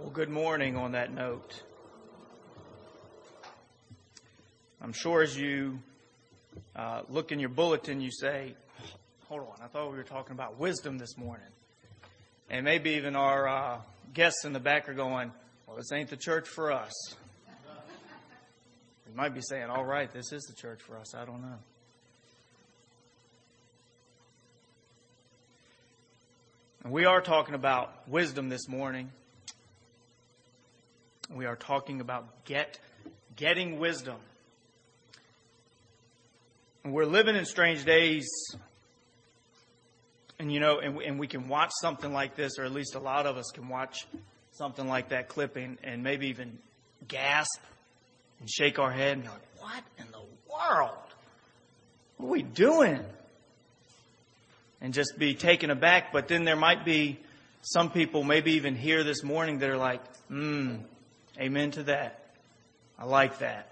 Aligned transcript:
Well, 0.00 0.10
good 0.10 0.30
morning 0.30 0.76
on 0.76 0.92
that 0.92 1.12
note. 1.12 1.60
I'm 4.80 4.92
sure 4.92 5.22
as 5.22 5.36
you 5.36 5.80
uh, 6.76 7.02
look 7.08 7.32
in 7.32 7.40
your 7.40 7.48
bulletin, 7.48 8.00
you 8.00 8.12
say, 8.12 8.54
Hold 9.28 9.40
on, 9.40 9.56
I 9.60 9.66
thought 9.66 9.90
we 9.90 9.96
were 9.96 10.04
talking 10.04 10.34
about 10.36 10.56
wisdom 10.56 10.98
this 10.98 11.18
morning. 11.18 11.48
And 12.48 12.64
maybe 12.64 12.90
even 12.90 13.16
our 13.16 13.48
uh, 13.48 13.80
guests 14.14 14.44
in 14.44 14.52
the 14.52 14.60
back 14.60 14.88
are 14.88 14.94
going, 14.94 15.32
Well, 15.66 15.76
this 15.76 15.90
ain't 15.90 16.10
the 16.10 16.16
church 16.16 16.46
for 16.46 16.70
us. 16.70 16.92
You 19.08 19.16
might 19.16 19.34
be 19.34 19.42
saying, 19.42 19.68
All 19.68 19.84
right, 19.84 20.12
this 20.12 20.30
is 20.30 20.44
the 20.44 20.54
church 20.54 20.80
for 20.80 20.96
us. 20.96 21.12
I 21.16 21.24
don't 21.24 21.42
know. 21.42 21.58
And 26.84 26.92
we 26.92 27.04
are 27.04 27.20
talking 27.20 27.56
about 27.56 28.08
wisdom 28.08 28.48
this 28.48 28.68
morning. 28.68 29.10
We 31.30 31.46
are 31.46 31.56
talking 31.56 32.00
about 32.00 32.44
get 32.44 32.78
getting 33.36 33.78
wisdom. 33.78 34.16
And 36.84 36.92
we're 36.92 37.06
living 37.06 37.36
in 37.36 37.44
strange 37.44 37.84
days. 37.84 38.28
And 40.38 40.52
you 40.52 40.60
know, 40.60 40.78
and, 40.78 41.00
and 41.02 41.18
we 41.18 41.26
can 41.26 41.48
watch 41.48 41.70
something 41.80 42.12
like 42.12 42.34
this, 42.34 42.58
or 42.58 42.64
at 42.64 42.72
least 42.72 42.94
a 42.94 43.00
lot 43.00 43.26
of 43.26 43.36
us 43.36 43.50
can 43.52 43.68
watch 43.68 44.06
something 44.52 44.88
like 44.88 45.10
that 45.10 45.28
clipping 45.28 45.78
and 45.82 46.02
maybe 46.02 46.28
even 46.28 46.58
gasp 47.06 47.60
and 48.40 48.48
shake 48.50 48.78
our 48.78 48.90
head 48.90 49.14
and 49.14 49.22
be 49.24 49.28
like, 49.28 49.40
what 49.58 49.84
in 49.98 50.06
the 50.12 50.22
world? 50.50 50.98
What 52.16 52.26
are 52.26 52.30
we 52.30 52.42
doing? 52.42 53.00
And 54.80 54.94
just 54.94 55.18
be 55.18 55.34
taken 55.34 55.70
aback. 55.70 56.12
But 56.12 56.28
then 56.28 56.44
there 56.44 56.56
might 56.56 56.84
be 56.84 57.18
some 57.62 57.90
people, 57.90 58.22
maybe 58.22 58.52
even 58.52 58.74
here 58.74 59.02
this 59.04 59.22
morning, 59.22 59.58
that 59.58 59.68
are 59.70 59.76
like, 59.76 60.00
hmm, 60.28 60.76
Amen 61.40 61.70
to 61.72 61.84
that. 61.84 62.24
I 62.98 63.04
like 63.04 63.38
that. 63.38 63.70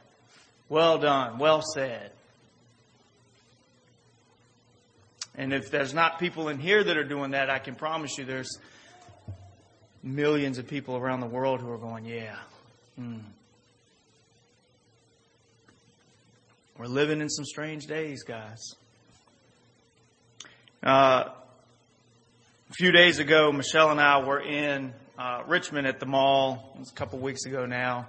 Well 0.68 0.98
done. 0.98 1.38
Well 1.38 1.62
said. 1.62 2.12
And 5.36 5.52
if 5.52 5.70
there's 5.70 5.92
not 5.92 6.18
people 6.18 6.48
in 6.48 6.58
here 6.58 6.82
that 6.82 6.96
are 6.96 7.04
doing 7.04 7.32
that, 7.32 7.50
I 7.50 7.58
can 7.58 7.74
promise 7.74 8.16
you 8.16 8.24
there's 8.24 8.58
millions 10.02 10.58
of 10.58 10.66
people 10.66 10.96
around 10.96 11.20
the 11.20 11.26
world 11.26 11.60
who 11.60 11.70
are 11.70 11.78
going, 11.78 12.04
yeah. 12.06 12.36
Mm. 12.98 13.20
We're 16.78 16.86
living 16.86 17.20
in 17.20 17.28
some 17.28 17.44
strange 17.44 17.86
days, 17.86 18.22
guys. 18.22 18.60
Uh, 20.82 21.30
a 22.68 22.72
few 22.72 22.90
days 22.90 23.20
ago, 23.20 23.52
Michelle 23.52 23.92
and 23.92 24.00
I 24.00 24.24
were 24.24 24.40
in 24.40 24.92
uh, 25.16 25.42
Richmond 25.46 25.86
at 25.86 26.00
the 26.00 26.06
mall. 26.06 26.72
It 26.74 26.80
was 26.80 26.90
a 26.90 26.94
couple 26.94 27.20
weeks 27.20 27.44
ago 27.44 27.64
now, 27.64 28.08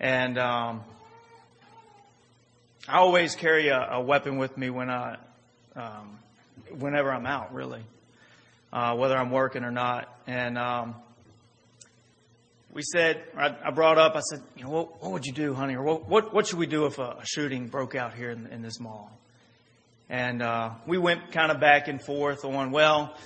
and 0.00 0.38
um, 0.38 0.82
I 2.88 2.98
always 2.98 3.36
carry 3.36 3.68
a, 3.68 3.78
a, 3.92 4.00
weapon 4.00 4.38
with 4.38 4.58
me 4.58 4.70
when 4.70 4.90
I, 4.90 5.18
um, 5.76 6.18
whenever 6.76 7.12
I'm 7.12 7.26
out, 7.26 7.54
really, 7.54 7.82
uh, 8.72 8.96
whether 8.96 9.16
I'm 9.16 9.30
working 9.30 9.62
or 9.62 9.70
not. 9.70 10.12
And 10.26 10.58
um, 10.58 10.96
we 12.72 12.82
said, 12.82 13.22
I, 13.36 13.56
I, 13.66 13.70
brought 13.70 13.98
up, 13.98 14.16
I 14.16 14.20
said, 14.20 14.42
you 14.56 14.64
know, 14.64 14.70
what, 14.70 15.00
what 15.00 15.12
would 15.12 15.26
you 15.26 15.32
do, 15.32 15.54
honey, 15.54 15.76
or 15.76 15.82
what, 15.84 16.08
what, 16.08 16.34
what 16.34 16.48
should 16.48 16.58
we 16.58 16.66
do 16.66 16.86
if 16.86 16.98
a, 16.98 17.18
a 17.20 17.24
shooting 17.24 17.68
broke 17.68 17.94
out 17.94 18.14
here 18.14 18.30
in, 18.30 18.48
in 18.48 18.62
this 18.62 18.80
mall? 18.80 19.16
And 20.08 20.42
uh, 20.42 20.70
we 20.88 20.98
went 20.98 21.30
kind 21.30 21.52
of 21.52 21.60
back 21.60 21.86
and 21.86 22.02
forth 22.02 22.44
on, 22.44 22.72
well, 22.72 23.16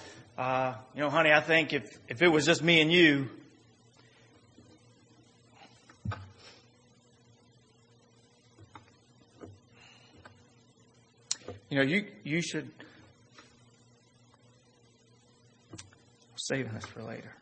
uh, 0.41 0.74
you 0.94 1.02
know, 1.02 1.10
honey, 1.10 1.30
I 1.30 1.42
think 1.42 1.74
if, 1.74 1.98
if 2.08 2.22
it 2.22 2.28
was 2.28 2.46
just 2.46 2.62
me 2.62 2.80
and 2.80 2.91
you, 2.91 3.28
you 11.69 11.76
know, 11.76 11.82
you, 11.82 12.06
you 12.25 12.41
should 12.41 12.70
saving 16.37 16.72
this 16.72 16.87
for 16.87 17.03
later. 17.03 17.37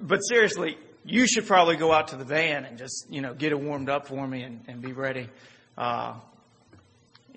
But 0.00 0.20
seriously, 0.20 0.78
you 1.04 1.26
should 1.26 1.48
probably 1.48 1.74
go 1.74 1.92
out 1.92 2.08
to 2.08 2.16
the 2.16 2.24
van 2.24 2.64
and 2.64 2.78
just, 2.78 3.08
you 3.10 3.20
know, 3.20 3.34
get 3.34 3.50
it 3.50 3.60
warmed 3.60 3.88
up 3.88 4.06
for 4.06 4.24
me 4.24 4.44
and, 4.44 4.60
and 4.68 4.80
be 4.80 4.92
ready. 4.92 5.28
Uh, 5.76 6.14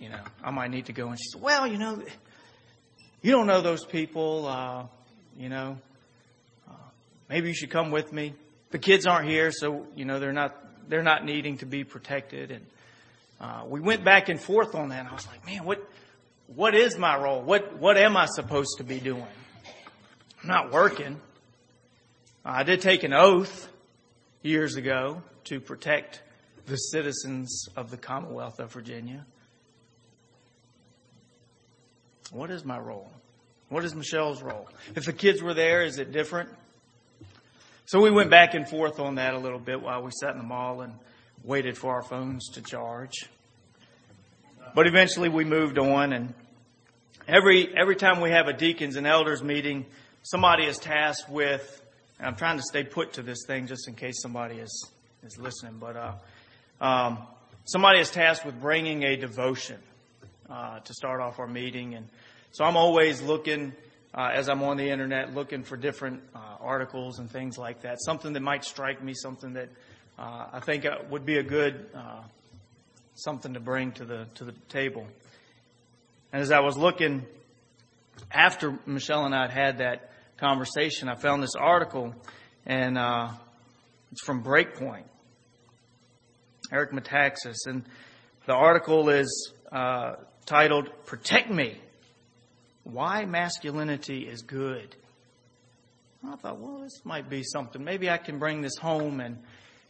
you 0.01 0.09
know, 0.09 0.19
I 0.43 0.49
might 0.49 0.71
need 0.71 0.87
to 0.87 0.93
go. 0.93 1.09
And 1.09 1.17
she 1.17 1.29
said, 1.31 1.41
well, 1.41 1.67
you 1.67 1.77
know, 1.77 2.01
you 3.21 3.31
don't 3.31 3.45
know 3.45 3.61
those 3.61 3.85
people, 3.85 4.47
uh, 4.47 4.85
you 5.37 5.47
know, 5.47 5.77
uh, 6.67 6.73
maybe 7.29 7.49
you 7.49 7.53
should 7.53 7.69
come 7.69 7.91
with 7.91 8.11
me. 8.11 8.33
The 8.71 8.79
kids 8.79 9.05
aren't 9.05 9.29
here, 9.29 9.51
so, 9.51 9.85
you 9.95 10.05
know, 10.05 10.19
they're 10.19 10.33
not, 10.33 10.57
they're 10.89 11.03
not 11.03 11.23
needing 11.23 11.59
to 11.59 11.67
be 11.67 11.83
protected. 11.83 12.49
And, 12.49 12.65
uh, 13.39 13.63
we 13.67 13.79
went 13.79 14.03
back 14.03 14.29
and 14.29 14.41
forth 14.41 14.73
on 14.73 14.89
that. 14.89 15.01
And 15.01 15.07
I 15.07 15.13
was 15.13 15.27
like, 15.27 15.45
man, 15.45 15.65
what, 15.65 15.87
what 16.47 16.73
is 16.73 16.97
my 16.97 17.15
role? 17.15 17.41
What, 17.43 17.77
what 17.77 17.95
am 17.97 18.17
I 18.17 18.25
supposed 18.25 18.77
to 18.79 18.83
be 18.83 18.99
doing? 18.99 19.25
I'm 20.41 20.49
not 20.49 20.71
working. 20.71 21.21
I 22.43 22.63
did 22.63 22.81
take 22.81 23.03
an 23.03 23.13
oath 23.13 23.67
years 24.41 24.77
ago 24.77 25.21
to 25.43 25.59
protect 25.59 26.23
the 26.65 26.75
citizens 26.75 27.67
of 27.75 27.91
the 27.91 27.97
Commonwealth 27.97 28.59
of 28.59 28.71
Virginia. 28.73 29.25
What 32.31 32.49
is 32.49 32.63
my 32.63 32.79
role? 32.79 33.11
What 33.67 33.83
is 33.83 33.93
Michelle's 33.93 34.41
role? 34.41 34.69
If 34.95 35.05
the 35.05 35.13
kids 35.13 35.41
were 35.41 35.53
there, 35.53 35.83
is 35.83 35.97
it 35.97 36.13
different? 36.13 36.49
So 37.85 37.99
we 37.99 38.09
went 38.09 38.29
back 38.29 38.53
and 38.53 38.67
forth 38.67 39.01
on 39.01 39.15
that 39.15 39.33
a 39.33 39.37
little 39.37 39.59
bit 39.59 39.81
while 39.81 40.01
we 40.01 40.11
sat 40.21 40.31
in 40.31 40.37
the 40.37 40.45
mall 40.45 40.79
and 40.79 40.93
waited 41.43 41.77
for 41.77 41.93
our 41.93 42.01
phones 42.01 42.47
to 42.53 42.61
charge. 42.61 43.27
But 44.73 44.87
eventually 44.87 45.27
we 45.27 45.43
moved 45.43 45.77
on 45.77 46.13
and 46.13 46.33
every 47.27 47.73
every 47.77 47.97
time 47.97 48.21
we 48.21 48.31
have 48.31 48.47
a 48.47 48.53
deacons 48.53 48.95
and 48.95 49.05
elders 49.05 49.43
meeting, 49.43 49.85
somebody 50.23 50.63
is 50.63 50.77
tasked 50.77 51.29
with 51.29 51.81
and 52.17 52.27
I'm 52.27 52.35
trying 52.35 52.57
to 52.57 52.63
stay 52.63 52.85
put 52.85 53.13
to 53.13 53.23
this 53.23 53.39
thing 53.45 53.67
just 53.67 53.89
in 53.89 53.95
case 53.95 54.21
somebody 54.21 54.55
is 54.55 54.89
is 55.23 55.37
listening, 55.37 55.79
but 55.79 55.97
uh, 55.97 56.13
um, 56.79 57.17
somebody 57.65 57.99
is 57.99 58.09
tasked 58.09 58.45
with 58.45 58.59
bringing 58.61 59.03
a 59.03 59.17
devotion 59.17 59.79
uh, 60.51 60.79
to 60.79 60.93
start 60.93 61.21
off 61.21 61.39
our 61.39 61.47
meeting. 61.47 61.95
And 61.95 62.09
so 62.51 62.65
I'm 62.65 62.75
always 62.75 63.21
looking, 63.21 63.73
uh, 64.13 64.31
as 64.33 64.49
I'm 64.49 64.61
on 64.63 64.77
the 64.77 64.89
internet, 64.89 65.33
looking 65.33 65.63
for 65.63 65.77
different 65.77 66.21
uh, 66.35 66.39
articles 66.59 67.19
and 67.19 67.31
things 67.31 67.57
like 67.57 67.83
that. 67.83 68.01
Something 68.01 68.33
that 68.33 68.41
might 68.41 68.65
strike 68.65 69.01
me, 69.01 69.13
something 69.13 69.53
that 69.53 69.69
uh, 70.19 70.47
I 70.51 70.59
think 70.59 70.85
uh, 70.85 70.97
would 71.09 71.25
be 71.25 71.37
a 71.37 71.43
good 71.43 71.89
something 73.15 73.53
to 73.53 73.59
bring 73.59 73.91
to 73.93 74.05
the 74.05 74.27
to 74.35 74.43
the 74.43 74.53
table. 74.67 75.05
And 76.33 76.41
as 76.41 76.51
I 76.51 76.59
was 76.59 76.77
looking 76.77 77.25
after 78.31 78.77
Michelle 78.85 79.25
and 79.25 79.35
I 79.35 79.43
had 79.43 79.51
had 79.51 79.77
that 79.77 80.11
conversation, 80.37 81.07
I 81.07 81.15
found 81.15 81.43
this 81.43 81.55
article, 81.55 82.13
and 82.65 82.97
it's 84.11 84.23
from 84.23 84.43
Breakpoint. 84.43 85.03
Eric 86.71 86.91
Metaxas, 86.91 87.57
and 87.65 87.83
the 88.45 88.53
article 88.53 89.09
is 89.09 89.53
uh, 89.73 90.13
titled 90.45 90.89
Protect 91.05 91.49
Me 91.49 91.77
Why 92.83 93.25
Masculinity 93.25 94.27
is 94.27 94.41
Good. 94.41 94.95
I 96.27 96.35
thought, 96.35 96.59
well, 96.59 96.79
this 96.81 97.01
might 97.03 97.29
be 97.29 97.43
something. 97.43 97.83
Maybe 97.83 98.09
I 98.09 98.17
can 98.17 98.37
bring 98.37 98.61
this 98.61 98.75
home 98.77 99.19
and, 99.19 99.39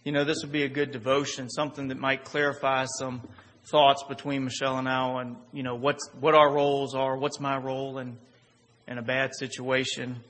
you 0.03 0.11
know, 0.11 0.23
this 0.23 0.43
would 0.43 0.51
be 0.51 0.63
a 0.63 0.69
good 0.69 0.91
devotion, 0.91 1.49
something 1.49 1.89
that 1.89 1.97
might 1.97 2.23
clarify 2.23 2.85
some 2.97 3.21
thoughts 3.65 4.03
between 4.07 4.45
Michelle 4.45 4.77
and 4.77 4.87
I 4.87 5.21
and, 5.21 5.35
you 5.51 5.63
know, 5.63 5.75
what's, 5.75 6.09
what 6.19 6.33
our 6.33 6.51
roles 6.51 6.95
are, 6.95 7.17
what's 7.17 7.39
my 7.39 7.57
role 7.57 7.97
in, 7.97 8.17
in 8.87 8.97
a 8.97 9.01
bad 9.01 9.31
situation. 9.35 10.21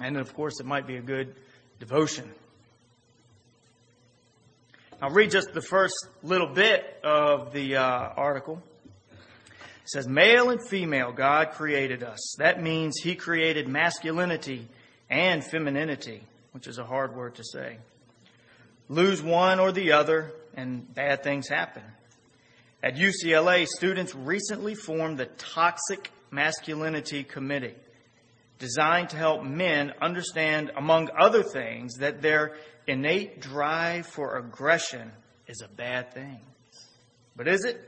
And 0.00 0.18
of 0.18 0.34
course, 0.34 0.60
it 0.60 0.66
might 0.66 0.86
be 0.86 0.96
a 0.96 1.02
good 1.02 1.34
devotion. 1.80 2.30
I'll 5.02 5.10
read 5.10 5.30
just 5.30 5.52
the 5.52 5.60
first 5.60 5.94
little 6.22 6.54
bit 6.54 7.00
of 7.04 7.52
the 7.52 7.76
uh, 7.76 7.82
article. 7.82 8.62
It 9.10 9.90
says, 9.90 10.08
Male 10.08 10.48
and 10.48 10.66
female, 10.68 11.12
God 11.12 11.50
created 11.50 12.02
us. 12.02 12.36
That 12.38 12.62
means 12.62 12.96
He 13.02 13.14
created 13.14 13.68
masculinity 13.68 14.66
and 15.10 15.44
femininity, 15.44 16.22
which 16.52 16.66
is 16.66 16.78
a 16.78 16.84
hard 16.84 17.14
word 17.14 17.34
to 17.34 17.44
say. 17.44 17.76
Lose 18.88 19.22
one 19.22 19.60
or 19.60 19.70
the 19.70 19.92
other, 19.92 20.32
and 20.54 20.94
bad 20.94 21.22
things 21.22 21.46
happen. 21.46 21.82
At 22.82 22.94
UCLA, 22.94 23.66
students 23.66 24.14
recently 24.14 24.74
formed 24.74 25.18
the 25.18 25.26
Toxic 25.26 26.10
Masculinity 26.30 27.22
Committee, 27.22 27.74
designed 28.58 29.10
to 29.10 29.18
help 29.18 29.44
men 29.44 29.92
understand, 30.00 30.72
among 30.74 31.10
other 31.18 31.42
things, 31.42 31.96
that 31.98 32.22
their 32.22 32.56
innate 32.86 33.40
drive 33.40 34.06
for 34.06 34.36
aggression 34.36 35.12
is 35.46 35.62
a 35.62 35.68
bad 35.68 36.12
thing. 36.12 36.40
But 37.36 37.48
is 37.48 37.64
it? 37.64 37.80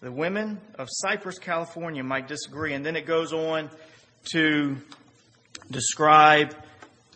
The 0.00 0.12
women 0.12 0.60
of 0.78 0.88
Cypress, 0.90 1.38
California 1.38 2.02
might 2.02 2.28
disagree. 2.28 2.74
And 2.74 2.84
then 2.84 2.96
it 2.96 3.06
goes 3.06 3.32
on 3.32 3.70
to 4.32 4.76
describe 5.70 6.54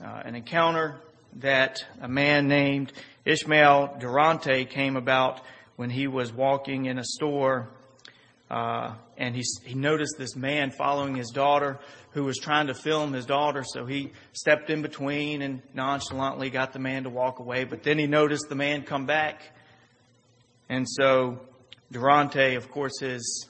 uh, 0.02 0.22
an 0.24 0.34
encounter 0.34 0.96
that 1.36 1.84
a 2.00 2.08
man 2.08 2.48
named 2.48 2.92
Ishmael 3.24 3.96
Durante 4.00 4.64
came 4.64 4.96
about 4.96 5.42
when 5.76 5.90
he 5.90 6.06
was 6.06 6.32
walking 6.32 6.86
in 6.86 6.98
a 6.98 7.04
store 7.04 7.68
uh, 8.50 8.94
and 9.18 9.36
he, 9.36 9.42
he 9.64 9.74
noticed 9.74 10.14
this 10.18 10.34
man 10.34 10.70
following 10.70 11.14
his 11.14 11.30
daughter 11.30 11.78
who 12.10 12.24
was 12.24 12.38
trying 12.38 12.68
to 12.68 12.74
film 12.74 13.12
his 13.12 13.26
daughter. 13.26 13.64
So 13.66 13.86
he 13.86 14.12
stepped 14.32 14.70
in 14.70 14.82
between 14.82 15.42
and 15.42 15.62
nonchalantly 15.74 16.50
got 16.50 16.72
the 16.72 16.78
man 16.78 17.04
to 17.04 17.10
walk 17.10 17.38
away. 17.38 17.64
But 17.64 17.82
then 17.82 17.98
he 17.98 18.06
noticed 18.06 18.48
the 18.48 18.54
man 18.54 18.82
come 18.82 19.06
back. 19.06 19.42
And 20.68 20.86
so 20.88 21.40
Durante, 21.92 22.54
of 22.54 22.70
course, 22.70 23.00
his 23.00 23.46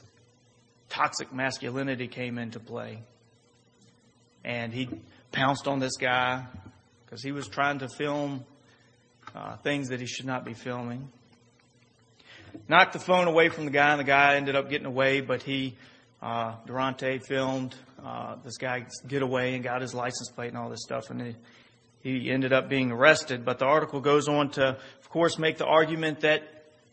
toxic 0.88 1.32
masculinity 1.32 2.08
came 2.08 2.38
into 2.38 2.60
play. 2.60 3.02
And 4.44 4.72
he 4.72 4.88
pounced 5.32 5.66
on 5.66 5.78
this 5.78 5.96
guy 5.96 6.46
because 7.04 7.22
he 7.22 7.32
was 7.32 7.48
trying 7.48 7.80
to 7.80 7.88
film 7.88 8.44
uh, 9.34 9.56
things 9.58 9.88
that 9.88 10.00
he 10.00 10.06
should 10.06 10.26
not 10.26 10.44
be 10.44 10.54
filming 10.54 11.10
knocked 12.68 12.92
the 12.92 12.98
phone 12.98 13.26
away 13.26 13.48
from 13.48 13.64
the 13.64 13.70
guy, 13.70 13.90
and 13.90 14.00
the 14.00 14.04
guy 14.04 14.36
ended 14.36 14.56
up 14.56 14.70
getting 14.70 14.86
away. 14.86 15.20
But 15.20 15.42
he, 15.42 15.76
uh, 16.22 16.54
Durante, 16.66 17.18
filmed 17.18 17.74
this 18.44 18.56
guy 18.56 18.86
get 19.06 19.22
away 19.22 19.54
and 19.54 19.64
got 19.64 19.80
his 19.80 19.94
license 19.94 20.30
plate 20.34 20.48
and 20.48 20.56
all 20.56 20.68
this 20.68 20.82
stuff, 20.82 21.10
and 21.10 21.34
he, 22.00 22.30
ended 22.30 22.52
up 22.52 22.68
being 22.68 22.90
arrested. 22.90 23.44
But 23.44 23.58
the 23.58 23.66
article 23.66 24.00
goes 24.00 24.28
on 24.28 24.50
to, 24.50 24.78
of 25.00 25.10
course, 25.10 25.38
make 25.38 25.58
the 25.58 25.66
argument 25.66 26.20
that 26.20 26.42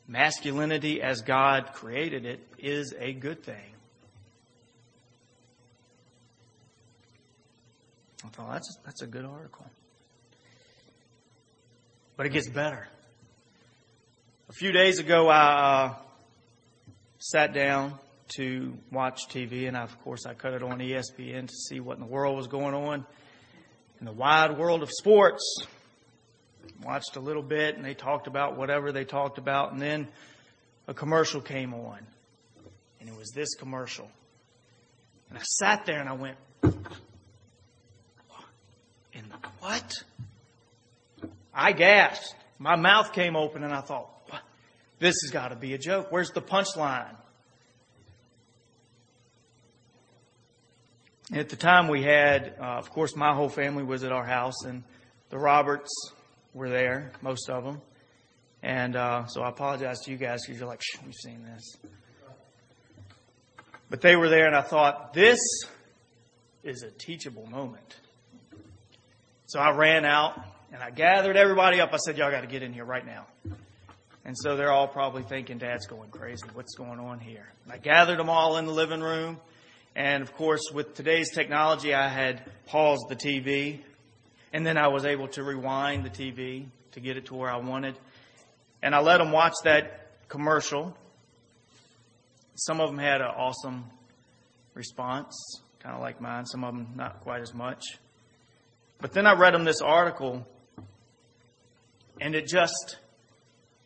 masculinity, 0.07 1.01
as 1.01 1.21
God 1.21 1.71
created 1.73 2.25
it, 2.25 2.39
is 2.57 2.93
a 2.99 3.13
good 3.13 3.43
thing. 3.43 3.71
I 8.23 8.27
thought 8.29 8.51
that's 8.53 8.77
that's 8.83 9.01
a 9.03 9.07
good 9.07 9.23
article, 9.23 9.65
but 12.17 12.25
it 12.25 12.29
gets 12.29 12.49
better. 12.49 12.87
A 14.49 14.53
few 14.53 14.71
days 14.71 14.99
ago, 14.99 15.29
I 15.29 15.37
uh, 15.37 15.93
sat 17.19 17.53
down 17.53 17.99
to 18.29 18.77
watch 18.91 19.27
TV, 19.29 19.67
and 19.67 19.77
I, 19.77 19.83
of 19.83 20.01
course, 20.03 20.25
I 20.25 20.33
cut 20.33 20.53
it 20.53 20.63
on 20.63 20.79
ESPN 20.79 21.47
to 21.47 21.53
see 21.53 21.79
what 21.79 21.97
in 21.97 21.99
the 22.01 22.09
world 22.09 22.35
was 22.35 22.47
going 22.47 22.73
on 22.73 23.05
in 23.99 24.05
the 24.05 24.11
wide 24.11 24.57
world 24.57 24.83
of 24.83 24.89
sports. 24.91 25.65
Watched 26.83 27.15
a 27.15 27.19
little 27.19 27.43
bit, 27.43 27.75
and 27.75 27.85
they 27.85 27.93
talked 27.93 28.27
about 28.27 28.57
whatever 28.57 28.91
they 28.91 29.05
talked 29.05 29.37
about, 29.37 29.71
and 29.71 29.81
then 29.81 30.07
a 30.87 30.93
commercial 30.93 31.41
came 31.41 31.73
on, 31.73 31.99
and 32.99 33.07
it 33.07 33.15
was 33.15 33.31
this 33.35 33.55
commercial. 33.55 34.09
And 35.29 35.37
I 35.37 35.41
sat 35.41 35.85
there 35.85 35.99
and 35.99 36.09
I 36.09 36.13
went, 36.13 36.37
in 39.13 39.29
the 39.29 39.49
what? 39.59 39.93
I 41.53 41.71
gasped. 41.71 42.35
My 42.57 42.75
mouth 42.75 43.13
came 43.13 43.35
open, 43.35 43.63
and 43.63 43.73
I 43.73 43.81
thought, 43.81 44.09
this 44.99 45.15
has 45.23 45.31
got 45.31 45.49
to 45.49 45.55
be 45.55 45.73
a 45.73 45.77
joke. 45.77 46.07
Where's 46.11 46.31
the 46.31 46.41
punchline? 46.41 47.15
At 51.33 51.49
the 51.49 51.55
time, 51.55 51.87
we 51.87 52.03
had, 52.03 52.55
uh, 52.59 52.77
of 52.77 52.91
course, 52.91 53.15
my 53.15 53.33
whole 53.33 53.49
family 53.49 53.83
was 53.83 54.03
at 54.03 54.11
our 54.11 54.25
house, 54.25 54.63
and 54.63 54.83
the 55.29 55.39
Roberts 55.39 55.89
were 56.53 56.69
there, 56.69 57.11
most 57.21 57.49
of 57.49 57.63
them. 57.63 57.81
And 58.61 58.95
uh, 58.95 59.25
so 59.25 59.41
I 59.41 59.49
apologize 59.49 60.01
to 60.01 60.11
you 60.11 60.17
guys 60.17 60.41
because 60.45 60.59
you're 60.59 60.67
like, 60.67 60.81
we've 61.03 61.13
seen 61.13 61.43
this. 61.43 61.77
But 63.89 64.01
they 64.01 64.15
were 64.15 64.29
there, 64.29 64.45
and 64.45 64.55
I 64.55 64.61
thought, 64.61 65.13
this 65.13 65.39
is 66.63 66.83
a 66.83 66.91
teachable 66.91 67.45
moment. 67.47 67.95
So 69.47 69.59
I 69.59 69.71
ran 69.71 70.05
out 70.05 70.43
and 70.73 70.81
I 70.81 70.89
gathered 70.89 71.37
everybody 71.37 71.79
up. 71.79 71.93
I 71.93 71.97
said, 71.97 72.17
Y'all 72.17 72.31
got 72.31 72.41
to 72.41 72.47
get 72.47 72.63
in 72.63 72.73
here 72.73 72.83
right 72.83 73.05
now. 73.05 73.27
And 74.25 74.35
so 74.35 74.57
they're 74.57 74.71
all 74.71 74.87
probably 74.87 75.21
thinking, 75.21 75.59
Dad's 75.59 75.85
going 75.85 76.09
crazy. 76.09 76.43
What's 76.53 76.73
going 76.73 76.99
on 76.99 77.19
here? 77.19 77.47
And 77.63 77.71
I 77.71 77.77
gathered 77.77 78.17
them 78.17 78.29
all 78.29 78.57
in 78.57 78.65
the 78.65 78.73
living 78.73 79.01
room. 79.01 79.39
And 79.95 80.21
of 80.21 80.33
course, 80.35 80.61
with 80.73 80.93
today's 80.93 81.31
technology, 81.31 81.93
I 81.93 82.09
had 82.09 82.43
paused 82.65 83.05
the 83.07 83.15
TV. 83.15 83.79
And 84.51 84.65
then 84.65 84.77
I 84.77 84.87
was 84.87 85.05
able 85.05 85.27
to 85.29 85.43
rewind 85.43 86.03
the 86.03 86.09
TV 86.09 86.65
to 86.91 86.99
get 86.99 87.17
it 87.17 87.25
to 87.27 87.35
where 87.35 87.49
I 87.49 87.57
wanted. 87.57 87.95
And 88.81 88.93
I 88.93 88.99
let 88.99 89.17
them 89.17 89.31
watch 89.31 89.53
that 89.63 90.27
commercial. 90.27 90.95
Some 92.55 92.79
of 92.79 92.89
them 92.89 92.99
had 92.99 93.21
an 93.21 93.27
awesome 93.27 93.85
response, 94.73 95.35
kind 95.79 95.95
of 95.95 96.01
like 96.01 96.21
mine. 96.21 96.45
Some 96.45 96.63
of 96.63 96.73
them 96.73 96.89
not 96.95 97.21
quite 97.21 97.41
as 97.41 97.53
much. 97.53 97.83
But 98.99 99.13
then 99.13 99.27
I 99.27 99.33
read 99.33 99.53
them 99.53 99.65
this 99.65 99.81
article, 99.81 100.47
and 102.21 102.33
it 102.33 102.47
just 102.47 102.97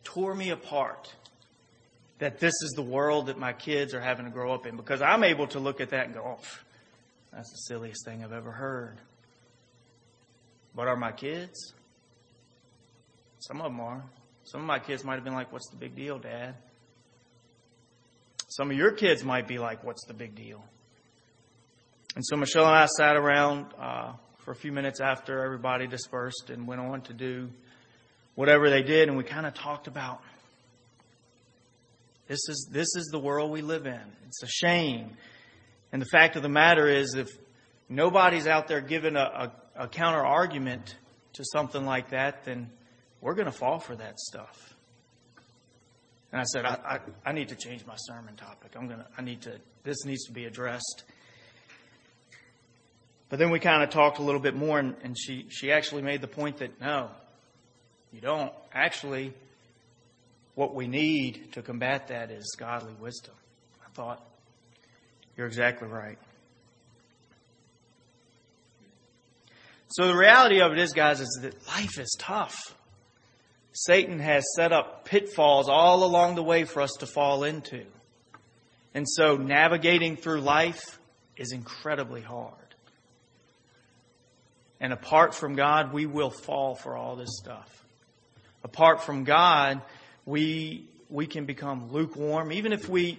tore 0.04 0.34
me 0.34 0.50
apart 0.50 1.12
that 2.20 2.38
this 2.38 2.54
is 2.62 2.72
the 2.76 2.82
world 2.82 3.26
that 3.26 3.38
my 3.38 3.52
kids 3.52 3.94
are 3.94 4.00
having 4.00 4.26
to 4.26 4.30
grow 4.30 4.52
up 4.52 4.66
in 4.66 4.76
because 4.76 5.02
I'm 5.02 5.24
able 5.24 5.46
to 5.48 5.58
look 5.58 5.80
at 5.80 5.90
that 5.90 6.04
and 6.06 6.14
go, 6.14 6.36
oh, 6.38 6.44
that's 7.32 7.50
the 7.50 7.74
silliest 7.74 8.04
thing 8.04 8.22
I've 8.22 8.32
ever 8.32 8.52
heard. 8.52 8.98
But 10.74 10.86
are 10.86 10.96
my 10.96 11.12
kids? 11.12 11.72
Some 13.40 13.60
of 13.60 13.72
them 13.72 13.80
are. 13.80 14.04
Some 14.44 14.60
of 14.60 14.66
my 14.66 14.78
kids 14.78 15.04
might 15.04 15.14
have 15.14 15.24
been 15.24 15.34
like, 15.34 15.52
What's 15.52 15.68
the 15.70 15.76
big 15.76 15.96
deal, 15.96 16.18
Dad? 16.18 16.54
Some 18.48 18.70
of 18.70 18.76
your 18.76 18.92
kids 18.92 19.24
might 19.24 19.48
be 19.48 19.58
like, 19.58 19.82
What's 19.82 20.04
the 20.06 20.14
big 20.14 20.34
deal? 20.34 20.62
And 22.16 22.24
so 22.26 22.36
Michelle 22.36 22.66
and 22.66 22.76
I 22.76 22.86
sat 22.86 23.16
around 23.16 23.66
uh, 23.78 24.12
for 24.38 24.50
a 24.50 24.56
few 24.56 24.72
minutes 24.72 25.00
after 25.00 25.44
everybody 25.44 25.86
dispersed 25.86 26.50
and 26.50 26.66
went 26.66 26.80
on 26.80 27.02
to 27.02 27.12
do 27.12 27.48
whatever 28.34 28.68
they 28.68 28.82
did, 28.82 29.08
and 29.08 29.16
we 29.16 29.24
kind 29.24 29.46
of 29.46 29.54
talked 29.54 29.86
about 29.86 30.20
this 32.30 32.48
is 32.48 32.68
this 32.70 32.94
is 32.94 33.08
the 33.10 33.18
world 33.18 33.50
we 33.50 33.60
live 33.60 33.86
in. 33.86 34.00
It's 34.28 34.40
a 34.44 34.46
shame. 34.46 35.16
And 35.90 36.00
the 36.00 36.06
fact 36.06 36.36
of 36.36 36.42
the 36.42 36.48
matter 36.48 36.88
is 36.88 37.16
if 37.16 37.28
nobody's 37.88 38.46
out 38.46 38.68
there 38.68 38.80
giving 38.80 39.16
a, 39.16 39.50
a, 39.76 39.84
a 39.84 39.88
counter 39.88 40.24
argument 40.24 40.94
to 41.32 41.44
something 41.44 41.84
like 41.84 42.10
that, 42.10 42.44
then 42.44 42.70
we're 43.20 43.34
going 43.34 43.46
to 43.50 43.52
fall 43.52 43.80
for 43.80 43.96
that 43.96 44.20
stuff. 44.20 44.76
And 46.30 46.40
I 46.40 46.44
said, 46.44 46.64
I, 46.64 46.78
I, 47.24 47.30
I, 47.30 47.32
need 47.32 47.48
to 47.48 47.56
change 47.56 47.84
my 47.84 47.96
sermon 47.96 48.36
topic. 48.36 48.74
I'm 48.76 48.86
gonna 48.86 49.08
I 49.18 49.22
need 49.22 49.42
to 49.42 49.58
this 49.82 50.04
needs 50.04 50.26
to 50.26 50.32
be 50.32 50.44
addressed. 50.44 51.02
But 53.28 53.40
then 53.40 53.50
we 53.50 53.58
kind 53.58 53.82
of 53.82 53.90
talked 53.90 54.20
a 54.20 54.22
little 54.22 54.40
bit 54.40 54.54
more 54.54 54.78
and, 54.78 54.94
and 55.02 55.18
she, 55.18 55.46
she 55.48 55.72
actually 55.72 56.02
made 56.02 56.20
the 56.20 56.28
point 56.28 56.58
that 56.58 56.80
no, 56.80 57.10
you 58.12 58.20
don't. 58.20 58.52
Actually, 58.72 59.34
what 60.60 60.74
we 60.74 60.86
need 60.86 61.50
to 61.52 61.62
combat 61.62 62.08
that 62.08 62.30
is 62.30 62.54
godly 62.58 62.92
wisdom. 63.00 63.32
I 63.82 63.88
thought, 63.94 64.22
you're 65.34 65.46
exactly 65.46 65.88
right. 65.88 66.18
So 69.88 70.06
the 70.06 70.14
reality 70.14 70.60
of 70.60 70.72
it 70.72 70.78
is, 70.78 70.92
guys, 70.92 71.18
is 71.22 71.38
that 71.40 71.66
life 71.66 71.98
is 71.98 72.14
tough. 72.18 72.74
Satan 73.72 74.18
has 74.18 74.44
set 74.54 74.70
up 74.70 75.06
pitfalls 75.06 75.70
all 75.70 76.04
along 76.04 76.34
the 76.34 76.42
way 76.42 76.64
for 76.64 76.82
us 76.82 76.92
to 76.98 77.06
fall 77.06 77.44
into. 77.44 77.86
And 78.92 79.08
so 79.08 79.38
navigating 79.38 80.16
through 80.16 80.42
life 80.42 81.00
is 81.38 81.52
incredibly 81.52 82.20
hard. 82.20 82.52
And 84.78 84.92
apart 84.92 85.34
from 85.34 85.54
God, 85.54 85.94
we 85.94 86.04
will 86.04 86.28
fall 86.28 86.74
for 86.74 86.98
all 86.98 87.16
this 87.16 87.38
stuff 87.38 87.80
apart 88.62 89.02
from 89.02 89.24
God, 89.24 89.80
we, 90.30 90.88
we 91.08 91.26
can 91.26 91.44
become 91.44 91.92
lukewarm. 91.92 92.52
Even 92.52 92.72
if 92.72 92.88
we 92.88 93.18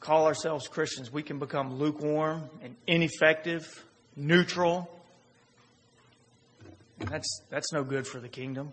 call 0.00 0.26
ourselves 0.26 0.66
Christians, 0.66 1.12
we 1.12 1.22
can 1.22 1.38
become 1.38 1.78
lukewarm 1.78 2.48
and 2.62 2.74
ineffective, 2.86 3.84
neutral. 4.16 4.90
And 6.98 7.08
that's, 7.08 7.42
that's 7.50 7.72
no 7.72 7.84
good 7.84 8.06
for 8.06 8.20
the 8.20 8.28
kingdom. 8.28 8.72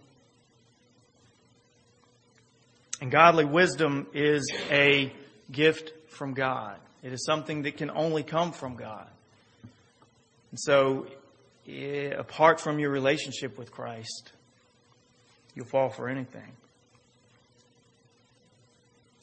And 3.02 3.12
godly 3.12 3.46
wisdom 3.46 4.08
is 4.14 4.50
a 4.70 5.14
gift 5.52 5.92
from 6.10 6.34
God. 6.34 6.80
It 7.04 7.14
is 7.14 7.26
something 7.26 7.64
that 7.64 7.78
can 7.78 7.92
only 7.92 8.24
come 8.24 8.52
from 8.52 8.76
God. 8.76 9.08
And 10.52 10.60
so, 10.60 11.08
eh, 11.68 12.10
apart 12.10 12.62
from 12.62 12.80
your 12.80 12.92
relationship 12.92 13.58
with 13.58 13.72
Christ, 13.72 14.34
You'll 15.56 15.66
fall 15.66 15.90
for 15.90 16.08
anything. 16.08 16.54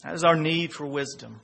That 0.02 0.14
is 0.14 0.24
our 0.24 0.36
need 0.36 0.72
for 0.72 0.86
wisdom. 0.86 1.40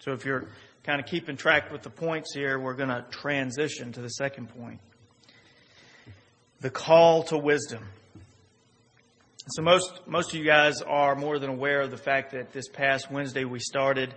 So 0.00 0.12
if 0.12 0.24
you're 0.24 0.46
kind 0.84 1.00
of 1.00 1.06
keeping 1.06 1.36
track 1.36 1.70
with 1.70 1.82
the 1.82 1.90
points 1.90 2.34
here, 2.34 2.58
we're 2.58 2.74
going 2.74 2.88
to 2.88 3.04
transition 3.10 3.92
to 3.92 4.00
the 4.00 4.08
second 4.08 4.48
point. 4.48 4.80
The 6.60 6.70
call 6.70 7.22
to 7.24 7.38
wisdom. 7.38 7.84
So 9.48 9.62
most 9.62 10.06
most 10.06 10.32
of 10.32 10.38
you 10.38 10.44
guys 10.44 10.80
are 10.82 11.16
more 11.16 11.38
than 11.38 11.50
aware 11.50 11.80
of 11.80 11.90
the 11.90 11.96
fact 11.96 12.32
that 12.32 12.52
this 12.52 12.68
past 12.68 13.10
Wednesday 13.10 13.44
we 13.44 13.58
started 13.58 14.14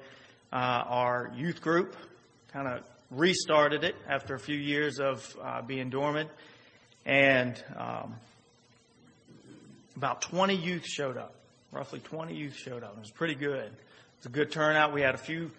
uh, 0.52 0.56
our 0.56 1.32
youth 1.36 1.62
group, 1.62 1.96
kind 2.52 2.68
of 2.68 2.84
restarted 3.10 3.84
it 3.84 3.96
after 4.08 4.36
a 4.36 4.40
few 4.40 4.58
years 4.58 5.00
of 5.00 5.36
uh, 5.42 5.62
being 5.62 5.90
dormant, 5.90 6.30
and 7.06 7.64
um, 7.76 8.16
about 9.96 10.22
20 10.22 10.56
youth 10.56 10.86
showed 10.86 11.18
up. 11.18 11.34
Roughly 11.74 12.02
20 12.02 12.36
youth 12.36 12.56
showed 12.56 12.84
up. 12.84 12.94
It 12.96 13.00
was 13.00 13.10
pretty 13.10 13.34
good. 13.34 13.66
It 13.66 13.74
was 14.20 14.26
a 14.28 14.30
good 14.30 14.52
turnout. 14.52 14.94
We 14.94 15.02
had 15.02 15.16
a 15.16 15.18
few 15.18 15.50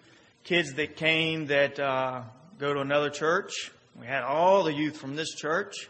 kids 0.45 0.75
that 0.75 0.95
came 0.95 1.47
that 1.47 1.77
uh, 1.77 2.21
go 2.57 2.73
to 2.73 2.79
another 2.79 3.09
church. 3.09 3.69
We 3.99 4.07
had 4.07 4.23
all 4.23 4.63
the 4.63 4.71
youth 4.73 4.95
from 4.95 5.17
this 5.17 5.35
church, 5.35 5.89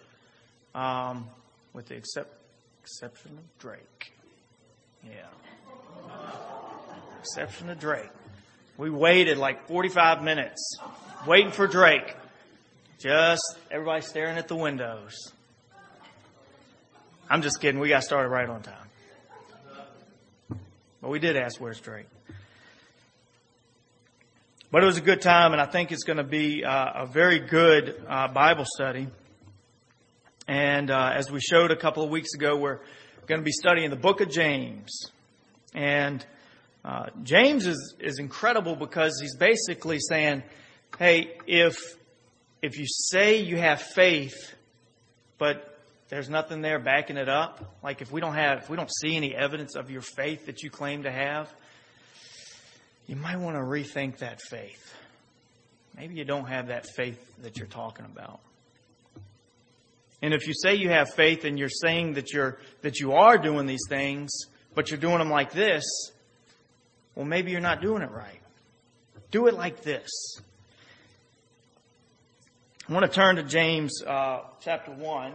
um, 0.73 1.29
with 1.73 1.89
the 1.89 1.95
except, 1.95 2.33
exception 2.81 3.37
of 3.37 3.57
Drake. 3.59 4.13
Yeah. 5.03 5.11
Exception 7.19 7.69
of 7.69 7.79
Drake. 7.79 8.09
We 8.77 8.89
waited 8.89 9.37
like 9.37 9.67
45 9.67 10.23
minutes 10.23 10.79
waiting 11.27 11.51
for 11.51 11.67
Drake. 11.67 12.15
Just 12.97 13.43
everybody 13.69 14.01
staring 14.01 14.37
at 14.37 14.47
the 14.47 14.55
windows. 14.55 15.13
I'm 17.29 17.43
just 17.43 17.61
kidding. 17.61 17.79
We 17.79 17.89
got 17.89 18.03
started 18.03 18.29
right 18.29 18.49
on 18.49 18.63
time. 18.63 18.85
But 21.05 21.11
we 21.11 21.19
did 21.19 21.37
ask, 21.37 21.61
where's 21.61 21.79
Drake? 21.79 22.07
But 24.71 24.81
it 24.81 24.87
was 24.87 24.97
a 24.97 25.01
good 25.01 25.21
time, 25.21 25.51
and 25.51 25.61
I 25.61 25.67
think 25.67 25.91
it's 25.91 26.03
going 26.03 26.17
to 26.17 26.23
be 26.23 26.63
uh, 26.65 27.03
a 27.03 27.05
very 27.05 27.37
good 27.37 28.03
uh, 28.09 28.29
Bible 28.29 28.65
study. 28.65 29.07
And 30.47 30.89
uh, 30.89 31.11
as 31.13 31.29
we 31.29 31.41
showed 31.41 31.69
a 31.69 31.75
couple 31.75 32.03
of 32.03 32.09
weeks 32.09 32.33
ago, 32.33 32.57
we're 32.57 32.79
going 33.27 33.39
to 33.39 33.45
be 33.45 33.51
studying 33.51 33.91
the 33.91 33.95
book 33.95 34.19
of 34.19 34.31
James. 34.31 35.11
And 35.75 36.25
uh, 36.83 37.11
James 37.21 37.67
is, 37.67 37.93
is 37.99 38.17
incredible 38.17 38.75
because 38.75 39.19
he's 39.21 39.35
basically 39.35 39.99
saying, 39.99 40.41
hey, 40.97 41.37
if, 41.45 41.77
if 42.63 42.79
you 42.79 42.87
say 42.87 43.41
you 43.41 43.57
have 43.57 43.79
faith, 43.79 44.55
but 45.37 45.74
there's 46.09 46.29
nothing 46.29 46.61
there 46.61 46.79
backing 46.79 47.17
it 47.17 47.29
up, 47.29 47.77
like 47.83 48.01
if 48.01 48.11
we 48.11 48.21
don't 48.21 48.35
have, 48.35 48.59
if 48.59 48.69
we 48.69 48.77
don't 48.77 48.91
see 49.01 49.15
any 49.15 49.33
evidence 49.33 49.75
of 49.75 49.89
your 49.89 50.01
faith 50.01 50.45
that 50.45 50.61
you 50.61 50.69
claim 50.69 51.03
to 51.03 51.11
have, 51.11 51.51
you 53.07 53.15
might 53.15 53.37
want 53.37 53.55
to 53.55 53.61
rethink 53.61 54.19
that 54.19 54.39
faith. 54.41 54.93
Maybe 55.97 56.15
you 56.15 56.25
don't 56.25 56.47
have 56.47 56.67
that 56.67 56.85
faith 56.95 57.19
that 57.41 57.57
you're 57.57 57.67
talking 57.67 58.05
about. 58.05 58.39
And 60.21 60.33
if 60.33 60.47
you 60.47 60.53
say 60.53 60.75
you 60.75 60.89
have 60.89 61.13
faith 61.13 61.45
and 61.45 61.57
you're 61.57 61.69
saying 61.69 62.13
that 62.13 62.31
you're 62.33 62.57
that 62.81 62.99
you 62.99 63.13
are 63.13 63.37
doing 63.37 63.65
these 63.65 63.85
things, 63.89 64.31
but 64.73 64.89
you're 64.89 64.99
doing 64.99 65.19
them 65.19 65.29
like 65.29 65.51
this, 65.51 65.83
well 67.15 67.25
maybe 67.25 67.51
you're 67.51 67.61
not 67.61 67.81
doing 67.81 68.01
it 68.01 68.11
right. 68.11 68.41
Do 69.31 69.47
it 69.47 69.55
like 69.55 69.81
this. 69.81 70.09
I 72.87 72.93
want 72.93 73.05
to 73.05 73.11
turn 73.11 73.37
to 73.37 73.43
James 73.43 74.03
uh, 74.05 74.41
chapter 74.61 74.91
1. 74.91 75.33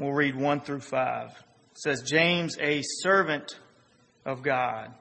We'll 0.00 0.12
read 0.12 0.34
1 0.34 0.62
through 0.62 0.80
5. 0.80 1.28
It 1.28 1.78
says, 1.78 2.00
James, 2.00 2.56
a 2.58 2.80
servant 3.02 3.58
of 4.24 4.42
God 4.42 4.94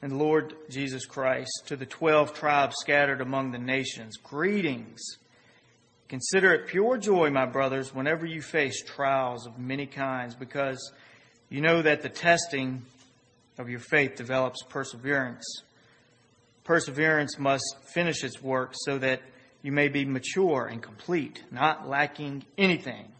and 0.00 0.18
Lord 0.18 0.54
Jesus 0.70 1.04
Christ, 1.04 1.64
to 1.66 1.76
the 1.76 1.84
12 1.84 2.32
tribes 2.32 2.76
scattered 2.80 3.20
among 3.20 3.50
the 3.50 3.58
nations, 3.58 4.16
greetings. 4.16 4.98
Consider 6.08 6.54
it 6.54 6.68
pure 6.68 6.96
joy, 6.96 7.28
my 7.28 7.44
brothers, 7.44 7.94
whenever 7.94 8.24
you 8.24 8.40
face 8.40 8.82
trials 8.82 9.46
of 9.46 9.58
many 9.58 9.84
kinds, 9.84 10.34
because 10.34 10.90
you 11.50 11.60
know 11.60 11.82
that 11.82 12.00
the 12.00 12.08
testing 12.08 12.80
of 13.58 13.68
your 13.68 13.80
faith 13.80 14.16
develops 14.16 14.62
perseverance. 14.70 15.44
Perseverance 16.64 17.38
must 17.38 17.76
finish 17.92 18.24
its 18.24 18.40
work 18.40 18.72
so 18.72 18.96
that 18.96 19.20
you 19.60 19.70
may 19.70 19.88
be 19.88 20.06
mature 20.06 20.64
and 20.64 20.82
complete, 20.82 21.44
not 21.50 21.86
lacking 21.86 22.46
anything. 22.56 23.12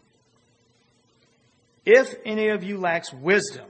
If 1.84 2.14
any 2.24 2.48
of 2.48 2.62
you 2.62 2.78
lacks 2.78 3.12
wisdom, 3.12 3.66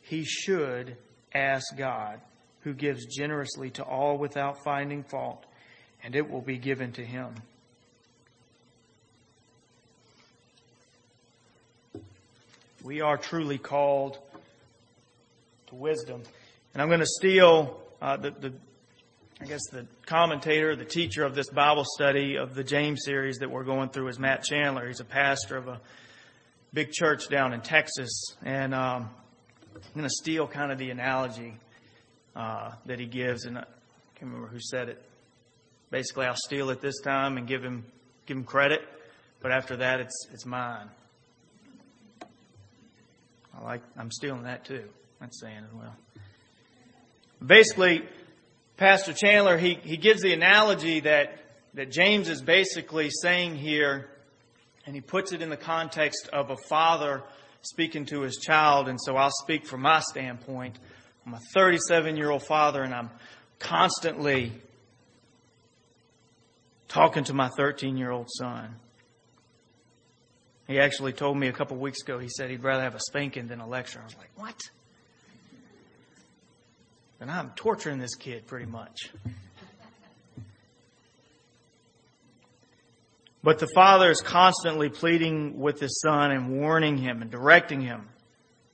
he 0.00 0.24
should 0.24 0.96
ask 1.34 1.64
God, 1.76 2.20
who 2.60 2.74
gives 2.74 3.06
generously 3.06 3.70
to 3.70 3.82
all 3.82 4.18
without 4.18 4.62
finding 4.64 5.04
fault, 5.04 5.44
and 6.02 6.14
it 6.14 6.28
will 6.28 6.40
be 6.40 6.58
given 6.58 6.92
to 6.92 7.04
him. 7.04 7.34
We 12.82 13.00
are 13.00 13.16
truly 13.16 13.58
called 13.58 14.18
to 15.68 15.74
wisdom. 15.76 16.22
And 16.72 16.82
I'm 16.82 16.88
going 16.88 17.00
to 17.00 17.06
steal 17.06 17.80
uh, 18.00 18.16
the, 18.16 18.30
the, 18.30 18.52
I 19.40 19.44
guess, 19.44 19.60
the 19.70 19.86
commentator, 20.06 20.74
the 20.74 20.84
teacher 20.84 21.24
of 21.24 21.36
this 21.36 21.48
Bible 21.48 21.84
study 21.86 22.36
of 22.36 22.54
the 22.56 22.64
James 22.64 23.02
series 23.04 23.38
that 23.38 23.50
we're 23.50 23.64
going 23.64 23.90
through 23.90 24.08
is 24.08 24.18
Matt 24.18 24.42
Chandler. 24.42 24.88
He's 24.88 25.00
a 25.00 25.04
pastor 25.04 25.56
of 25.56 25.68
a 25.68 25.80
big 26.72 26.90
church 26.90 27.28
down 27.28 27.52
in 27.52 27.60
Texas, 27.60 28.34
and 28.42 28.74
um, 28.74 29.10
I'm 29.74 29.82
going 29.94 30.04
to 30.04 30.10
steal 30.10 30.46
kind 30.46 30.72
of 30.72 30.78
the 30.78 30.90
analogy 30.90 31.54
uh, 32.34 32.72
that 32.86 32.98
he 32.98 33.06
gives, 33.06 33.44
and 33.44 33.58
I 33.58 33.64
can't 34.14 34.30
remember 34.32 34.48
who 34.48 34.60
said 34.60 34.88
it. 34.88 35.04
Basically, 35.90 36.24
I'll 36.24 36.34
steal 36.34 36.70
it 36.70 36.80
this 36.80 37.00
time 37.00 37.36
and 37.36 37.46
give 37.46 37.62
him 37.62 37.84
give 38.24 38.36
him 38.36 38.44
credit, 38.44 38.80
but 39.42 39.52
after 39.52 39.76
that, 39.76 40.00
it's 40.00 40.28
it's 40.32 40.46
mine. 40.46 40.88
I 43.54 43.62
like 43.62 43.82
I'm 43.98 44.10
stealing 44.10 44.44
that 44.44 44.64
too. 44.64 44.88
That's 45.20 45.38
saying 45.40 45.64
as 45.68 45.74
well. 45.74 45.94
Basically, 47.44 48.02
Pastor 48.78 49.12
Chandler 49.12 49.58
he 49.58 49.78
he 49.82 49.98
gives 49.98 50.22
the 50.22 50.32
analogy 50.32 51.00
that 51.00 51.36
that 51.74 51.90
James 51.90 52.30
is 52.30 52.40
basically 52.40 53.10
saying 53.10 53.56
here 53.56 54.08
and 54.86 54.94
he 54.94 55.00
puts 55.00 55.32
it 55.32 55.42
in 55.42 55.50
the 55.50 55.56
context 55.56 56.28
of 56.32 56.50
a 56.50 56.56
father 56.68 57.22
speaking 57.62 58.04
to 58.06 58.22
his 58.22 58.36
child. 58.36 58.88
And 58.88 59.00
so 59.00 59.16
I'll 59.16 59.30
speak 59.30 59.66
from 59.66 59.82
my 59.82 60.00
standpoint. 60.00 60.78
I'm 61.26 61.34
a 61.34 61.40
37 61.54 62.16
year 62.16 62.30
old 62.30 62.44
father, 62.44 62.82
and 62.82 62.94
I'm 62.94 63.10
constantly 63.58 64.52
talking 66.88 67.24
to 67.24 67.32
my 67.32 67.48
13 67.56 67.96
year 67.96 68.10
old 68.10 68.28
son. 68.30 68.76
He 70.68 70.78
actually 70.78 71.12
told 71.12 71.36
me 71.36 71.48
a 71.48 71.52
couple 71.52 71.76
weeks 71.76 72.02
ago, 72.02 72.18
he 72.18 72.28
said 72.28 72.50
he'd 72.50 72.62
rather 72.62 72.82
have 72.82 72.94
a 72.94 73.00
spanking 73.00 73.46
than 73.46 73.60
a 73.60 73.66
lecture. 73.66 74.00
I 74.00 74.04
was 74.04 74.16
like, 74.16 74.30
what? 74.36 74.58
And 77.20 77.30
I'm 77.30 77.50
torturing 77.50 77.98
this 77.98 78.14
kid 78.14 78.46
pretty 78.46 78.66
much. 78.66 79.10
But 83.42 83.58
the 83.58 83.68
father 83.74 84.10
is 84.10 84.20
constantly 84.20 84.88
pleading 84.88 85.58
with 85.58 85.80
his 85.80 86.00
son 86.00 86.30
and 86.30 86.60
warning 86.60 86.96
him 86.96 87.22
and 87.22 87.30
directing 87.30 87.80
him, 87.80 88.08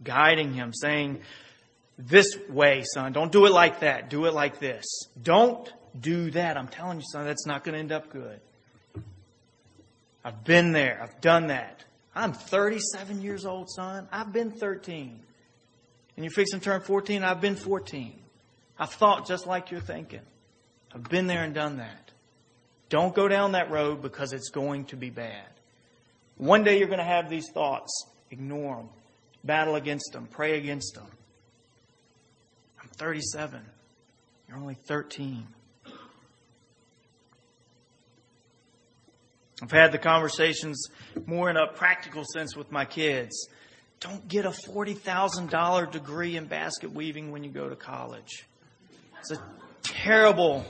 guiding 0.02 0.52
him, 0.52 0.72
saying, 0.74 1.20
This 1.96 2.36
way, 2.50 2.84
son, 2.84 3.12
don't 3.12 3.32
do 3.32 3.46
it 3.46 3.52
like 3.52 3.80
that. 3.80 4.10
Do 4.10 4.26
it 4.26 4.34
like 4.34 4.58
this. 4.58 4.84
Don't 5.20 5.72
do 5.98 6.30
that. 6.32 6.58
I'm 6.58 6.68
telling 6.68 6.98
you, 6.98 7.04
son, 7.10 7.24
that's 7.24 7.46
not 7.46 7.64
going 7.64 7.74
to 7.74 7.78
end 7.78 7.92
up 7.92 8.10
good. 8.10 8.40
I've 10.22 10.44
been 10.44 10.72
there. 10.72 11.00
I've 11.02 11.20
done 11.22 11.46
that. 11.46 11.84
I'm 12.14 12.34
37 12.34 13.22
years 13.22 13.46
old, 13.46 13.70
son. 13.70 14.08
I've 14.12 14.32
been 14.32 14.50
13. 14.50 15.20
And 16.16 16.24
you're 16.24 16.32
fixing 16.32 16.58
to 16.58 16.64
turn 16.64 16.80
14. 16.82 17.22
I've 17.22 17.40
been 17.40 17.56
14. 17.56 18.18
I've 18.78 18.92
thought 18.92 19.26
just 19.26 19.46
like 19.46 19.70
you're 19.70 19.80
thinking. 19.80 20.20
I've 20.92 21.04
been 21.04 21.26
there 21.26 21.44
and 21.44 21.54
done 21.54 21.78
that. 21.78 22.12
Don't 22.88 23.14
go 23.14 23.28
down 23.28 23.52
that 23.52 23.70
road 23.70 24.02
because 24.02 24.32
it's 24.32 24.48
going 24.48 24.86
to 24.86 24.96
be 24.96 25.10
bad. 25.10 25.46
One 26.36 26.64
day 26.64 26.78
you're 26.78 26.88
going 26.88 26.98
to 26.98 27.04
have 27.04 27.28
these 27.28 27.50
thoughts. 27.52 28.06
Ignore 28.30 28.76
them. 28.76 28.88
Battle 29.44 29.76
against 29.76 30.12
them. 30.12 30.28
Pray 30.30 30.58
against 30.58 30.94
them. 30.94 31.06
I'm 32.80 32.88
37. 32.96 33.60
You're 34.48 34.56
only 34.56 34.74
13. 34.74 35.46
I've 39.60 39.70
had 39.70 39.92
the 39.92 39.98
conversations 39.98 40.86
more 41.26 41.50
in 41.50 41.56
a 41.56 41.66
practical 41.66 42.24
sense 42.32 42.56
with 42.56 42.70
my 42.70 42.84
kids. 42.84 43.48
Don't 44.00 44.26
get 44.28 44.44
a 44.46 44.50
$40,000 44.50 45.90
degree 45.90 46.36
in 46.36 46.46
basket 46.46 46.92
weaving 46.92 47.32
when 47.32 47.42
you 47.42 47.50
go 47.50 47.68
to 47.68 47.74
college. 47.74 48.46
It's 49.18 49.32
a 49.32 49.42
terrible 49.82 50.64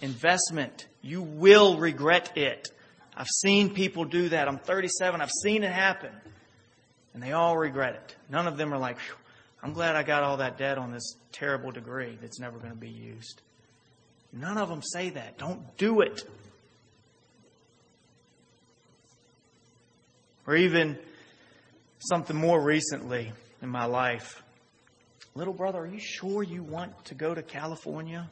investment. 0.00 0.86
You 1.02 1.22
will 1.22 1.78
regret 1.78 2.36
it. 2.36 2.68
I've 3.16 3.28
seen 3.28 3.72
people 3.72 4.04
do 4.04 4.28
that. 4.28 4.48
I'm 4.48 4.58
37. 4.58 5.20
I've 5.20 5.30
seen 5.42 5.64
it 5.64 5.72
happen. 5.72 6.10
And 7.14 7.22
they 7.22 7.32
all 7.32 7.56
regret 7.56 7.94
it. 7.94 8.16
None 8.28 8.46
of 8.46 8.56
them 8.58 8.74
are 8.74 8.78
like, 8.78 8.98
I'm 9.62 9.72
glad 9.72 9.96
I 9.96 10.02
got 10.02 10.22
all 10.22 10.36
that 10.38 10.58
debt 10.58 10.76
on 10.76 10.92
this 10.92 11.16
terrible 11.32 11.70
degree 11.70 12.18
that's 12.20 12.38
never 12.38 12.58
going 12.58 12.72
to 12.72 12.76
be 12.78 12.90
used. 12.90 13.40
None 14.32 14.58
of 14.58 14.68
them 14.68 14.82
say 14.82 15.10
that. 15.10 15.38
Don't 15.38 15.76
do 15.78 16.02
it. 16.02 16.22
Or 20.46 20.54
even 20.54 20.98
something 21.98 22.36
more 22.36 22.60
recently. 22.60 23.32
in 23.62 23.68
my 23.68 23.86
life. 23.86 24.42
Little 25.34 25.54
brother, 25.54 25.80
are 25.80 25.86
you 25.86 26.00
sure 26.00 26.42
you 26.42 26.62
want 26.62 27.04
to 27.06 27.14
go 27.14 27.34
to 27.34 27.42
California 27.42 28.30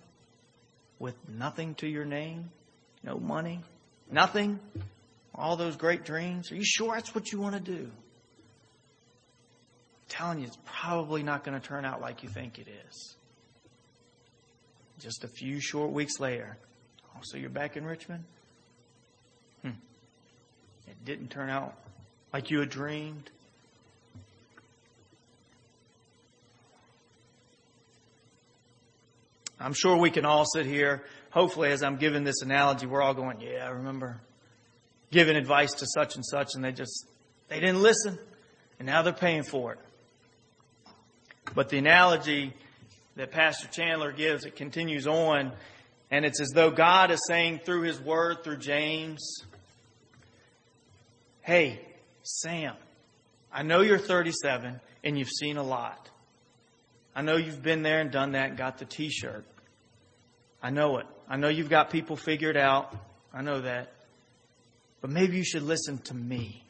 with 0.99 1.17
nothing 1.29 1.75
to 1.77 1.87
your 1.89 2.05
name? 2.05 2.51
No 3.03 3.19
money? 3.19 3.61
Nothing? 4.11 4.59
All 5.35 5.57
those 5.57 5.77
great 5.77 6.05
dreams? 6.05 6.53
Are 6.53 6.57
you 6.57 6.65
sure 6.65 6.95
that's 6.95 7.15
what 7.15 7.33
you 7.33 7.41
want 7.41 7.55
to 7.55 7.61
do? 7.61 7.91
I'm 9.97 10.09
telling 10.09 10.39
you, 10.41 10.47
it's 10.47 10.59
probably 10.65 11.23
not 11.23 11.45
going 11.45 11.61
to 11.61 11.67
turn 11.67 11.85
out 11.85 12.01
like 12.01 12.23
you 12.23 12.29
think 12.29 12.59
it 12.59 12.69
is. 12.89 13.17
Just 15.01 15.25
a 15.25 15.29
few 15.29 15.61
short 15.61 15.91
weeks 15.91 16.21
later. 16.21 16.57
Oh, 17.15 17.21
so 17.23 17.37
you're 17.37 17.51
back 17.51 17.77
in 17.77 17.85
Richmond? 17.85 18.25
Hmm. 19.63 19.71
It 20.87 21.05
didn't 21.05 21.29
turn 21.29 21.51
out 21.51 21.75
like 22.33 22.51
you 22.51 22.61
had 22.61 22.71
dreamed. 22.71 23.31
I'm 29.61 29.73
sure 29.73 29.97
we 29.97 30.11
can 30.11 30.25
all 30.25 30.45
sit 30.45 30.67
here. 30.67 31.05
Hopefully, 31.31 31.71
as 31.71 31.83
I'm 31.83 31.97
giving 31.97 32.25
this 32.25 32.43
analogy, 32.43 32.87
we're 32.87 33.03
all 33.03 33.15
going, 33.15 33.41
Yeah, 33.41 33.67
I 33.67 33.71
remember 33.71 34.21
giving 35.11 35.37
advice 35.37 35.75
to 35.75 35.87
such 35.87 36.17
and 36.17 36.25
such, 36.25 36.55
and 36.55 36.65
they 36.65 36.73
just, 36.73 37.07
they 37.49 37.61
didn't 37.61 37.83
listen, 37.83 38.19
and 38.79 38.87
now 38.87 39.03
they're 39.03 39.13
paying 39.13 39.45
for 39.45 39.73
it. 39.73 39.79
But 41.55 41.69
the 41.69 41.79
analogy 41.79 42.53
that 43.17 43.31
Pastor 43.31 43.69
Chandler 43.69 44.13
gives, 44.13 44.45
it 44.45 44.57
continues 44.57 45.07
on, 45.07 45.53
and 46.11 46.25
it's 46.25 46.41
as 46.41 46.49
though 46.49 46.71
God 46.71 47.11
is 47.11 47.21
saying 47.27 47.61
through 47.65 47.83
His 47.83 48.01
Word, 48.01 48.43
through 48.43 48.59
James, 48.59 49.45
Hey, 51.43 51.81
Sam, 52.23 52.75
I 53.53 53.63
know 53.63 53.83
you're 53.83 53.99
37 53.99 54.81
and 55.05 55.19
you've 55.19 55.29
seen 55.29 55.59
a 55.59 55.63
lot. 55.63 56.04
I 57.15 57.23
know 57.23 57.37
you've 57.37 57.63
been 57.63 57.83
there 57.83 58.01
and 58.01 58.11
done 58.11 58.33
that 58.33 58.51
and 58.51 58.59
got 58.59 58.79
the 58.79 58.85
t 58.85 59.09
shirt. 59.11 59.45
I 60.63 60.71
know 60.71 60.99
it. 60.99 61.07
I 61.29 61.37
know 61.37 61.49
you've 61.49 61.71
got 61.71 61.91
people 61.91 62.17
figured 62.17 62.57
out. 62.57 62.95
I 63.33 63.43
know 63.43 63.61
that. 63.61 63.93
But 65.01 65.11
maybe 65.11 65.37
you 65.37 65.45
should 65.45 65.63
listen 65.63 65.99
to 65.99 66.15
me. 66.15 66.65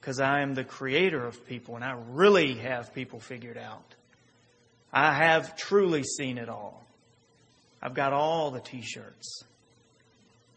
Because 0.00 0.20
I 0.20 0.42
am 0.42 0.54
the 0.54 0.64
creator 0.64 1.24
of 1.24 1.46
people 1.46 1.76
and 1.76 1.84
I 1.84 1.96
really 2.10 2.54
have 2.56 2.92
people 2.94 3.20
figured 3.20 3.56
out. 3.56 3.94
I 4.92 5.14
have 5.14 5.56
truly 5.56 6.02
seen 6.02 6.38
it 6.38 6.48
all. 6.48 6.84
I've 7.80 7.94
got 7.94 8.12
all 8.12 8.50
the 8.50 8.60
t 8.60 8.82
shirts. 8.82 9.44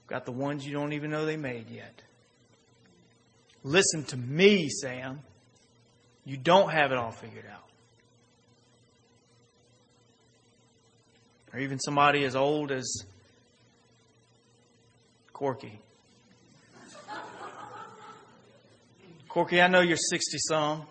Got 0.08 0.25
the 0.25 0.32
ones 0.32 0.65
you 0.65 0.74
don't 0.74 0.94
even 0.94 1.10
know 1.10 1.25
they 1.25 1.38
made 1.38 1.70
yet. 1.70 2.01
Listen 3.63 4.04
to 4.06 4.18
me, 4.18 4.70
Sam. 4.70 5.22
You 6.25 6.38
don't 6.38 6.72
have 6.72 6.92
it 6.92 6.98
all 6.98 7.12
figured 7.12 7.46
out. 7.51 7.68
Or 11.55 11.59
even 11.59 11.79
somebody 11.79 12.25
as 12.25 12.35
old 12.35 12.69
as 12.69 13.05
Corky. 15.31 15.79
Corky, 19.29 19.62
I 19.62 19.67
know 19.67 19.79
you're 19.79 19.95
60 19.95 20.38
some. 20.50 20.83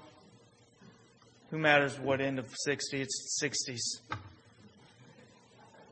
Who 1.50 1.58
matters 1.58 1.98
what 2.00 2.22
end 2.22 2.38
of 2.38 2.46
60? 2.64 3.00
It's 3.00 3.42
60s. 3.42 4.16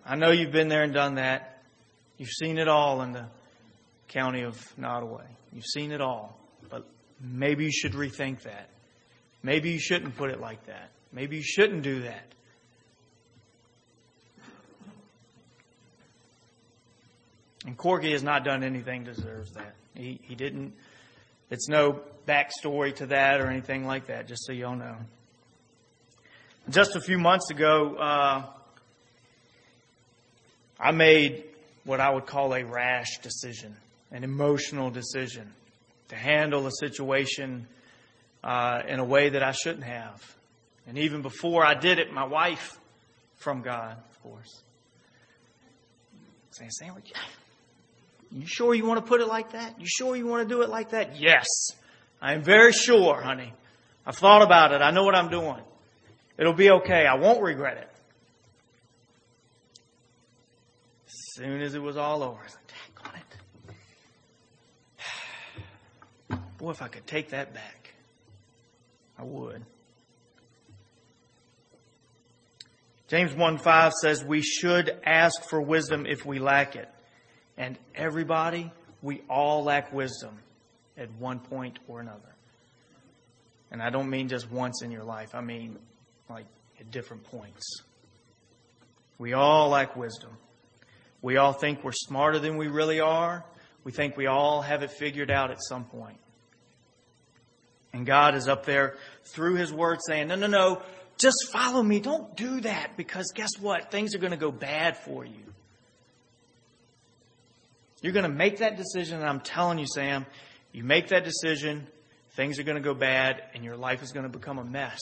I 0.06 0.16
know 0.16 0.30
you've 0.30 0.52
been 0.52 0.68
there 0.68 0.82
and 0.82 0.94
done 0.94 1.16
that. 1.16 1.62
You've 2.16 2.30
seen 2.30 2.58
it 2.58 2.68
all 2.68 3.02
in 3.02 3.12
the 3.12 3.26
county 4.08 4.42
of 4.42 4.58
Nottoway. 4.78 5.26
You've 5.52 5.66
seen 5.66 5.92
it 5.92 6.00
all. 6.00 6.38
But 6.70 6.86
maybe 7.20 7.64
you 7.64 7.72
should 7.72 7.92
rethink 7.92 8.42
that. 8.42 8.70
Maybe 9.42 9.70
you 9.70 9.78
shouldn't 9.78 10.16
put 10.16 10.30
it 10.30 10.40
like 10.40 10.64
that. 10.66 10.90
Maybe 11.12 11.36
you 11.36 11.42
shouldn't 11.42 11.82
do 11.82 12.02
that. 12.02 12.32
And 17.64 17.76
Corky 17.76 18.12
has 18.12 18.22
not 18.22 18.44
done 18.44 18.64
anything 18.64 19.04
deserves 19.04 19.52
that. 19.52 19.74
He, 19.94 20.20
he 20.22 20.34
didn't, 20.34 20.74
it's 21.50 21.68
no 21.68 22.00
backstory 22.26 22.94
to 22.96 23.06
that 23.06 23.40
or 23.40 23.46
anything 23.48 23.86
like 23.86 24.06
that, 24.06 24.26
just 24.26 24.46
so 24.46 24.52
y'all 24.52 24.76
know. 24.76 24.96
Just 26.68 26.96
a 26.96 27.00
few 27.00 27.18
months 27.18 27.50
ago, 27.50 27.96
uh, 27.96 28.46
I 30.78 30.90
made 30.92 31.44
what 31.84 32.00
I 32.00 32.10
would 32.10 32.26
call 32.26 32.54
a 32.54 32.64
rash 32.64 33.18
decision, 33.18 33.76
an 34.10 34.24
emotional 34.24 34.90
decision 34.90 35.52
to 36.08 36.16
handle 36.16 36.66
a 36.66 36.70
situation 36.70 37.66
uh, 38.44 38.82
in 38.86 38.98
a 38.98 39.04
way 39.04 39.30
that 39.30 39.42
I 39.42 39.52
shouldn't 39.52 39.84
have. 39.84 40.36
And 40.86 40.98
even 40.98 41.22
before 41.22 41.64
I 41.64 41.74
did 41.74 41.98
it, 41.98 42.12
my 42.12 42.24
wife, 42.24 42.78
from 43.36 43.62
God, 43.62 43.96
of 44.10 44.22
course, 44.22 44.62
saying, 46.50 46.70
Sam, 46.70 46.94
you 48.34 48.46
sure 48.46 48.74
you 48.74 48.86
want 48.86 48.98
to 48.98 49.06
put 49.06 49.20
it 49.20 49.28
like 49.28 49.52
that? 49.52 49.78
You 49.78 49.86
sure 49.86 50.16
you 50.16 50.26
want 50.26 50.48
to 50.48 50.54
do 50.54 50.62
it 50.62 50.70
like 50.70 50.90
that? 50.90 51.20
Yes. 51.20 51.46
I 52.20 52.32
am 52.34 52.42
very 52.42 52.72
sure, 52.72 53.20
honey. 53.20 53.52
I've 54.06 54.16
thought 54.16 54.42
about 54.42 54.72
it. 54.72 54.80
I 54.80 54.90
know 54.90 55.04
what 55.04 55.14
I'm 55.14 55.28
doing. 55.28 55.60
It'll 56.38 56.54
be 56.54 56.70
okay. 56.70 57.06
I 57.06 57.16
won't 57.16 57.42
regret 57.42 57.76
it. 57.76 57.88
As 61.06 61.12
soon 61.34 61.60
as 61.60 61.74
it 61.74 61.82
was 61.82 61.96
all 61.96 62.22
over, 62.22 62.40
I 62.40 62.44
was 62.44 62.54
like, 62.54 62.66
dang 62.68 63.12
on 66.28 66.38
it. 66.38 66.58
Boy, 66.58 66.70
if 66.70 66.80
I 66.80 66.88
could 66.88 67.06
take 67.06 67.30
that 67.30 67.52
back, 67.52 67.94
I 69.18 69.24
would. 69.24 69.64
James 73.08 73.34
1 73.34 73.58
5 73.58 73.92
says, 73.92 74.24
We 74.24 74.40
should 74.40 74.98
ask 75.04 75.42
for 75.44 75.60
wisdom 75.60 76.06
if 76.06 76.24
we 76.24 76.38
lack 76.38 76.76
it. 76.76 76.88
And 77.56 77.78
everybody, 77.94 78.70
we 79.02 79.22
all 79.28 79.64
lack 79.64 79.92
wisdom 79.92 80.38
at 80.96 81.10
one 81.18 81.38
point 81.38 81.78
or 81.88 82.00
another. 82.00 82.18
And 83.70 83.82
I 83.82 83.90
don't 83.90 84.10
mean 84.10 84.28
just 84.28 84.50
once 84.50 84.82
in 84.82 84.90
your 84.90 85.04
life, 85.04 85.34
I 85.34 85.40
mean 85.40 85.78
like 86.28 86.46
at 86.78 86.90
different 86.90 87.24
points. 87.24 87.82
We 89.18 89.32
all 89.32 89.70
lack 89.70 89.96
wisdom. 89.96 90.30
We 91.20 91.36
all 91.36 91.52
think 91.52 91.84
we're 91.84 91.92
smarter 91.92 92.38
than 92.38 92.56
we 92.56 92.66
really 92.66 93.00
are. 93.00 93.44
We 93.84 93.92
think 93.92 94.16
we 94.16 94.26
all 94.26 94.62
have 94.62 94.82
it 94.82 94.90
figured 94.90 95.30
out 95.30 95.50
at 95.50 95.62
some 95.62 95.84
point. 95.84 96.18
And 97.92 98.06
God 98.06 98.34
is 98.34 98.48
up 98.48 98.64
there 98.64 98.96
through 99.24 99.54
His 99.56 99.72
Word 99.72 99.98
saying, 100.06 100.28
no, 100.28 100.34
no, 100.34 100.46
no, 100.46 100.82
just 101.18 101.50
follow 101.52 101.82
me. 101.82 102.00
Don't 102.00 102.36
do 102.36 102.60
that 102.62 102.96
because 102.96 103.32
guess 103.34 103.50
what? 103.60 103.90
Things 103.90 104.14
are 104.14 104.18
going 104.18 104.32
to 104.32 104.36
go 104.36 104.50
bad 104.50 104.96
for 104.96 105.24
you. 105.24 105.52
You're 108.02 108.12
going 108.12 108.30
to 108.30 108.36
make 108.36 108.58
that 108.58 108.76
decision, 108.76 109.20
and 109.20 109.28
I'm 109.28 109.40
telling 109.40 109.78
you, 109.78 109.86
Sam, 109.86 110.26
you 110.72 110.82
make 110.82 111.08
that 111.08 111.24
decision, 111.24 111.86
things 112.32 112.58
are 112.58 112.64
going 112.64 112.76
to 112.76 112.82
go 112.82 112.94
bad, 112.94 113.42
and 113.54 113.64
your 113.64 113.76
life 113.76 114.02
is 114.02 114.10
going 114.10 114.24
to 114.24 114.38
become 114.38 114.58
a 114.58 114.64
mess, 114.64 115.00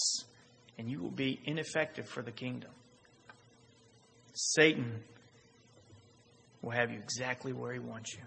and 0.79 0.89
you 0.89 1.01
will 1.01 1.11
be 1.11 1.41
ineffective 1.45 2.07
for 2.07 2.23
the 2.23 2.31
kingdom. 2.31 2.71
Satan 4.35 5.03
will 6.63 6.73
have 6.73 6.91
you 6.91 6.99
exactly 6.99 7.53
where 7.53 7.73
he 7.73 7.79
wants 7.79 8.15
you. 8.15 8.21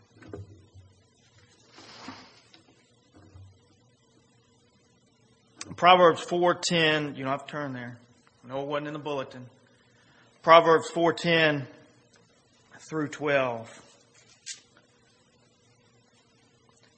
Proverbs 5.75 6.25
4:10, 6.25 7.15
you 7.15 7.23
don't 7.23 7.31
have 7.31 7.45
to 7.45 7.51
turn 7.51 7.73
there. 7.73 7.97
No, 8.43 8.61
it 8.61 8.67
wasn't 8.67 8.87
in 8.87 8.93
the 8.93 8.99
bulletin. 8.99 9.45
Proverbs 10.41 10.89
4:10 10.91 11.67
through 12.79 13.07
12. 13.07 13.92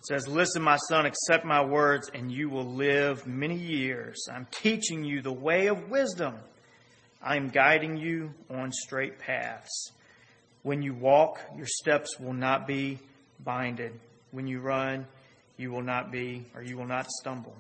Says, 0.08 0.28
Listen, 0.28 0.62
my 0.62 0.78
son, 0.90 1.06
accept 1.06 1.46
my 1.46 1.64
words, 1.64 2.10
and 2.14 2.32
you 2.32 2.50
will 2.50 2.66
live 2.66 3.26
many 3.26 3.58
years. 3.58 4.28
I'm 4.32 4.48
teaching 4.52 5.04
you 5.04 5.22
the 5.22 5.34
way 5.34 5.68
of 5.68 5.90
wisdom. 5.90 6.36
I'm 7.22 7.50
guiding 7.50 7.98
you 7.98 8.34
on 8.50 8.72
straight 8.72 9.20
paths. 9.20 9.92
When 10.64 10.82
you 10.82 10.94
walk, 10.94 11.40
your 11.56 11.68
steps 11.68 12.20
will 12.20 12.34
not 12.34 12.68
be 12.68 13.00
binded. 13.44 14.00
When 14.32 14.48
you 14.48 14.60
run, 14.60 15.08
you 15.58 15.72
will 15.72 15.84
not 15.84 16.12
be, 16.12 16.46
or 16.56 16.62
you 16.62 16.78
will 16.78 16.88
not 16.88 17.10
stumble. 17.10 17.56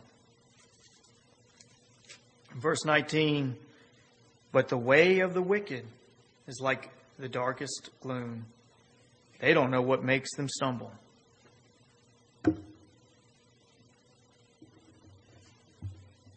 Verse 2.55 2.85
19, 2.85 3.55
but 4.51 4.69
the 4.69 4.77
way 4.77 5.19
of 5.19 5.33
the 5.33 5.41
wicked 5.41 5.85
is 6.47 6.59
like 6.61 6.89
the 7.19 7.27
darkest 7.27 7.89
gloom. 8.01 8.45
They 9.39 9.53
don't 9.53 9.71
know 9.71 9.81
what 9.81 10.03
makes 10.03 10.33
them 10.35 10.47
stumble. 10.47 10.91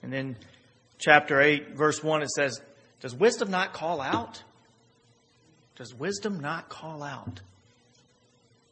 And 0.02 0.12
then 0.12 0.36
chapter 0.98 1.40
8, 1.40 1.76
verse 1.76 2.02
1, 2.02 2.22
it 2.22 2.30
says, 2.30 2.60
Does 3.00 3.14
wisdom 3.14 3.50
not 3.50 3.72
call 3.72 4.00
out? 4.00 4.42
Does 5.76 5.94
wisdom 5.94 6.40
not 6.40 6.68
call 6.68 7.02
out? 7.02 7.40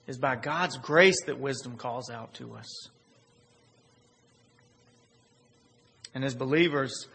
It 0.07 0.11
is 0.11 0.19
by 0.19 0.37
God's 0.37 0.77
grace 0.77 1.23
that 1.27 1.39
wisdom 1.39 1.77
calls 1.77 2.11
out 2.11 2.35
to 2.35 2.55
us. 2.55 2.89
And 6.15 6.25
as 6.25 6.35
believers, 6.35 7.09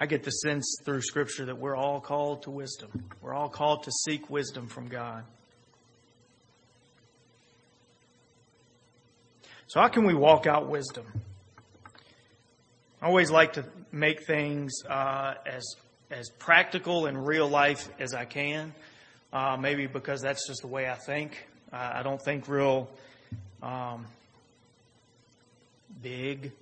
I 0.00 0.06
get 0.06 0.24
the 0.24 0.30
sense 0.30 0.78
through 0.84 1.02
Scripture 1.02 1.46
that 1.46 1.58
we're 1.58 1.76
all 1.76 2.00
called 2.00 2.42
to 2.44 2.50
wisdom. 2.50 3.10
We're 3.20 3.34
all 3.34 3.48
called 3.48 3.84
to 3.84 3.92
seek 4.04 4.30
wisdom 4.30 4.68
from 4.68 4.88
God. 4.88 5.24
So, 9.66 9.80
how 9.80 9.88
can 9.88 10.04
we 10.04 10.14
walk 10.14 10.46
out 10.46 10.68
wisdom? 10.68 11.04
I 13.04 13.06
always 13.06 13.30
like 13.30 13.52
to 13.52 13.66
make 13.92 14.24
things 14.26 14.72
uh, 14.88 15.34
as 15.44 15.62
as 16.10 16.30
practical 16.38 17.04
in 17.04 17.18
real 17.18 17.46
life 17.46 17.90
as 18.00 18.14
I 18.14 18.24
can. 18.24 18.72
Uh, 19.30 19.58
maybe 19.60 19.86
because 19.86 20.22
that's 20.22 20.48
just 20.48 20.62
the 20.62 20.68
way 20.68 20.88
I 20.88 20.94
think. 20.94 21.46
Uh, 21.70 21.90
I 21.96 22.02
don't 22.02 22.22
think 22.24 22.48
real 22.48 22.88
um, 23.62 24.06
big, 26.02 26.52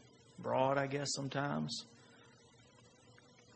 broad. 0.40 0.78
I 0.78 0.88
guess 0.88 1.12
sometimes. 1.14 1.84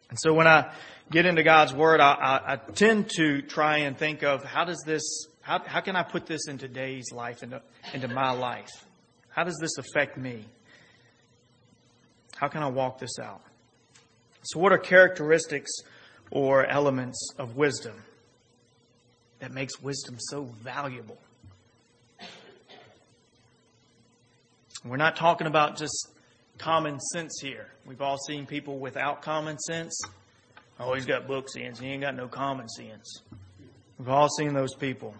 And 0.08 0.18
so 0.20 0.32
when 0.32 0.46
I 0.46 0.70
get 1.10 1.26
into 1.26 1.42
God's 1.42 1.74
Word, 1.74 1.98
I, 1.98 2.12
I, 2.12 2.52
I 2.52 2.56
tend 2.56 3.10
to 3.16 3.42
try 3.42 3.78
and 3.78 3.98
think 3.98 4.22
of 4.22 4.44
how 4.44 4.64
does 4.64 4.80
this, 4.86 5.26
how, 5.40 5.58
how 5.58 5.80
can 5.80 5.96
I 5.96 6.04
put 6.04 6.26
this 6.26 6.46
in 6.46 6.56
today's 6.56 7.10
life, 7.10 7.42
into, 7.42 7.60
into 7.92 8.06
my 8.06 8.30
life? 8.30 8.70
How 9.30 9.42
does 9.42 9.58
this 9.60 9.76
affect 9.76 10.16
me? 10.16 10.44
How 12.36 12.48
can 12.48 12.62
I 12.62 12.68
walk 12.68 12.98
this 12.98 13.18
out? 13.18 13.40
So, 14.42 14.60
what 14.60 14.72
are 14.72 14.78
characteristics 14.78 15.70
or 16.30 16.66
elements 16.66 17.32
of 17.38 17.56
wisdom 17.56 18.04
that 19.40 19.52
makes 19.52 19.80
wisdom 19.80 20.16
so 20.18 20.44
valuable? 20.44 21.18
We're 24.84 24.98
not 24.98 25.16
talking 25.16 25.48
about 25.48 25.76
just 25.76 26.10
common 26.58 27.00
sense 27.00 27.40
here. 27.42 27.66
We've 27.84 28.00
all 28.00 28.18
seen 28.18 28.46
people 28.46 28.78
without 28.78 29.22
common 29.22 29.58
sense. 29.58 30.00
Oh, 30.78 30.94
he's 30.94 31.06
got 31.06 31.26
book 31.26 31.48
sense. 31.48 31.80
He 31.80 31.88
ain't 31.88 32.02
got 32.02 32.14
no 32.14 32.28
common 32.28 32.68
sense. 32.68 33.22
We've 33.98 34.08
all 34.08 34.28
seen 34.28 34.52
those 34.52 34.74
people. 34.74 35.14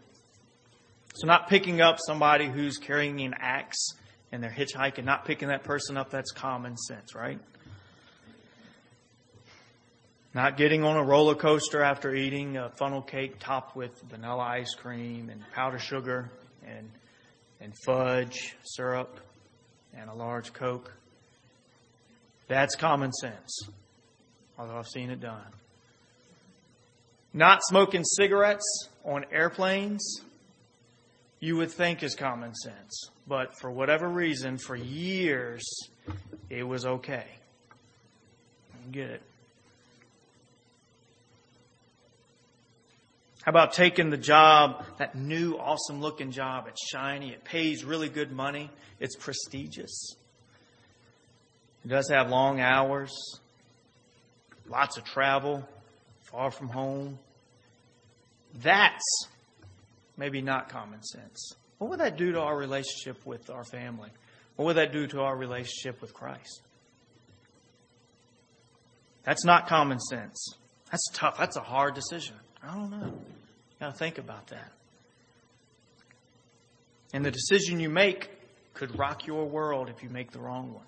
So, 1.15 1.27
not 1.27 1.49
picking 1.49 1.81
up 1.81 1.97
somebody 2.07 2.47
who's 2.47 2.77
carrying 2.77 3.21
an 3.23 3.35
axe 3.41 3.95
and 4.37 4.45
they're 4.45 4.51
hitchhiking, 4.51 5.03
not 5.05 5.25
picking 5.25 5.49
that 5.49 5.65
person 5.65 5.97
up, 5.97 6.11
that's 6.11 6.31
common 6.31 6.77
sense, 6.77 7.15
right? 7.15 7.41
Not 10.35 10.59
getting 10.59 10.85
on 10.85 10.99
a 10.99 11.03
roller 11.03 11.35
coaster 11.35 11.83
after 11.83 12.15
eating 12.15 12.59
a 12.59 12.69
funnel 12.69 13.01
cake 13.01 13.39
topped 13.39 13.75
with 13.75 13.99
vanilla 14.03 14.43
ice 14.43 14.75
cream 14.75 15.31
and 15.31 15.43
powdered 15.55 15.81
sugar 15.81 16.31
and, 16.67 16.91
and 17.63 17.73
fudge 17.87 18.55
syrup 18.63 19.19
and 19.95 20.11
a 20.11 20.15
large 20.15 20.53
Coke. 20.53 20.93
That's 22.47 22.77
common 22.77 23.13
sense, 23.15 23.71
although 24.59 24.77
I've 24.77 24.87
seen 24.87 25.09
it 25.09 25.21
done. 25.21 25.47
Not 27.33 27.61
smoking 27.63 28.05
cigarettes 28.05 28.91
on 29.03 29.25
airplanes, 29.33 30.21
you 31.41 31.57
would 31.57 31.71
think 31.71 32.03
is 32.03 32.15
common 32.15 32.55
sense. 32.55 33.11
But 33.27 33.59
for 33.59 33.71
whatever 33.71 34.09
reason, 34.09 34.59
for 34.59 34.77
years, 34.77 35.65
it 36.49 36.63
was 36.63 36.87
okay. 36.87 37.27
Get 38.91 39.11
it? 39.11 39.23
How 43.47 43.51
about 43.51 43.75
taking 43.75 44.11
the 44.11 44.17
job, 44.17 44.85
that 44.99 45.15
new 45.15 45.55
awesome 45.55 46.01
looking 46.01 46.33
job? 46.33 46.67
It's 46.69 46.85
shiny, 46.91 47.31
it 47.31 47.45
pays 47.45 47.85
really 47.85 48.09
good 48.09 48.33
money, 48.33 48.71
it's 48.99 49.15
prestigious. 49.15 50.17
It 51.85 51.89
does 51.89 52.11
have 52.11 52.29
long 52.29 52.61
hours, 52.61 53.13
lots 54.69 54.97
of 54.97 55.05
travel, 55.05 55.65
far 56.23 56.51
from 56.51 56.69
home. 56.69 57.21
That's 58.53 59.29
maybe 60.17 60.41
not 60.41 60.69
common 60.69 61.03
sense. 61.03 61.55
What 61.79 61.91
would 61.91 62.01
that 62.01 62.17
do 62.17 62.33
to 62.33 62.41
our 62.41 62.57
relationship 62.57 63.25
with 63.27 63.51
our 63.51 63.65
family? 63.65 64.11
What 64.57 64.67
would 64.67 64.77
that 64.77 64.93
do 64.93 65.07
to 65.09 65.21
our 65.21 65.37
relationship 65.37 66.01
with 66.01 66.15
Christ? 66.15 66.63
That's 69.25 69.45
not 69.45 69.67
common 69.67 69.99
sense. 70.01 70.55
That's 70.91 71.11
tough. 71.13 71.37
That's 71.39 71.57
a 71.57 71.61
hard 71.61 71.95
decision. 71.95 72.37
I 72.63 72.75
don't 72.75 72.91
know. 72.91 73.07
You 73.07 73.81
got 73.81 73.93
to 73.93 73.99
think 73.99 74.19
about 74.19 74.47
that. 74.49 74.73
And 77.13 77.25
the 77.25 77.31
decision 77.31 77.81
you 77.81 77.91
make 77.91 78.31
could 78.73 78.99
rock 78.99 79.27
your 79.27 79.45
world 79.47 79.89
if 79.89 80.03
you 80.03 80.09
make 80.09 80.31
the 80.31 80.39
wrong 80.39 80.73
one. 80.73 80.85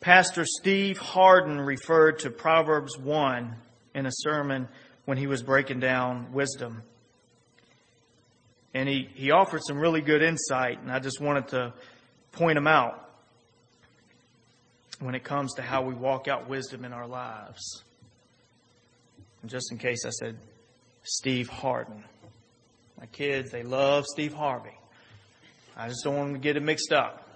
Pastor 0.00 0.44
Steve 0.44 0.98
Harden 0.98 1.60
referred 1.60 2.20
to 2.20 2.30
Proverbs 2.30 2.96
1 2.98 3.56
in 3.94 4.06
a 4.06 4.10
sermon 4.12 4.68
when 5.06 5.16
he 5.16 5.26
was 5.26 5.42
breaking 5.42 5.80
down 5.80 6.32
wisdom. 6.32 6.82
And 8.74 8.86
he, 8.86 9.08
he 9.14 9.30
offered 9.30 9.62
some 9.66 9.78
really 9.78 10.02
good 10.02 10.22
insight, 10.22 10.82
and 10.82 10.92
I 10.92 10.98
just 10.98 11.20
wanted 11.20 11.48
to 11.48 11.72
point 12.32 12.56
them 12.56 12.66
out 12.66 13.08
when 15.00 15.14
it 15.14 15.24
comes 15.24 15.54
to 15.54 15.62
how 15.62 15.82
we 15.82 15.94
walk 15.94 16.28
out 16.28 16.48
wisdom 16.48 16.84
in 16.84 16.92
our 16.92 17.06
lives. 17.06 17.82
And 19.40 19.50
just 19.50 19.72
in 19.72 19.78
case 19.78 20.04
I 20.04 20.10
said 20.10 20.36
Steve 21.02 21.48
Harden. 21.48 22.04
My 22.98 23.06
kids, 23.06 23.50
they 23.50 23.62
love 23.62 24.04
Steve 24.06 24.34
Harvey. 24.34 24.76
I 25.76 25.88
just 25.88 26.02
don't 26.02 26.16
want 26.16 26.28
them 26.28 26.40
to 26.40 26.40
get 26.40 26.56
it 26.56 26.62
mixed 26.62 26.92
up. 26.92 27.28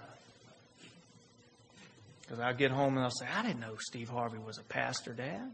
Because 2.21 2.39
I'll 2.39 2.55
get 2.55 2.71
home 2.71 2.95
and 2.95 3.03
I'll 3.03 3.11
say, 3.11 3.27
I 3.33 3.43
didn't 3.43 3.59
know 3.59 3.75
Steve 3.79 4.09
Harvey 4.09 4.39
was 4.39 4.57
a 4.57 4.63
pastor, 4.63 5.13
Dad. 5.13 5.51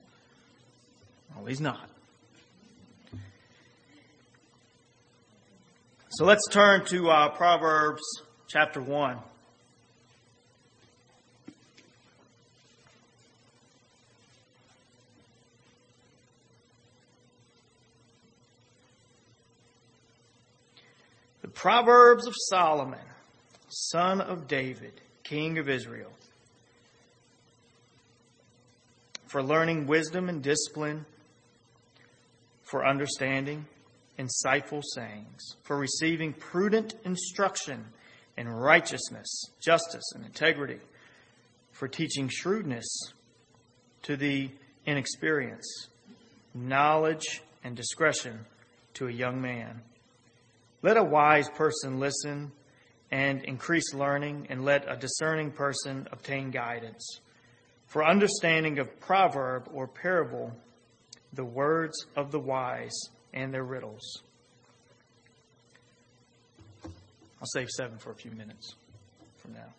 Well, 1.36 1.46
he's 1.46 1.62
not. 1.62 1.90
So 6.10 6.26
let's 6.26 6.48
turn 6.50 6.86
to 6.86 7.10
uh, 7.10 7.30
Proverbs 7.30 8.02
chapter 8.48 8.82
1. 8.82 9.18
The 21.42 21.48
Proverbs 21.50 22.26
of 22.26 22.34
Solomon, 22.50 23.00
son 23.70 24.22
of 24.22 24.48
David, 24.48 24.94
king 25.24 25.58
of 25.58 25.68
Israel. 25.70 26.12
for 29.28 29.44
learning 29.44 29.88
wisdom 29.88 30.30
and 30.30 30.42
discipline, 30.42 31.06
for 32.64 32.86
understanding 32.86 33.66
insightful 34.18 34.82
sayings, 34.96 35.56
for 35.64 35.78
receiving 35.78 36.34
prudent 36.34 36.96
instruction 37.06 37.86
in 38.38 38.48
righteousness, 38.48 39.52
justice, 39.60 40.12
and 40.16 40.26
integrity, 40.26 40.80
for 41.72 41.88
teaching 41.88 42.28
shrewdness 42.28 42.88
to 44.04 44.16
the 44.16 44.50
inexperienced, 44.86 45.90
knowledge 46.54 47.42
and 47.64 47.76
discretion 47.76 48.46
to 48.94 49.08
a 49.08 49.12
young 49.12 49.42
man. 49.42 49.82
Let 50.82 50.98
a 50.98 51.04
wise 51.04 51.50
person 51.50 52.00
listen 52.00 52.52
and 53.12 53.44
increase 53.46 53.94
learning, 53.94 54.48
and 54.50 54.66
let 54.66 54.92
a 54.92 54.98
discerning 54.98 55.52
person 55.52 56.08
obtain 56.12 56.52
guidance. 56.52 57.22
For 57.86 58.06
understanding 58.06 58.80
of 58.80 59.00
proverb 59.00 59.70
or 59.74 59.88
parable, 59.88 60.52
the 61.32 61.46
words 61.46 62.06
of 62.18 62.32
the 62.32 62.40
wise 62.40 63.00
and 63.38 63.54
their 63.54 63.64
riddles. 63.64 64.24
I'll 66.84 67.46
save 67.46 67.70
seven 67.70 68.00
for 68.00 68.12
a 68.12 68.16
few 68.16 68.32
minutes 68.32 68.76
from 69.38 69.54
now. 69.54 69.74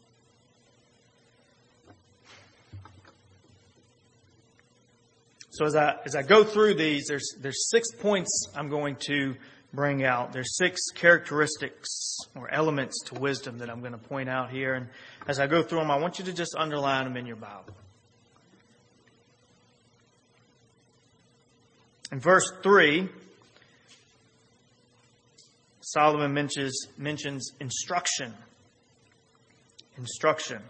So 5.51 5.65
as 5.65 5.75
I 5.75 5.97
as 6.05 6.15
I 6.15 6.23
go 6.23 6.45
through 6.45 6.75
these, 6.75 7.07
there's 7.09 7.35
there's 7.41 7.69
six 7.69 7.91
points 7.91 8.47
I'm 8.55 8.69
going 8.69 8.95
to 9.07 9.35
bring 9.75 10.05
out. 10.05 10.33
There's 10.33 10.57
six 10.57 10.81
characteristics 10.95 12.17
or 12.37 12.49
elements 12.55 13.03
to 13.07 13.17
wisdom 13.17 13.59
that 13.59 13.69
I'm 13.69 13.81
going 13.81 13.93
to 13.93 13.99
point 13.99 14.29
out 14.29 14.51
here, 14.51 14.75
and 14.75 14.87
as 15.27 15.41
I 15.41 15.49
go 15.49 15.65
through 15.65 15.81
them, 15.81 15.91
I 15.91 15.97
want 15.97 16.21
you 16.21 16.25
to 16.27 16.33
just 16.33 16.55
underline 16.57 17.05
them 17.05 17.17
in 17.17 17.27
your 17.27 17.37
Bible. 17.37 17.75
In 22.13 22.21
verse 22.21 22.51
3, 22.63 23.09
Solomon 25.93 26.35
mentions, 26.35 26.87
mentions 26.99 27.53
instruction. 27.61 28.35
Instruction. 29.97 30.61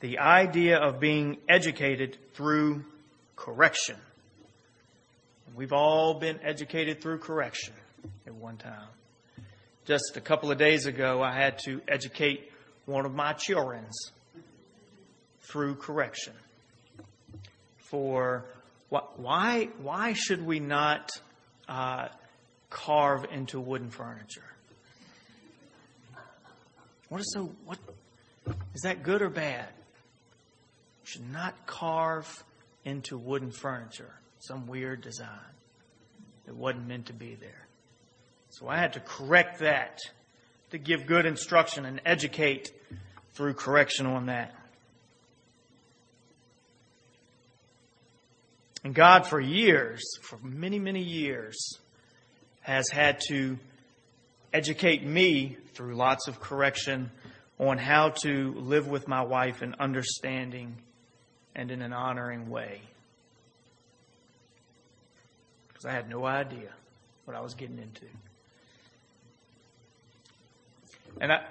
The 0.00 0.18
idea 0.18 0.78
of 0.78 1.00
being 1.00 1.36
educated 1.50 2.16
through 2.32 2.82
correction. 3.36 3.96
We've 5.54 5.74
all 5.74 6.14
been 6.14 6.40
educated 6.42 7.02
through 7.02 7.18
correction 7.18 7.74
at 8.26 8.34
one 8.34 8.56
time. 8.56 8.88
Just 9.84 10.16
a 10.16 10.20
couple 10.22 10.50
of 10.50 10.56
days 10.56 10.86
ago, 10.86 11.22
I 11.22 11.34
had 11.34 11.58
to 11.66 11.82
educate 11.86 12.50
one 12.86 13.04
of 13.04 13.12
my 13.12 13.34
children's. 13.34 14.12
through 15.42 15.74
correction. 15.74 16.32
For 17.76 18.46
why, 18.88 19.68
why 19.82 20.14
should 20.14 20.44
we 20.44 20.58
not 20.58 21.10
uh, 21.68 22.08
carve 22.70 23.26
into 23.30 23.60
wooden 23.60 23.90
furniture? 23.90 24.53
What 27.14 27.20
is 27.20 27.32
so, 27.32 27.54
what, 27.64 27.78
is 28.74 28.80
that 28.82 29.04
good 29.04 29.22
or 29.22 29.30
bad? 29.30 29.68
We 31.04 31.06
should 31.06 31.30
not 31.30 31.54
carve 31.64 32.42
into 32.84 33.16
wooden 33.16 33.52
furniture 33.52 34.12
some 34.40 34.66
weird 34.66 35.00
design 35.00 35.28
that 36.44 36.56
wasn't 36.56 36.88
meant 36.88 37.06
to 37.06 37.12
be 37.12 37.36
there. 37.36 37.68
So 38.48 38.66
I 38.66 38.78
had 38.78 38.94
to 38.94 39.00
correct 39.00 39.60
that, 39.60 40.00
to 40.72 40.78
give 40.78 41.06
good 41.06 41.24
instruction 41.24 41.84
and 41.84 42.00
educate 42.04 42.72
through 43.34 43.54
correction 43.54 44.06
on 44.06 44.26
that. 44.26 44.52
And 48.82 48.92
God, 48.92 49.28
for 49.28 49.38
years, 49.38 50.02
for 50.20 50.40
many, 50.42 50.80
many 50.80 51.04
years, 51.04 51.78
has 52.62 52.88
had 52.88 53.20
to 53.28 53.56
educate 54.54 55.04
me 55.04 55.56
through 55.74 55.96
lots 55.96 56.28
of 56.28 56.40
correction 56.40 57.10
on 57.58 57.76
how 57.76 58.10
to 58.10 58.54
live 58.54 58.86
with 58.86 59.08
my 59.08 59.22
wife 59.22 59.62
in 59.62 59.74
understanding 59.80 60.76
and 61.56 61.72
in 61.72 61.82
an 61.82 61.92
honoring 61.92 62.48
way. 62.48 62.80
Because 65.68 65.84
I 65.84 65.92
had 65.92 66.08
no 66.08 66.24
idea 66.24 66.70
what 67.24 67.36
I 67.36 67.40
was 67.40 67.54
getting 67.54 67.78
into. 67.78 68.06
And 71.20 71.32
I. 71.32 71.44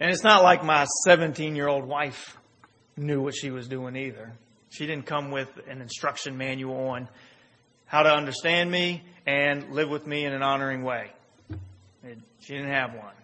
And 0.00 0.10
it's 0.10 0.22
not 0.22 0.42
like 0.42 0.62
my 0.62 0.84
17 1.04 1.56
year 1.56 1.68
old 1.68 1.84
wife 1.84 2.36
knew 2.96 3.20
what 3.20 3.34
she 3.34 3.50
was 3.50 3.66
doing 3.66 3.96
either. 3.96 4.32
She 4.70 4.86
didn't 4.86 5.06
come 5.06 5.30
with 5.30 5.48
an 5.68 5.80
instruction 5.80 6.36
manual 6.36 6.88
on 6.90 7.08
how 7.88 8.02
to 8.02 8.10
understand 8.10 8.70
me 8.70 9.02
and 9.26 9.72
live 9.72 9.88
with 9.88 10.06
me 10.06 10.24
in 10.24 10.32
an 10.32 10.42
honoring 10.42 10.84
way. 10.84 11.10
She 12.40 12.54
didn't 12.54 12.70
have 12.70 12.94
one. 12.94 13.14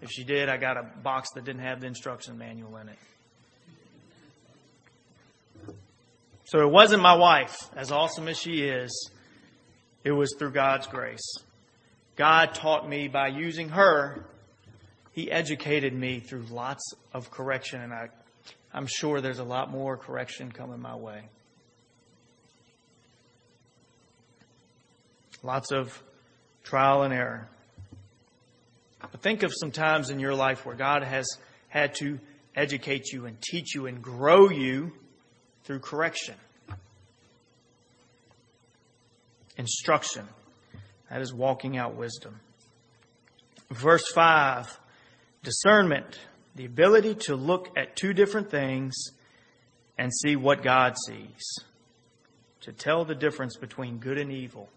If 0.00 0.10
she 0.10 0.24
did, 0.24 0.48
I 0.48 0.56
got 0.56 0.76
a 0.76 0.82
box 0.82 1.30
that 1.34 1.44
didn't 1.44 1.62
have 1.62 1.80
the 1.80 1.86
instruction 1.86 2.38
manual 2.38 2.76
in 2.78 2.88
it. 2.88 2.98
So 6.44 6.60
it 6.60 6.70
wasn't 6.70 7.02
my 7.02 7.16
wife, 7.16 7.56
as 7.74 7.90
awesome 7.90 8.28
as 8.28 8.38
she 8.38 8.62
is, 8.62 9.10
it 10.04 10.12
was 10.12 10.34
through 10.38 10.52
God's 10.52 10.86
grace. 10.86 11.36
God 12.16 12.54
taught 12.54 12.88
me 12.88 13.08
by 13.08 13.28
using 13.28 13.70
her. 13.70 14.26
He 15.12 15.30
educated 15.30 15.94
me 15.94 16.20
through 16.20 16.44
lots 16.50 16.92
of 17.12 17.30
correction, 17.30 17.80
and 17.80 17.92
I, 17.92 18.08
I'm 18.72 18.86
sure 18.86 19.20
there's 19.20 19.38
a 19.38 19.44
lot 19.44 19.70
more 19.70 19.96
correction 19.96 20.52
coming 20.52 20.80
my 20.80 20.94
way. 20.96 21.22
Lots 25.44 25.72
of 25.72 26.02
trial 26.62 27.02
and 27.02 27.12
error. 27.12 27.46
But 29.00 29.20
think 29.20 29.42
of 29.42 29.52
some 29.54 29.70
times 29.70 30.08
in 30.08 30.18
your 30.18 30.34
life 30.34 30.64
where 30.64 30.74
God 30.74 31.02
has 31.02 31.26
had 31.68 31.94
to 31.96 32.18
educate 32.56 33.12
you 33.12 33.26
and 33.26 33.36
teach 33.42 33.74
you 33.74 33.86
and 33.86 34.00
grow 34.00 34.48
you 34.48 34.92
through 35.64 35.80
correction. 35.80 36.36
Instruction. 39.58 40.26
That 41.10 41.20
is 41.20 41.34
walking 41.34 41.76
out 41.76 41.94
wisdom. 41.94 42.40
Verse 43.70 44.10
5 44.14 44.80
discernment, 45.42 46.18
the 46.54 46.64
ability 46.64 47.14
to 47.14 47.36
look 47.36 47.68
at 47.76 47.96
two 47.96 48.14
different 48.14 48.50
things 48.50 48.94
and 49.98 50.10
see 50.10 50.36
what 50.36 50.62
God 50.62 50.94
sees, 51.06 51.58
to 52.62 52.72
tell 52.72 53.04
the 53.04 53.14
difference 53.14 53.56
between 53.58 53.98
good 53.98 54.16
and 54.16 54.32
evil. 54.32 54.70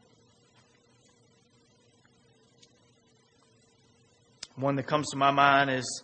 One 4.57 4.75
that 4.75 4.87
comes 4.87 5.11
to 5.11 5.17
my 5.17 5.31
mind 5.31 5.69
is 5.69 6.03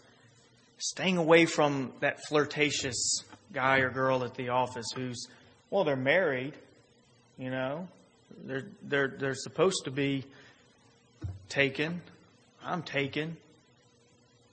staying 0.78 1.18
away 1.18 1.46
from 1.46 1.92
that 2.02 2.20
flirtatious 2.28 3.24
guy 3.52 3.80
or 3.80 3.90
girl 3.90 4.24
at 4.24 4.36
the 4.36 4.50
office 4.50 4.86
who's, 4.96 5.28
well, 5.70 5.84
they're 5.84 5.96
married, 5.96 6.54
you 7.38 7.50
know, 7.50 7.88
they're, 8.46 8.68
they're, 8.84 9.16
they're 9.20 9.36
supposed 9.36 9.86
to 9.86 9.92
be 9.92 10.24
taken. 11.50 12.02
I'm 12.64 12.84
taken. 12.84 13.38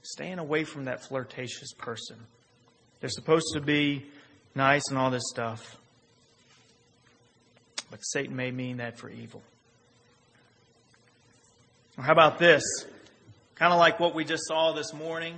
Staying 0.02 0.38
away 0.38 0.64
from 0.64 0.86
that 0.86 1.04
flirtatious 1.04 1.72
person. 1.74 2.16
They're 3.00 3.10
supposed 3.10 3.48
to 3.54 3.60
be 3.60 4.06
nice 4.54 4.88
and 4.88 4.98
all 4.98 5.10
this 5.10 5.28
stuff. 5.28 5.76
But 7.90 8.00
Satan 8.00 8.34
may 8.36 8.50
mean 8.50 8.78
that 8.78 8.98
for 8.98 9.10
evil. 9.10 9.42
How 11.98 12.12
about 12.12 12.38
this? 12.38 12.62
Kind 13.60 13.74
of 13.74 13.78
like 13.78 14.00
what 14.00 14.14
we 14.14 14.24
just 14.24 14.48
saw 14.48 14.72
this 14.72 14.94
morning. 14.94 15.34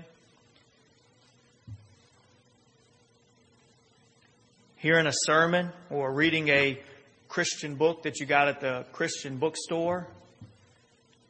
Hearing 4.76 5.08
a 5.08 5.12
sermon 5.12 5.70
or 5.90 6.12
reading 6.12 6.48
a 6.48 6.78
Christian 7.26 7.74
book 7.74 8.04
that 8.04 8.20
you 8.20 8.26
got 8.26 8.46
at 8.46 8.60
the 8.60 8.86
Christian 8.92 9.38
bookstore 9.38 10.06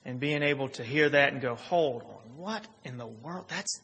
and 0.05 0.21
being 0.21 0.43
able 0.43 0.69
to 0.69 0.85
hear 0.85 1.09
that 1.09 1.33
and 1.33 1.41
go, 1.41 1.55
hold 1.55 2.03
on, 2.03 2.37
what 2.37 2.67
in 2.85 2.99
the 2.99 3.07
world? 3.07 3.47
That's, 3.49 3.81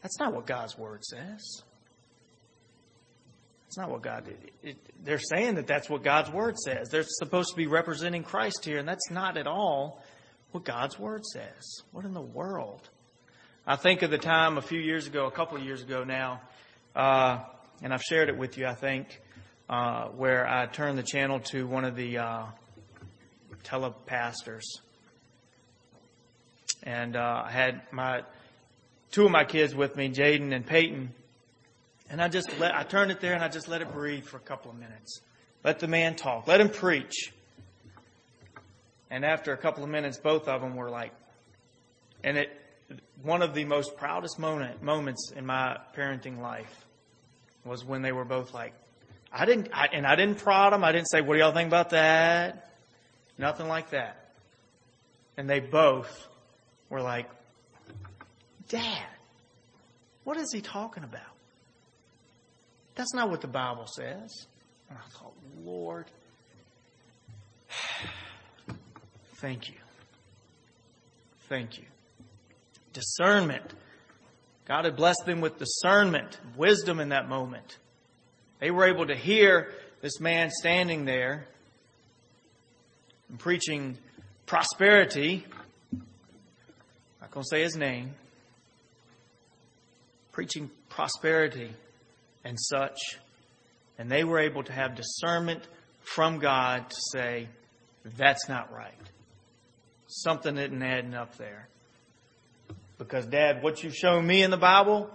that's 0.00 0.20
not 0.20 0.32
what 0.32 0.46
God's 0.46 0.78
word 0.78 1.04
says. 1.04 1.64
It's 3.66 3.76
not 3.76 3.90
what 3.90 4.02
God 4.02 4.26
did. 4.26 4.52
It, 4.62 4.76
they're 5.02 5.18
saying 5.18 5.56
that 5.56 5.66
that's 5.66 5.90
what 5.90 6.04
God's 6.04 6.30
word 6.30 6.56
says. 6.56 6.88
They're 6.88 7.02
supposed 7.04 7.50
to 7.50 7.56
be 7.56 7.66
representing 7.66 8.22
Christ 8.22 8.64
here, 8.64 8.78
and 8.78 8.86
that's 8.86 9.10
not 9.10 9.36
at 9.36 9.48
all 9.48 10.04
what 10.52 10.64
God's 10.64 10.98
Word 10.98 11.24
says. 11.26 11.82
What 11.92 12.04
in 12.04 12.14
the 12.14 12.20
world? 12.20 12.88
I 13.66 13.76
think 13.76 14.02
of 14.02 14.10
the 14.10 14.18
time 14.18 14.56
a 14.56 14.62
few 14.62 14.80
years 14.80 15.06
ago, 15.06 15.26
a 15.26 15.30
couple 15.30 15.56
of 15.58 15.64
years 15.64 15.82
ago 15.82 16.04
now, 16.04 16.40
uh, 16.96 17.40
and 17.82 17.92
I've 17.92 18.02
shared 18.02 18.28
it 18.28 18.36
with 18.38 18.56
you, 18.56 18.66
I 18.66 18.74
think, 18.74 19.20
uh, 19.68 20.08
where 20.08 20.48
I 20.48 20.66
turned 20.66 20.98
the 20.98 21.02
channel 21.02 21.40
to 21.40 21.66
one 21.66 21.84
of 21.84 21.94
the 21.94 22.18
uh, 22.18 22.46
telepastors. 23.64 24.62
And 26.82 27.16
uh, 27.16 27.42
I 27.44 27.50
had 27.50 27.82
my 27.92 28.22
two 29.10 29.26
of 29.26 29.30
my 29.30 29.44
kids 29.44 29.74
with 29.74 29.96
me, 29.96 30.08
Jaden 30.08 30.54
and 30.54 30.64
Peyton. 30.64 31.12
And 32.10 32.22
I 32.22 32.28
just 32.28 32.58
let 32.58 32.74
I 32.74 32.84
turned 32.84 33.10
it 33.10 33.20
there 33.20 33.34
and 33.34 33.44
I 33.44 33.48
just 33.48 33.68
let 33.68 33.82
it 33.82 33.92
breathe 33.92 34.24
for 34.24 34.38
a 34.38 34.40
couple 34.40 34.70
of 34.70 34.78
minutes. 34.78 35.20
Let 35.62 35.80
the 35.80 35.88
man 35.88 36.14
talk. 36.16 36.46
Let 36.46 36.60
him 36.60 36.70
preach. 36.70 37.32
And 39.10 39.24
after 39.24 39.52
a 39.52 39.56
couple 39.56 39.84
of 39.84 39.90
minutes, 39.90 40.18
both 40.18 40.48
of 40.48 40.60
them 40.60 40.76
were 40.76 40.90
like, 40.90 41.12
and 42.22 42.36
it, 42.36 42.50
one 43.22 43.42
of 43.42 43.54
the 43.54 43.64
most 43.64 43.96
proudest 43.96 44.38
moment, 44.38 44.82
moments 44.82 45.32
in 45.34 45.46
my 45.46 45.78
parenting 45.96 46.40
life 46.40 46.86
was 47.64 47.84
when 47.84 48.02
they 48.02 48.12
were 48.12 48.24
both 48.24 48.54
like, 48.54 48.74
I 49.32 49.44
didn't, 49.44 49.68
I, 49.72 49.88
and 49.92 50.06
I 50.06 50.16
didn't 50.16 50.38
prod 50.38 50.72
them. 50.72 50.84
I 50.84 50.92
didn't 50.92 51.08
say, 51.08 51.20
what 51.20 51.34
do 51.34 51.40
y'all 51.40 51.52
think 51.52 51.68
about 51.68 51.90
that? 51.90 52.70
Nothing 53.36 53.68
like 53.68 53.90
that. 53.90 54.30
And 55.36 55.48
they 55.48 55.60
both 55.60 56.28
were 56.88 57.00
like, 57.00 57.28
Dad, 58.68 59.06
what 60.24 60.36
is 60.36 60.52
he 60.52 60.60
talking 60.60 61.04
about? 61.04 61.22
That's 62.94 63.14
not 63.14 63.30
what 63.30 63.40
the 63.40 63.48
Bible 63.48 63.86
says. 63.86 64.46
And 64.90 64.98
I 64.98 65.08
thought, 65.10 65.34
Lord, 65.62 66.06
Thank 69.38 69.68
you. 69.68 69.76
Thank 71.48 71.78
you. 71.78 71.84
Discernment. 72.92 73.72
God 74.66 74.84
had 74.84 74.96
blessed 74.96 75.22
them 75.26 75.40
with 75.40 75.58
discernment, 75.58 76.40
wisdom 76.56 76.98
in 76.98 77.10
that 77.10 77.28
moment. 77.28 77.78
They 78.58 78.72
were 78.72 78.86
able 78.86 79.06
to 79.06 79.14
hear 79.14 79.72
this 80.02 80.18
man 80.18 80.50
standing 80.50 81.04
there 81.04 81.46
and 83.28 83.38
preaching 83.38 83.96
prosperity. 84.44 85.46
I'm 85.92 86.02
not 87.20 87.30
going 87.30 87.44
to 87.44 87.48
say 87.48 87.62
his 87.62 87.76
name. 87.76 88.14
Preaching 90.32 90.68
prosperity 90.88 91.70
and 92.44 92.58
such. 92.60 92.98
And 93.98 94.10
they 94.10 94.24
were 94.24 94.40
able 94.40 94.64
to 94.64 94.72
have 94.72 94.96
discernment 94.96 95.62
from 96.00 96.40
God 96.40 96.90
to 96.90 96.96
say, 97.12 97.48
that's 98.16 98.48
not 98.48 98.72
right 98.72 99.07
something 100.08 100.56
isn't 100.56 100.82
adding 100.82 101.14
up 101.14 101.36
there. 101.36 101.68
Because, 102.98 103.26
Dad, 103.26 103.62
what 103.62 103.84
you've 103.84 103.94
shown 103.94 104.26
me 104.26 104.42
in 104.42 104.50
the 104.50 104.56
Bible, 104.56 105.08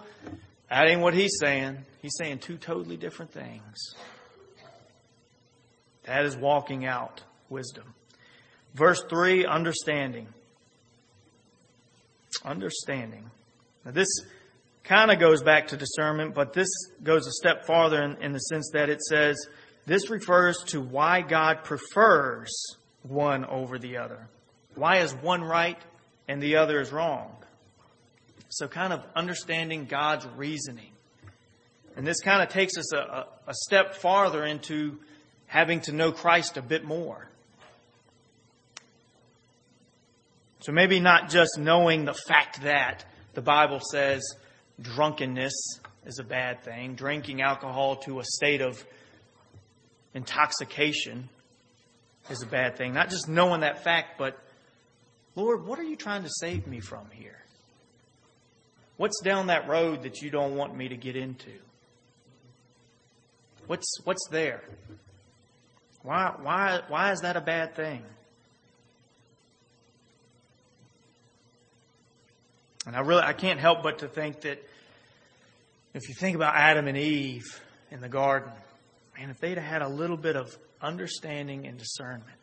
that 0.70 0.88
ain't 0.88 1.02
what 1.02 1.14
he's 1.14 1.38
saying. 1.40 1.80
He's 2.02 2.16
saying 2.18 2.40
two 2.40 2.58
totally 2.58 2.96
different 2.96 3.32
things. 3.32 3.96
That 6.04 6.26
is 6.26 6.38
walking 6.38 6.86
out 6.86 7.22
wisdom. 7.50 7.94
Verse 8.74 9.04
3 9.10 9.46
understanding. 9.46 10.28
Understanding. 12.46 13.30
Now, 13.86 13.92
this 13.92 14.08
kind 14.84 15.12
of 15.12 15.20
goes 15.20 15.42
back 15.44 15.68
to 15.68 15.78
discernment, 15.78 16.34
but 16.34 16.54
this 16.54 16.70
goes 17.04 17.28
a 17.28 17.32
step 17.32 17.66
farther 17.66 18.02
in, 18.04 18.22
in 18.22 18.32
the 18.32 18.40
sense 18.40 18.70
that 18.74 18.90
it 18.90 19.02
says 19.02 19.38
this 19.86 20.10
refers 20.10 20.64
to 20.68 20.82
why 20.82 21.22
God 21.22 21.64
prefers 21.64 22.52
one 23.04 23.46
over 23.46 23.78
the 23.78 23.98
other. 23.98 24.28
Why 24.76 24.98
is 25.00 25.14
one 25.14 25.44
right 25.44 25.78
and 26.28 26.42
the 26.42 26.58
other 26.58 26.80
is 26.80 26.92
wrong? 26.92 27.36
So, 28.50 28.68
kind 28.68 28.94
of 28.94 29.04
understanding 29.16 29.86
God's 29.86 30.28
reasoning. 30.36 30.92
And 31.96 32.06
this 32.06 32.22
kind 32.22 32.42
of 32.42 32.50
takes 32.50 32.78
us 32.78 32.94
a, 32.94 33.28
a, 33.48 33.54
step 33.54 33.96
farther 33.96 34.44
into 34.44 35.00
having 35.46 35.82
to 35.82 35.92
know 35.92 36.12
Christ 36.12 36.58
a 36.58 36.62
bit 36.62 36.84
more. 36.84 37.30
So, 40.60 40.72
maybe 40.72 41.00
not 41.00 41.30
just 41.30 41.58
knowing 41.58 42.06
the 42.06 42.14
fact 42.14 42.62
that 42.62 43.06
the 43.34 43.42
Bible 43.42 43.80
says 43.80 44.24
drunkenness 44.82 45.54
is 46.06 46.20
a 46.20 46.24
bad 46.24 46.64
thing, 46.64 46.96
drinking 46.96 47.42
alcohol 47.42 47.98
to 47.98 48.20
a 48.20 48.24
state 48.24 48.62
of 48.62 48.84
intoxication 50.14 51.30
is 52.30 52.42
a 52.42 52.46
bad 52.46 52.78
thing. 52.78 52.94
Not 52.94 53.10
just 53.10 53.28
knowing 53.28 53.62
that 53.62 53.84
fact, 53.84 54.18
but 54.18 54.38
Lord, 55.36 55.66
what 55.66 55.80
are 55.80 55.84
you 55.84 55.96
trying 55.96 56.24
to 56.24 56.30
save 56.30 56.68
me 56.68 56.80
from 56.80 57.06
here? 57.12 57.40
What's 58.98 59.20
down 59.22 59.48
that 59.48 59.68
road 59.68 60.04
that 60.04 60.22
you 60.22 60.30
don't 60.30 60.56
want 60.56 60.76
me 60.76 60.90
to 60.90 60.98
get 60.98 61.16
into? 61.16 61.52
What's 63.66 64.00
what's 64.04 64.28
there? 64.30 64.64
Why 66.04 66.34
why 66.40 66.82
why 66.88 67.12
is 67.12 67.22
that 67.22 67.36
a 67.36 67.42
bad 67.42 67.76
thing? 67.76 68.04
And 72.86 72.96
I 72.96 73.00
really 73.00 73.24
I 73.24 73.34
can't 73.34 73.60
help 73.60 73.82
but 73.82 74.00
to 74.00 74.08
think 74.08 74.42
that 74.42 74.62
if 75.94 76.08
you 76.08 76.16
think 76.20 76.36
about 76.36 76.56
Adam 76.56 76.88
and 76.88 76.98
Eve 76.98 77.62
in 77.90 78.02
the 78.02 78.10
garden, 78.10 78.52
man, 79.18 79.30
if 79.30 79.40
they'd 79.40 79.58
have 79.58 79.66
had 79.66 79.82
a 79.82 79.88
little 79.88 80.18
bit 80.18 80.36
of 80.36 80.56
understanding 80.82 81.66
and 81.66 81.78
discernment. 81.78 82.40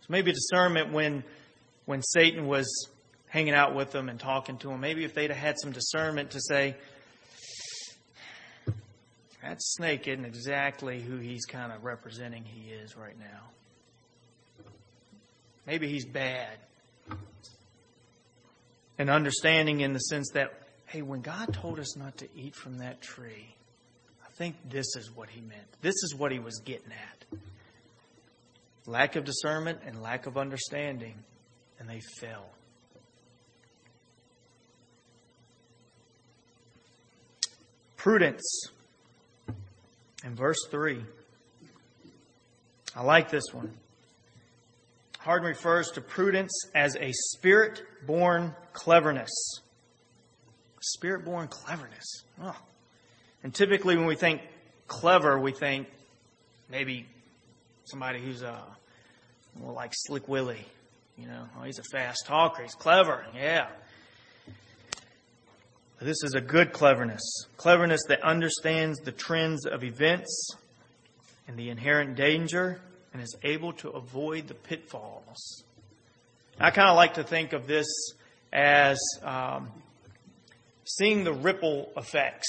So 0.00 0.06
maybe 0.08 0.32
discernment 0.32 0.92
when 0.92 1.22
when 1.86 2.02
Satan 2.02 2.46
was 2.46 2.90
hanging 3.28 3.54
out 3.54 3.74
with 3.74 3.92
them 3.92 4.08
and 4.08 4.20
talking 4.20 4.58
to 4.58 4.68
them, 4.68 4.80
maybe 4.80 5.04
if 5.04 5.14
they'd 5.14 5.30
have 5.30 5.38
had 5.38 5.56
some 5.58 5.72
discernment 5.72 6.32
to 6.32 6.40
say, 6.40 6.76
that 9.42 9.62
snake 9.62 10.08
isn't 10.08 10.24
exactly 10.24 11.00
who 11.00 11.18
he's 11.18 11.44
kind 11.44 11.72
of 11.72 11.84
representing 11.84 12.44
he 12.44 12.70
is 12.72 12.96
right 12.96 13.18
now. 13.18 14.64
Maybe 15.66 15.88
he's 15.88 16.04
bad. 16.04 16.58
And 18.98 19.10
understanding 19.10 19.80
in 19.80 19.92
the 19.92 19.98
sense 19.98 20.30
that, 20.34 20.52
hey, 20.86 21.02
when 21.02 21.20
God 21.20 21.52
told 21.52 21.78
us 21.78 21.96
not 21.96 22.16
to 22.18 22.28
eat 22.34 22.54
from 22.54 22.78
that 22.78 23.00
tree, 23.00 23.54
I 24.24 24.30
think 24.36 24.56
this 24.68 24.96
is 24.96 25.10
what 25.14 25.28
he 25.28 25.40
meant. 25.40 25.66
This 25.80 25.94
is 25.94 26.14
what 26.16 26.32
he 26.32 26.38
was 26.38 26.60
getting 26.64 26.92
at. 26.92 27.38
Lack 28.86 29.16
of 29.16 29.24
discernment 29.24 29.80
and 29.84 30.02
lack 30.02 30.26
of 30.26 30.36
understanding, 30.36 31.14
and 31.78 31.88
they 31.88 32.00
fell. 32.20 32.46
Prudence. 37.96 38.68
In 40.24 40.34
verse 40.34 40.66
3. 40.70 41.04
I 42.94 43.02
like 43.02 43.30
this 43.30 43.44
one. 43.52 43.72
Hardin 45.18 45.48
refers 45.48 45.90
to 45.92 46.00
prudence 46.00 46.52
as 46.74 46.96
a 46.96 47.10
spirit 47.12 47.82
born 48.06 48.54
cleverness. 48.72 49.60
Spirit 50.80 51.24
born 51.24 51.48
cleverness. 51.48 52.22
Oh. 52.40 52.56
And 53.42 53.52
typically, 53.52 53.96
when 53.96 54.06
we 54.06 54.14
think 54.14 54.40
clever, 54.86 55.38
we 55.38 55.52
think 55.52 55.88
maybe 56.70 57.06
somebody 57.84 58.20
who's 58.20 58.42
uh, 58.42 58.62
more 59.60 59.72
like 59.72 59.92
Slick 59.94 60.28
Willie. 60.28 60.64
You 61.18 61.26
know, 61.26 61.48
oh, 61.58 61.64
he's 61.64 61.78
a 61.78 61.84
fast 61.92 62.26
talker. 62.26 62.62
He's 62.62 62.74
clever. 62.74 63.24
Yeah. 63.34 63.68
This 66.00 66.22
is 66.22 66.34
a 66.34 66.42
good 66.42 66.72
cleverness. 66.72 67.46
Cleverness 67.56 68.02
that 68.08 68.22
understands 68.22 69.00
the 69.00 69.12
trends 69.12 69.64
of 69.64 69.82
events 69.82 70.50
and 71.48 71.56
the 71.56 71.70
inherent 71.70 72.16
danger 72.16 72.80
and 73.14 73.22
is 73.22 73.34
able 73.42 73.72
to 73.74 73.88
avoid 73.90 74.46
the 74.46 74.54
pitfalls. 74.54 75.64
I 76.60 76.70
kind 76.70 76.90
of 76.90 76.96
like 76.96 77.14
to 77.14 77.24
think 77.24 77.54
of 77.54 77.66
this 77.66 77.86
as 78.52 78.98
um, 79.22 79.70
seeing 80.84 81.24
the 81.24 81.32
ripple 81.32 81.90
effects 81.96 82.48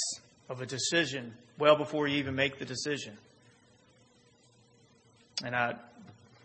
of 0.49 0.62
a 0.62 0.65
decision 0.65 1.34
well 1.58 1.77
before 1.77 2.08
you 2.08 2.17
even 2.17 2.36
make 2.36 2.60
the 2.60 2.65
decision. 2.65 3.17
And 5.43 5.56
I, 5.56 5.75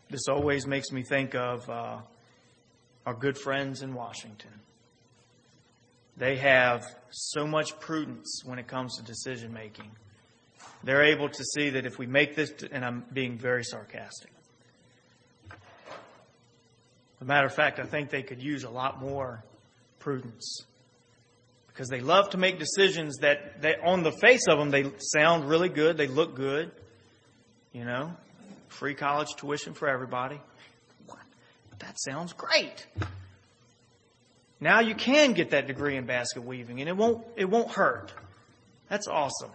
this 0.08 0.28
always 0.28 0.68
makes 0.68 0.92
me 0.92 1.02
think 1.02 1.34
of 1.34 1.68
uh, 1.68 1.98
our 3.06 3.14
good 3.14 3.38
friends 3.38 3.82
in 3.82 3.94
Washington. 3.94 4.50
They 6.16 6.36
have 6.36 6.84
so 7.10 7.46
much 7.46 7.78
prudence 7.80 8.42
when 8.44 8.58
it 8.58 8.66
comes 8.66 8.96
to 8.96 9.02
decision 9.02 9.52
making. 9.52 9.90
They're 10.84 11.04
able 11.04 11.28
to 11.28 11.44
see 11.44 11.70
that 11.70 11.86
if 11.86 11.98
we 11.98 12.06
make 12.06 12.36
this, 12.36 12.52
and 12.70 12.84
I'm 12.84 13.04
being 13.12 13.38
very 13.38 13.64
sarcastic. 13.64 14.30
As 15.50 15.56
a 17.20 17.24
matter 17.24 17.46
of 17.46 17.54
fact, 17.54 17.78
I 17.78 17.84
think 17.84 18.10
they 18.10 18.22
could 18.22 18.42
use 18.42 18.64
a 18.64 18.70
lot 18.70 19.00
more 19.00 19.44
prudence 20.00 20.66
because 21.68 21.88
they 21.88 22.00
love 22.00 22.30
to 22.30 22.36
make 22.36 22.58
decisions 22.58 23.18
that, 23.18 23.62
that 23.62 23.80
on 23.84 24.02
the 24.02 24.12
face 24.12 24.46
of 24.48 24.58
them 24.58 24.70
they 24.70 24.90
sound 24.98 25.48
really 25.48 25.68
good, 25.68 25.96
they 25.96 26.08
look 26.08 26.34
good, 26.34 26.70
you 27.72 27.84
know, 27.84 28.14
free 28.68 28.94
college 28.94 29.28
tuition 29.36 29.72
for 29.72 29.88
everybody. 29.88 30.40
That 31.82 32.00
sounds 32.00 32.32
great. 32.32 32.86
Now 34.60 34.80
you 34.80 34.94
can 34.94 35.32
get 35.32 35.50
that 35.50 35.66
degree 35.66 35.96
in 35.96 36.06
basket 36.06 36.44
weaving 36.44 36.80
and 36.80 36.88
it 36.88 36.96
won't 36.96 37.24
it 37.36 37.44
won't 37.44 37.70
hurt. 37.70 38.12
That's 38.88 39.08
awesome. 39.08 39.50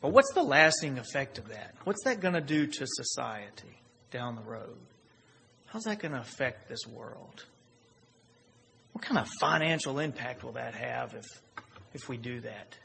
But 0.00 0.12
what's 0.12 0.32
the 0.32 0.42
lasting 0.42 0.98
effect 0.98 1.38
of 1.38 1.48
that? 1.48 1.74
What's 1.84 2.04
that 2.04 2.20
going 2.20 2.32
to 2.34 2.40
do 2.40 2.66
to 2.66 2.86
society 2.86 3.82
down 4.10 4.34
the 4.34 4.42
road? 4.42 4.78
How's 5.66 5.82
that 5.82 5.98
going 5.98 6.12
to 6.12 6.20
affect 6.20 6.68
this 6.68 6.86
world? 6.86 7.44
What 8.92 9.04
kind 9.04 9.18
of 9.18 9.28
financial 9.40 9.98
impact 9.98 10.42
will 10.42 10.52
that 10.52 10.74
have 10.74 11.14
if, 11.14 11.26
if 11.92 12.08
we 12.08 12.16
do 12.16 12.40
that? 12.40 12.76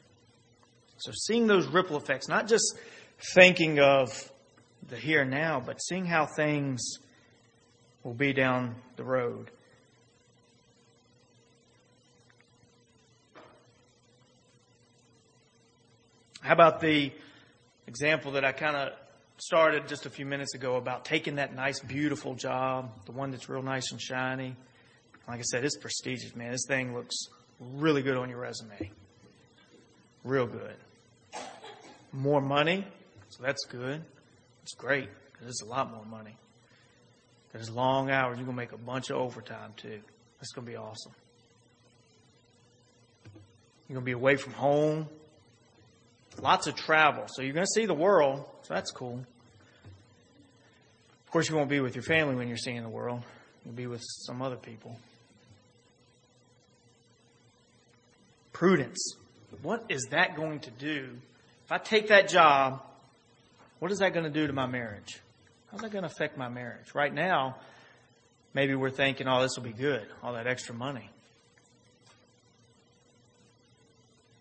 So, 0.98 1.12
seeing 1.13 1.48
those 1.48 1.67
ripple 1.67 1.98
effects, 1.98 2.28
not 2.28 2.48
just 2.48 2.78
thinking 3.34 3.80
of 3.80 4.32
the 4.89 4.98
here 4.98 5.21
and 5.21 5.32
now, 5.32 5.60
but 5.60 5.78
seeing 5.78 6.06
how 6.06 6.26
things 6.26 6.82
will 8.04 8.13
be 8.13 8.34
down 8.34 8.76
the 8.95 9.04
road. 9.04 9.50
How 16.41 16.54
about 16.54 16.80
the 16.80 17.12
example 17.88 18.34
that 18.34 18.45
I 18.45 18.52
kind 18.52 18.76
of 18.76 18.93
started 19.38 19.88
just 19.88 20.06
a 20.06 20.10
few 20.12 20.28
minutes 20.28 20.54
ago 20.54 20.76
about 20.76 21.04
taking 21.04 21.36
that 21.36 21.56
nice, 21.56 21.80
beautiful 21.80 22.36
job, 22.36 22.91
the 23.06 23.12
one 23.12 23.32
that's 23.32 23.50
real 23.50 23.63
nice 23.63 23.91
and 23.91 24.00
shiny? 24.00 24.56
Like 25.28 25.39
I 25.39 25.43
said, 25.43 25.65
it's 25.65 25.76
prestigious, 25.76 26.36
man. 26.36 26.52
This 26.52 26.65
thing 26.67 26.93
looks 26.93 27.15
really 27.60 28.04
good 28.04 28.15
on 28.15 28.30
your 28.30 28.39
resume. 28.39 28.91
Real 30.24 30.45
good. 30.45 30.76
More 32.13 32.41
money, 32.41 32.86
so 33.30 33.41
that's 33.41 33.66
good. 33.66 34.03
It's 34.66 34.74
great. 34.74 35.09
Because 35.32 35.47
it's 35.47 35.61
a 35.61 35.66
lot 35.66 35.91
more 35.91 36.03
money. 36.05 36.36
There's 37.53 37.70
long 37.70 38.09
hours. 38.09 38.38
You're 38.38 38.45
going 38.45 38.57
to 38.57 38.63
make 38.63 38.72
a 38.72 38.78
bunch 38.78 39.11
of 39.11 39.18
overtime, 39.18 39.74
too. 39.78 39.99
That's 40.39 40.51
going 40.53 40.66
to 40.66 40.72
be 40.72 40.76
awesome. 40.76 41.11
You're 43.88 43.95
going 43.97 44.01
to 44.01 44.05
be 44.05 44.13
away 44.13 44.38
from 44.38 44.53
home. 44.53 45.07
Lots 46.41 46.66
of 46.66 46.74
travel. 46.76 47.26
So 47.28 47.43
you're 47.43 47.53
going 47.53 47.68
to 47.68 47.72
see 47.72 47.86
the 47.86 47.93
world. 47.93 48.43
So 48.63 48.74
that's 48.74 48.89
cool. 48.89 49.24
Of 51.26 51.32
course, 51.32 51.47
you 51.47 51.55
won't 51.55 51.70
be 51.70 51.80
with 51.80 51.93
your 51.93 52.03
family 52.03 52.34
when 52.34 52.47
you're 52.47 52.57
seeing 52.57 52.82
the 52.82 52.89
world. 52.89 53.22
You'll 53.66 53.76
be 53.76 53.86
with 53.86 54.01
some 54.03 54.41
other 54.41 54.55
people. 54.55 54.97
Prudence. 58.51 59.16
What 59.61 59.86
is 59.89 60.07
that 60.09 60.36
going 60.36 60.61
to 60.61 60.72
do? 60.72 61.09
If 61.66 61.72
I 61.72 61.78
take 61.78 62.07
that 62.07 62.30
job, 62.30 62.82
what 63.86 63.91
is 63.91 63.99
that 63.99 64.13
going 64.13 64.23
to 64.23 64.31
do 64.31 64.47
to 64.47 64.51
my 64.51 64.65
marriage? 64.65 65.21
How's 65.69 65.81
that 65.81 65.91
going 65.91 66.01
to 66.01 66.09
affect 66.09 66.39
my 66.39 66.49
marriage? 66.49 66.95
Right 66.95 67.13
now, 67.13 67.57
maybe 68.51 68.73
we're 68.73 68.89
thinking, 68.89 69.27
oh, 69.27 69.43
this 69.43 69.51
will 69.57 69.63
be 69.63 69.73
good, 69.73 70.07
all 70.23 70.33
that 70.33 70.47
extra 70.47 70.73
money. 70.73 71.07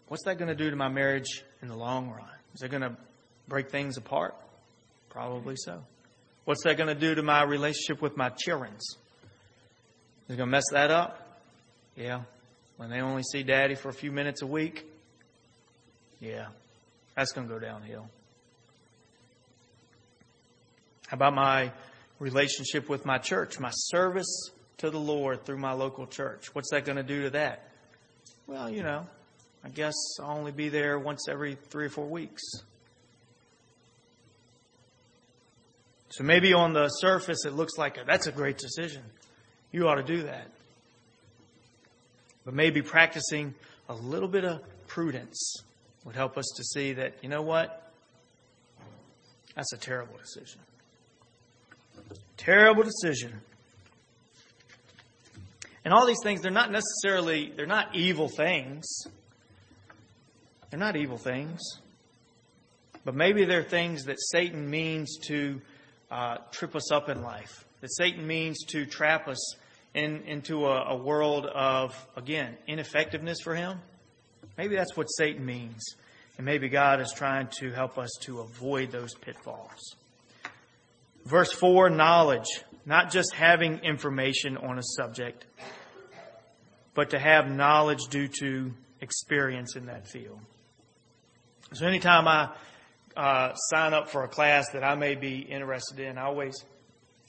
What's 0.09 0.25
that 0.25 0.39
going 0.39 0.49
to 0.49 0.55
do 0.55 0.71
to 0.71 0.77
my 0.77 0.89
marriage 0.89 1.45
in 1.61 1.69
the 1.69 1.77
long 1.77 2.09
run? 2.09 2.25
Is 2.55 2.63
it 2.63 2.71
going 2.71 2.85
to 2.85 2.97
break 3.47 3.69
things 3.69 3.99
apart? 3.99 4.35
Probably 5.11 5.57
so. 5.59 5.85
What's 6.47 6.65
that 6.65 6.79
going 6.79 6.89
to 6.89 6.99
do 6.99 7.15
to 7.15 7.23
my 7.23 7.43
relationship 7.43 8.01
with 8.01 8.17
my 8.17 8.31
children? 8.31 8.73
Is 8.79 8.97
it 10.31 10.37
going 10.39 10.39
to 10.39 10.47
mess 10.47 10.71
that 10.73 10.91
up? 10.91 11.43
Yeah. 11.97 12.23
When 12.79 12.89
they 12.89 13.03
only 13.03 13.23
see 13.23 13.43
daddy 13.43 13.75
for 13.75 13.91
a 13.91 13.95
few 13.95 14.11
minutes 14.11 14.41
a 14.41 14.47
week? 14.47 14.87
Yeah. 16.19 16.47
That's 17.15 17.33
going 17.33 17.47
to 17.47 17.53
go 17.53 17.61
downhill. 17.61 18.09
About 21.13 21.35
my 21.35 21.73
relationship 22.19 22.89
with 22.89 23.05
my 23.05 23.19
church, 23.19 23.61
my 23.61 23.71
service 23.71 24.51
to 24.79 24.91
the 24.91 24.99
Lord 24.99 25.45
through 25.45 25.59
my 25.59 25.73
local 25.73 26.07
church? 26.07 26.55
What's 26.55 26.71
that 26.71 26.85
going 26.85 26.97
to 26.97 27.03
do 27.03 27.23
to 27.23 27.31
that? 27.31 27.69
Well, 28.47 28.71
you 28.71 28.83
know, 28.83 29.07
I 29.63 29.69
guess 29.69 29.95
I'll 30.21 30.37
only 30.37 30.53
be 30.53 30.69
there 30.69 30.99
once 30.99 31.29
every 31.29 31.57
three 31.71 31.87
or 31.87 31.91
four 31.91 32.07
weeks. 32.07 32.43
So 36.11 36.23
maybe 36.23 36.53
on 36.53 36.75
the 36.75 36.89
surface 36.89 37.45
it 37.45 37.55
looks 37.55 37.77
like 37.77 37.99
that's 38.07 38.27
a 38.27 38.33
great 38.33 38.59
decision. 38.59 39.03
You 39.73 39.89
ought 39.89 39.97
to 39.97 40.03
do 40.03 40.23
that. 40.25 40.49
But 42.45 42.55
maybe 42.55 42.83
practicing 42.83 43.55
a 43.89 43.95
little 43.95 44.29
bit 44.29 44.45
of 44.45 44.61
prudence 44.87 45.57
would 46.05 46.15
help 46.15 46.37
us 46.37 46.45
to 46.57 46.63
see 46.63 46.93
that, 46.93 47.15
you 47.23 47.29
know 47.29 47.43
what? 47.43 47.91
That's 49.57 49.73
a 49.73 49.79
terrible 49.79 50.17
decision. 50.19 50.61
Terrible 52.37 52.83
decision. 52.83 53.41
And 55.85 55.93
all 55.93 56.07
these 56.07 56.23
things, 56.23 56.41
they're 56.41 56.51
not 56.51 56.73
necessarily, 56.73 57.53
they're 57.55 57.67
not 57.67 57.95
evil 57.95 58.29
things. 58.29 58.85
They're 60.71 60.81
not 60.81 60.97
evil 60.97 61.19
things. 61.19 61.61
But 63.05 63.15
maybe 63.15 63.45
they're 63.45 63.63
things 63.63 64.05
that 64.05 64.17
Satan 64.19 64.69
means 64.71 65.19
to 65.27 65.61
uh, 66.11 66.39
trip 66.51 66.75
us 66.75 66.91
up 66.91 67.09
in 67.11 67.23
life. 67.23 67.67
That 67.83 67.95
Satan 67.95 68.27
means 68.27 68.65
to 68.69 68.87
trap 68.87 69.29
us 69.29 69.57
in, 69.93 70.23
into 70.23 70.65
a, 70.65 70.95
a 70.95 70.97
world 70.97 71.45
of, 71.47 71.95
again, 72.17 72.57
ineffectiveness 72.67 73.41
for 73.43 73.55
him. 73.55 73.79
Maybe 74.57 74.75
that's 74.77 74.97
what 74.97 75.07
Satan 75.07 75.45
means. 75.45 75.83
And 76.39 76.47
maybe 76.47 76.69
God 76.69 77.01
is 77.01 77.13
trying 77.15 77.49
to 77.61 77.73
help 77.73 77.99
us 77.99 78.11
to 78.23 78.41
avoid 78.41 78.91
those 78.91 79.15
pitfalls. 79.15 79.97
Verse 81.25 81.53
4 81.53 81.91
knowledge, 81.91 82.47
not 82.85 83.11
just 83.11 83.35
having 83.35 83.79
information 83.79 84.57
on 84.57 84.79
a 84.79 84.83
subject, 84.83 85.47
but 86.95 87.11
to 87.11 87.19
have 87.19 87.51
knowledge 87.51 88.05
due 88.11 88.29
to 88.41 88.73
experience 89.01 89.75
in 89.77 89.87
that 89.87 90.07
field. 90.07 90.39
So 91.73 91.87
anytime 91.87 92.29
I 92.29 92.55
uh, 93.17 93.55
sign 93.55 93.95
up 93.95 94.11
for 94.11 94.25
a 94.25 94.29
class 94.29 94.71
that 94.73 94.85
I 94.85 94.95
may 94.97 95.15
be 95.15 95.39
interested 95.39 95.99
in, 95.99 96.19
I 96.19 96.25
always 96.25 96.55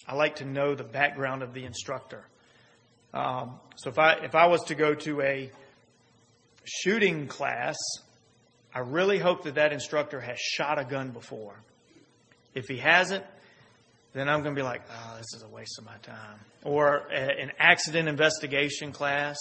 I 0.07 0.15
like 0.15 0.35
to 0.37 0.45
know 0.45 0.75
the 0.75 0.83
background 0.83 1.41
of 1.41 1.53
the 1.53 1.63
instructor. 1.65 2.27
Um, 3.13 3.59
so 3.75 3.89
if 3.89 3.97
I 3.97 4.13
if 4.23 4.35
I 4.35 4.47
was 4.47 4.63
to 4.65 4.75
go 4.75 4.93
to 4.93 5.21
a 5.21 5.51
shooting 6.65 7.27
class, 7.27 7.75
I 8.73 8.79
really 8.79 9.19
hope 9.19 9.43
that 9.43 9.55
that 9.55 9.71
instructor 9.71 10.19
has 10.19 10.37
shot 10.37 10.79
a 10.79 10.83
gun 10.83 11.11
before. 11.11 11.63
If 12.53 12.65
he 12.67 12.77
hasn't, 12.77 13.23
then 14.15 14.29
I'm 14.29 14.43
going 14.43 14.55
to 14.55 14.59
be 14.59 14.63
like, 14.63 14.81
oh, 14.89 15.17
this 15.17 15.33
is 15.35 15.43
a 15.43 15.47
waste 15.49 15.77
of 15.77 15.85
my 15.85 15.97
time. 15.97 16.39
Or 16.63 16.99
an 17.11 17.51
accident 17.59 18.07
investigation 18.07 18.93
class. 18.93 19.35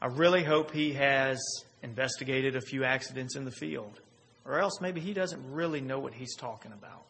I 0.00 0.06
really 0.06 0.44
hope 0.44 0.70
he 0.70 0.92
has 0.92 1.42
investigated 1.82 2.54
a 2.54 2.60
few 2.60 2.84
accidents 2.84 3.34
in 3.34 3.44
the 3.44 3.50
field. 3.50 4.00
Or 4.46 4.60
else 4.60 4.80
maybe 4.80 5.00
he 5.00 5.12
doesn't 5.12 5.50
really 5.50 5.80
know 5.80 5.98
what 5.98 6.14
he's 6.14 6.36
talking 6.36 6.70
about. 6.72 7.02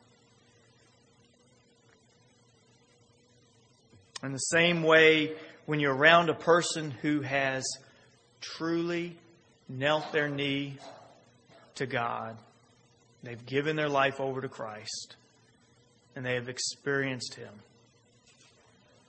In 4.22 4.32
the 4.32 4.38
same 4.38 4.82
way, 4.82 5.34
when 5.66 5.78
you're 5.78 5.94
around 5.94 6.30
a 6.30 6.34
person 6.34 6.90
who 6.90 7.20
has 7.20 7.64
truly 8.40 9.18
knelt 9.68 10.10
their 10.10 10.30
knee 10.30 10.78
to 11.74 11.84
God, 11.84 12.38
they've 13.22 13.44
given 13.44 13.76
their 13.76 13.90
life 13.90 14.20
over 14.20 14.40
to 14.40 14.48
Christ 14.48 15.16
and 16.14 16.24
they 16.24 16.34
have 16.34 16.48
experienced 16.48 17.34
Him. 17.34 17.52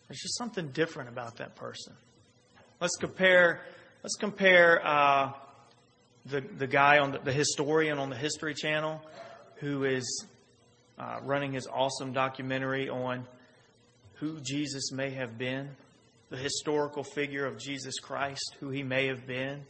There's 0.08 0.20
just 0.20 0.38
something 0.38 0.70
different 0.70 1.10
about 1.10 1.38
that 1.38 1.56
person. 1.56 1.94
Let's 2.80 2.98
compare. 2.98 3.62
Let's 4.04 4.16
compare 4.16 4.86
uh, 4.86 5.32
the 6.26 6.42
the 6.42 6.68
guy 6.68 7.00
on 7.00 7.14
the, 7.14 7.20
the, 7.20 7.34
historian 7.34 7.98
on 7.98 8.10
the 8.10 8.16
History 8.16 8.54
Channel, 8.54 9.02
who 9.56 9.86
is 9.86 10.26
uh, 11.00 11.20
running 11.24 11.54
his 11.54 11.68
awesome 11.68 12.14
documentary 12.14 12.90
on 12.90 13.26
who 14.16 14.40
Jesus 14.42 14.92
may 14.92 15.12
have 15.12 15.38
been, 15.38 15.70
the 16.30 16.38
historical 16.38 17.04
figure 17.04 17.46
of 17.46 17.58
Jesus 17.58 18.00
Christ, 18.00 18.56
who 18.60 18.70
he 18.70 18.84
may 18.84 19.08
have 19.08 19.26
been. 19.26 19.66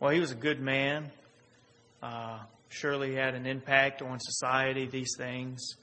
Well, 0.00 0.10
he 0.10 0.20
was 0.20 0.32
a 0.32 0.36
good 0.36 0.60
man. 0.60 1.10
Uh, 2.02 2.40
surely 2.68 3.10
he 3.10 3.14
had 3.14 3.34
an 3.34 3.46
impact 3.46 4.02
on 4.02 4.18
society. 4.20 4.86
These 4.86 5.14
things. 5.16 5.76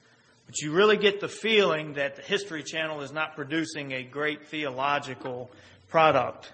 But 0.46 0.60
you 0.60 0.72
really 0.72 0.96
get 0.96 1.20
the 1.20 1.28
feeling 1.28 1.94
that 1.94 2.16
the 2.16 2.22
History 2.22 2.62
Channel 2.62 3.02
is 3.02 3.12
not 3.12 3.34
producing 3.34 3.92
a 3.92 4.02
great 4.02 4.46
theological 4.46 5.50
product. 5.88 6.52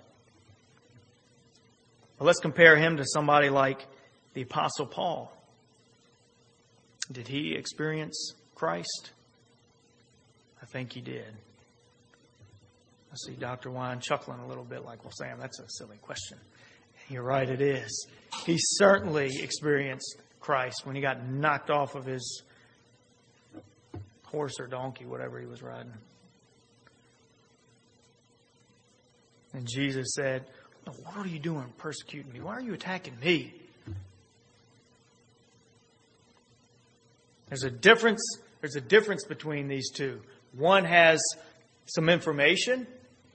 Let's 2.19 2.41
compare 2.41 2.77
him 2.77 2.99
to 2.99 3.05
somebody 3.05 3.49
like 3.49 3.87
the 4.35 4.43
Apostle 4.43 4.87
Paul. 4.87 5.37
Did 7.11 7.29
he 7.29 7.55
experience 7.55 8.35
Christ? 8.55 9.11
I 10.63 10.67
think 10.67 10.93
he 10.93 11.01
did. 11.01 11.27
I 13.13 13.15
see 13.27 13.33
Dr. 13.33 13.71
Wine 13.71 14.01
chuckling 14.01 14.39
a 14.41 14.47
little 14.47 14.65
bit 14.65 14.85
like, 14.85 15.05
well, 15.05 15.13
Sam, 15.19 15.39
that's 15.39 15.59
a 15.59 15.69
silly 15.69 15.99
question. 16.01 16.39
You're 17.09 17.25
right, 17.25 17.49
it 17.49 17.61
is. 17.61 18.07
He 18.47 18.57
certainly 18.59 19.29
experienced 19.43 20.23
Christ 20.41 20.87
when 20.87 20.97
he 20.97 21.03
got 21.03 21.27
knocked 21.29 21.71
off 21.71 21.95
of 21.95 22.07
his 22.07 22.43
horse 24.33 24.59
or 24.59 24.67
donkey, 24.67 25.05
whatever 25.05 25.39
he 25.39 25.47
was 25.47 25.63
riding. 25.63 25.93
And 29.53 29.69
Jesus 29.69 30.15
said, 30.15 30.45
What 30.85 31.17
are 31.17 31.29
you 31.29 31.39
doing 31.39 31.73
persecuting 31.79 32.33
me? 32.33 32.41
Why 32.41 32.55
are 32.55 32.61
you 32.61 32.75
attacking 32.75 33.19
me? 33.21 33.55
There's 37.49 37.65
a 37.65 37.71
difference. 37.71 38.23
There's 38.63 38.77
a 38.77 38.81
difference 38.81 39.25
between 39.25 39.69
these 39.69 39.91
two. 39.91 40.23
One 40.57 40.85
has 40.85 41.23
some 41.87 42.09
information. 42.09 42.87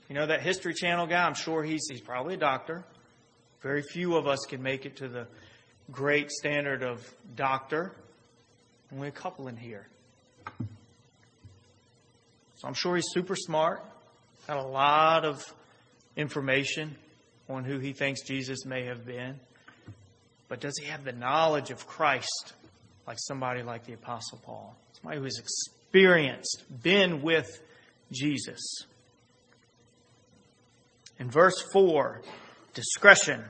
You 0.08 0.16
know 0.16 0.26
that 0.26 0.42
History 0.42 0.74
Channel 0.74 1.06
guy. 1.06 1.24
I'm 1.24 1.34
sure 1.34 1.62
he's 1.62 1.86
he's 1.88 2.00
probably 2.00 2.34
a 2.34 2.38
doctor. 2.38 2.84
Very 3.62 3.82
few 3.82 4.16
of 4.16 4.26
us 4.26 4.40
can 4.48 4.62
make 4.62 4.86
it 4.86 4.96
to 4.96 5.08
the 5.08 5.28
great 5.90 6.30
standard 6.30 6.82
of 6.82 7.08
doctor. 7.36 7.92
Only 8.92 9.08
a 9.08 9.12
couple 9.12 9.48
in 9.48 9.56
here. 9.56 9.86
So 12.58 12.66
I'm 12.66 12.74
sure 12.74 12.96
he's 12.96 13.06
super 13.12 13.36
smart, 13.36 13.84
got 14.48 14.56
a 14.56 14.66
lot 14.66 15.24
of 15.24 15.54
information 16.16 16.96
on 17.48 17.62
who 17.62 17.78
he 17.78 17.92
thinks 17.92 18.22
Jesus 18.22 18.64
may 18.66 18.86
have 18.86 19.06
been. 19.06 19.38
But 20.48 20.60
does 20.60 20.76
he 20.76 20.86
have 20.86 21.04
the 21.04 21.12
knowledge 21.12 21.70
of 21.70 21.86
Christ 21.86 22.54
like 23.06 23.16
somebody 23.20 23.62
like 23.62 23.84
the 23.84 23.92
Apostle 23.92 24.40
Paul? 24.44 24.76
Somebody 24.94 25.18
who 25.18 25.24
has 25.24 25.38
experienced, 25.38 26.64
been 26.82 27.22
with 27.22 27.62
Jesus. 28.10 28.58
In 31.20 31.30
verse 31.30 31.62
4, 31.72 32.22
discretion. 32.74 33.44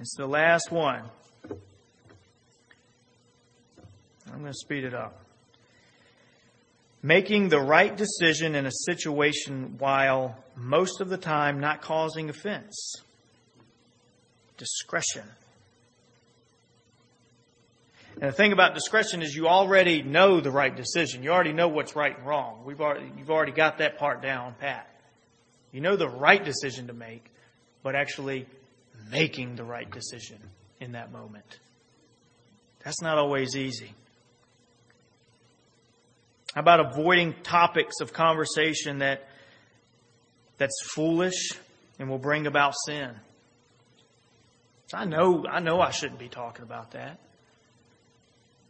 It's 0.00 0.16
the 0.16 0.26
last 0.26 0.72
one. 0.72 1.04
I'm 4.26 4.40
going 4.40 4.46
to 4.46 4.54
speed 4.54 4.82
it 4.82 4.94
up 4.94 5.21
making 7.02 7.48
the 7.48 7.60
right 7.60 7.96
decision 7.96 8.54
in 8.54 8.66
a 8.66 8.70
situation 8.86 9.76
while 9.78 10.36
most 10.54 11.00
of 11.00 11.08
the 11.08 11.16
time 11.16 11.60
not 11.60 11.82
causing 11.82 12.30
offense. 12.30 12.96
Discretion. 14.56 15.24
And 18.20 18.30
the 18.30 18.32
thing 18.32 18.52
about 18.52 18.74
discretion 18.74 19.22
is 19.22 19.34
you 19.34 19.48
already 19.48 20.02
know 20.02 20.40
the 20.40 20.50
right 20.50 20.74
decision. 20.74 21.22
You 21.22 21.30
already 21.30 21.52
know 21.52 21.68
what's 21.68 21.96
right 21.96 22.16
and 22.16 22.26
wrong. 22.26 22.62
We've 22.64 22.80
already, 22.80 23.10
you've 23.18 23.30
already 23.30 23.52
got 23.52 23.78
that 23.78 23.98
part 23.98 24.22
down 24.22 24.54
pat. 24.60 24.88
You 25.72 25.80
know 25.80 25.96
the 25.96 26.08
right 26.08 26.44
decision 26.44 26.88
to 26.88 26.92
make, 26.92 27.24
but 27.82 27.96
actually 27.96 28.46
making 29.10 29.56
the 29.56 29.64
right 29.64 29.90
decision 29.90 30.38
in 30.80 30.92
that 30.92 31.10
moment. 31.10 31.58
That's 32.84 33.00
not 33.00 33.18
always 33.18 33.56
easy. 33.56 33.94
How 36.54 36.60
about 36.60 36.80
avoiding 36.80 37.34
topics 37.42 38.00
of 38.00 38.12
conversation 38.12 38.98
that 38.98 39.26
that's 40.58 40.82
foolish 40.94 41.52
and 41.98 42.10
will 42.10 42.18
bring 42.18 42.46
about 42.46 42.74
sin? 42.86 43.14
I 44.94 45.06
know 45.06 45.46
I 45.48 45.60
know 45.60 45.80
I 45.80 45.90
shouldn't 45.90 46.18
be 46.18 46.28
talking 46.28 46.62
about 46.62 46.90
that. 46.90 47.18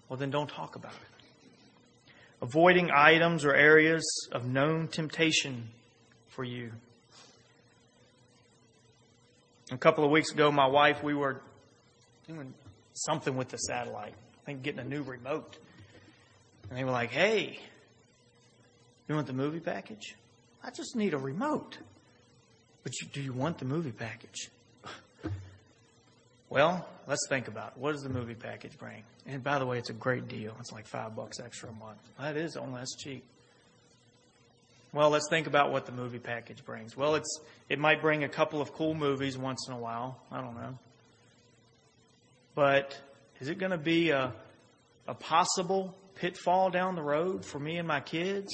Well 0.09 0.17
then 0.17 0.31
don't 0.31 0.49
talk 0.49 0.77
about 0.77 0.93
it. 0.93 2.13
Avoiding 2.41 2.91
items 2.93 3.45
or 3.45 3.55
areas 3.55 4.05
of 4.33 4.47
known 4.47 4.89
temptation 4.89 5.69
for 6.29 6.45
you. 6.45 6.73
A 9.71 9.77
couple 9.77 10.05
of 10.05 10.11
weeks 10.11 10.33
ago, 10.33 10.51
my 10.51 10.67
wife, 10.67 11.03
we 11.03 11.15
were 11.15 11.41
doing 12.27 12.53
something 12.95 13.37
with 13.37 13.49
the 13.49 13.57
satellite. 13.57 14.15
I 14.43 14.47
think 14.47 14.63
getting 14.63 14.81
a 14.81 14.85
new 14.85 15.03
remote. 15.03 15.57
And 16.69 16.79
they 16.79 16.85
were 16.85 16.91
like, 16.91 17.11
hey, 17.11 17.59
you 19.09 19.15
want 19.15 19.27
the 19.27 19.33
movie 19.33 19.61
package? 19.61 20.15
I 20.63 20.71
just 20.71 20.97
need 20.97 21.15
a 21.15 21.19
remote. 21.19 21.79
But 22.83 22.93
you, 23.01 23.09
do 23.09 23.21
you 23.21 23.33
want 23.33 23.59
the 23.59 23.65
movie 23.65 23.93
package? 23.93 24.51
well, 26.51 26.87
let's 27.07 27.27
think 27.29 27.49
about 27.49 27.73
it. 27.73 27.79
What 27.79 27.93
does 27.93 28.03
the 28.03 28.09
movie 28.09 28.35
package 28.35 28.77
bring? 28.79 29.03
And 29.27 29.43
by 29.43 29.59
the 29.59 29.67
way, 29.67 29.79
it's 29.79 29.91
a 29.91 29.95
great 29.95 30.29
deal. 30.29 30.55
It's 30.61 30.73
like 30.73 30.87
five 30.87 31.15
bucks 31.15 31.39
extra 31.41 31.71
a 31.71 31.73
month. 31.73 31.99
That 32.19 32.37
is 32.37 32.57
only 32.57 32.79
that's 32.79 32.97
cheap. 32.97 33.25
Well, 34.93 35.11
let's 35.11 35.29
think 35.31 35.47
about 35.47 35.73
what 35.73 35.87
the 35.87 35.93
movie 35.93 36.19
package 36.19 36.65
brings. 36.65 36.97
Well, 36.97 37.15
it's 37.15 37.41
it 37.69 37.79
might 37.79 38.03
bring 38.03 38.25
a 38.25 38.29
couple 38.29 38.61
of 38.61 38.73
cool 38.75 38.95
movies 38.95 39.39
once 39.39 39.67
in 39.69 39.75
a 39.75 39.79
while. 39.79 40.21
I 40.31 40.41
don't 40.41 40.55
know. 40.55 40.79
But 42.55 42.99
is 43.41 43.49
it 43.49 43.59
going 43.59 43.73
to 43.73 43.79
be 43.79 44.11
a 44.11 44.35
a 45.07 45.15
possible 45.15 45.95
pitfall 46.15 46.71
down 46.71 46.95
the 46.95 47.03
road 47.03 47.45
for 47.45 47.59
me 47.59 47.79
and 47.79 47.89
my 47.89 48.01
kids? 48.01 48.53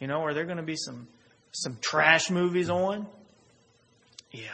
You 0.00 0.06
know, 0.06 0.22
are 0.24 0.34
there 0.34 0.44
going 0.44 0.56
to 0.56 0.62
be 0.62 0.76
some 0.76 1.06
some 1.52 1.76
trash 1.80 2.30
movies 2.30 2.70
on? 2.70 3.06
Yeah. 4.32 4.48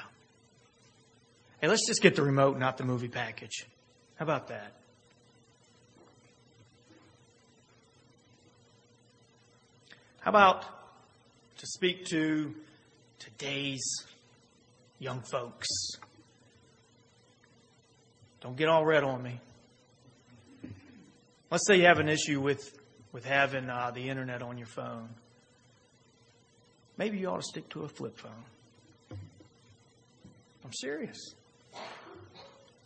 Hey, 1.61 1.69
let's 1.69 1.87
just 1.87 2.03
get 2.03 2.17
the 2.17 2.23
remote, 2.23 2.59
not 2.59 2.77
the 2.77 2.85
movie 2.85 3.09
package. 3.09 3.67
How 4.17 4.25
about 4.25 4.49
that? 4.49 4.73
How 10.21 10.31
about 10.31 10.65
to 11.59 11.67
speak 11.67 12.05
to 12.07 12.55
today's 13.19 13.85
young 14.99 15.21
folks? 15.21 15.69
Don't 18.41 18.57
get 18.57 18.69
all 18.69 18.85
red 18.85 19.05
on 19.05 19.23
me. 19.23 19.41
Let's 21.51 21.67
say 21.67 21.77
you 21.77 21.87
have 21.87 22.01
an 22.01 22.09
issue 22.09 22.41
with, 22.41 22.77
with 23.13 23.25
having 23.25 23.71
uh, 23.71 23.93
the 23.95 24.09
internet 24.09 24.43
on 24.43 24.59
your 24.59 24.67
phone. 24.67 25.09
Maybe 26.99 27.19
you 27.19 27.29
ought 27.29 27.43
to 27.43 27.47
stick 27.47 27.69
to 27.71 27.83
a 27.83 27.89
flip 27.89 28.19
phone. 28.19 29.19
I'm 30.65 30.73
serious. 30.73 31.35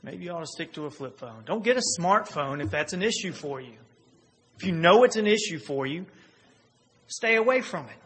Maybe 0.02 0.24
you 0.24 0.32
ought 0.32 0.40
to 0.40 0.46
stick 0.46 0.72
to 0.74 0.86
a 0.86 0.90
flip 0.90 1.18
phone. 1.18 1.44
Don't 1.44 1.62
get 1.62 1.76
a 1.76 1.82
smartphone 1.98 2.62
if 2.62 2.70
that's 2.70 2.92
an 2.92 3.02
issue 3.02 3.32
for 3.32 3.60
you. 3.60 3.74
If 4.56 4.66
you 4.66 4.72
know 4.72 5.04
it's 5.04 5.16
an 5.16 5.26
issue 5.26 5.58
for 5.58 5.86
you, 5.86 6.06
stay 7.06 7.36
away 7.36 7.60
from 7.60 7.86
it. 7.86 7.96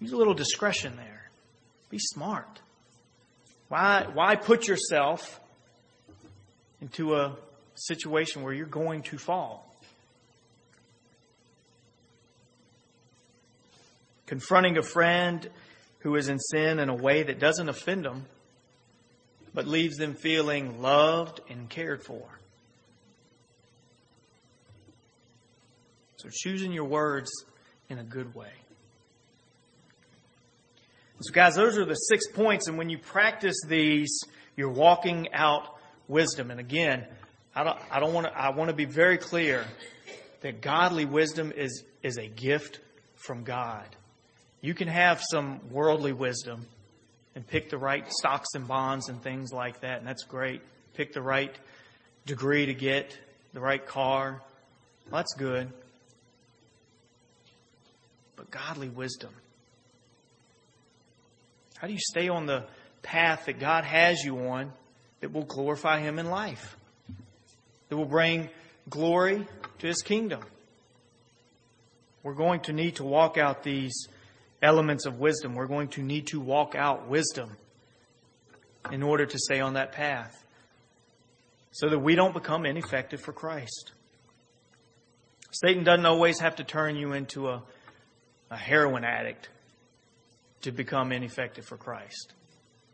Use 0.00 0.12
a 0.12 0.16
little 0.16 0.34
discretion 0.34 0.96
there. 0.96 1.30
Be 1.88 1.98
smart. 1.98 2.60
Why, 3.68 4.06
why 4.12 4.36
put 4.36 4.68
yourself 4.68 5.40
into 6.80 7.14
a 7.14 7.36
situation 7.74 8.42
where 8.42 8.52
you're 8.52 8.66
going 8.66 9.02
to 9.02 9.18
fall? 9.18 9.73
Confronting 14.26 14.78
a 14.78 14.82
friend 14.82 15.48
who 16.00 16.16
is 16.16 16.28
in 16.28 16.38
sin 16.38 16.78
in 16.78 16.88
a 16.88 16.94
way 16.94 17.22
that 17.22 17.38
doesn't 17.38 17.68
offend 17.68 18.04
them, 18.04 18.26
but 19.52 19.66
leaves 19.66 19.96
them 19.96 20.14
feeling 20.14 20.80
loved 20.82 21.40
and 21.48 21.68
cared 21.68 22.02
for. 22.02 22.22
So 26.16 26.28
choosing 26.32 26.72
your 26.72 26.84
words 26.84 27.30
in 27.88 27.98
a 27.98 28.04
good 28.04 28.34
way. 28.34 28.52
So, 31.20 31.32
guys, 31.32 31.54
those 31.54 31.78
are 31.78 31.84
the 31.84 31.94
six 31.94 32.26
points, 32.28 32.66
and 32.66 32.76
when 32.76 32.90
you 32.90 32.98
practice 32.98 33.56
these, 33.66 34.20
you're 34.56 34.70
walking 34.70 35.32
out 35.32 35.68
wisdom. 36.08 36.50
And 36.50 36.60
again, 36.60 37.06
I 37.54 37.64
don't, 37.64 37.78
I 37.90 38.00
don't 38.00 38.12
want 38.12 38.26
to. 38.26 38.36
I 38.36 38.50
want 38.50 38.68
to 38.70 38.76
be 38.76 38.84
very 38.84 39.16
clear 39.16 39.64
that 40.40 40.60
godly 40.60 41.04
wisdom 41.04 41.52
is 41.56 41.84
is 42.02 42.18
a 42.18 42.26
gift 42.26 42.80
from 43.14 43.44
God. 43.44 43.86
You 44.64 44.72
can 44.72 44.88
have 44.88 45.22
some 45.30 45.60
worldly 45.70 46.14
wisdom 46.14 46.64
and 47.34 47.46
pick 47.46 47.68
the 47.68 47.76
right 47.76 48.10
stocks 48.10 48.54
and 48.54 48.66
bonds 48.66 49.10
and 49.10 49.22
things 49.22 49.52
like 49.52 49.82
that, 49.82 49.98
and 49.98 50.08
that's 50.08 50.22
great. 50.22 50.62
Pick 50.94 51.12
the 51.12 51.20
right 51.20 51.54
degree 52.24 52.64
to 52.64 52.72
get, 52.72 53.14
the 53.52 53.60
right 53.60 53.84
car. 53.84 54.40
Well, 55.10 55.18
that's 55.18 55.34
good. 55.34 55.70
But 58.36 58.50
godly 58.50 58.88
wisdom. 58.88 59.34
How 61.76 61.86
do 61.86 61.92
you 61.92 62.00
stay 62.00 62.30
on 62.30 62.46
the 62.46 62.64
path 63.02 63.44
that 63.44 63.60
God 63.60 63.84
has 63.84 64.24
you 64.24 64.48
on 64.48 64.72
that 65.20 65.30
will 65.30 65.44
glorify 65.44 66.00
Him 66.00 66.18
in 66.18 66.30
life? 66.30 66.78
That 67.90 67.98
will 67.98 68.06
bring 68.06 68.48
glory 68.88 69.46
to 69.80 69.86
His 69.86 70.00
kingdom? 70.00 70.40
We're 72.22 72.32
going 72.32 72.60
to 72.60 72.72
need 72.72 72.96
to 72.96 73.04
walk 73.04 73.36
out 73.36 73.62
these 73.62 74.08
elements 74.64 75.06
of 75.06 75.20
wisdom. 75.20 75.54
We're 75.54 75.66
going 75.66 75.88
to 75.88 76.02
need 76.02 76.28
to 76.28 76.40
walk 76.40 76.74
out 76.74 77.08
wisdom 77.08 77.56
in 78.90 79.02
order 79.02 79.26
to 79.26 79.38
stay 79.38 79.60
on 79.60 79.74
that 79.74 79.92
path 79.92 80.44
so 81.70 81.88
that 81.88 81.98
we 81.98 82.14
don't 82.14 82.32
become 82.32 82.64
ineffective 82.66 83.20
for 83.20 83.32
Christ. 83.32 83.92
Satan 85.50 85.84
doesn't 85.84 86.06
always 86.06 86.40
have 86.40 86.56
to 86.56 86.64
turn 86.64 86.96
you 86.96 87.12
into 87.12 87.48
a, 87.48 87.62
a 88.50 88.56
heroin 88.56 89.04
addict 89.04 89.48
to 90.62 90.72
become 90.72 91.12
ineffective 91.12 91.64
for 91.64 91.76
Christ. 91.76 92.32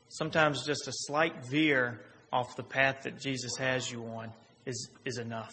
Sometimes 0.08 0.66
just 0.66 0.88
a 0.88 0.92
slight 0.92 1.44
veer 1.46 2.00
off 2.32 2.56
the 2.56 2.62
path 2.62 3.02
that 3.04 3.20
Jesus 3.20 3.56
has 3.58 3.90
you 3.90 4.04
on 4.06 4.32
is, 4.66 4.90
is 5.04 5.18
enough. 5.18 5.52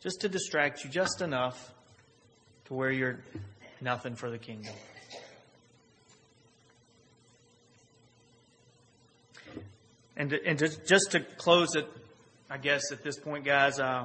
Just 0.00 0.20
to 0.20 0.28
distract 0.28 0.84
you 0.84 0.90
just 0.90 1.20
enough 1.20 1.74
to 2.66 2.74
where 2.74 2.90
you're 2.90 3.20
nothing 3.80 4.14
for 4.14 4.30
the 4.30 4.38
kingdom. 4.38 4.72
And, 10.20 10.34
and 10.34 10.58
to, 10.58 10.68
just 10.84 11.12
to 11.12 11.20
close 11.38 11.74
it, 11.76 11.88
I 12.50 12.58
guess 12.58 12.92
at 12.92 13.02
this 13.02 13.18
point, 13.18 13.42
guys, 13.42 13.80
uh, 13.80 14.04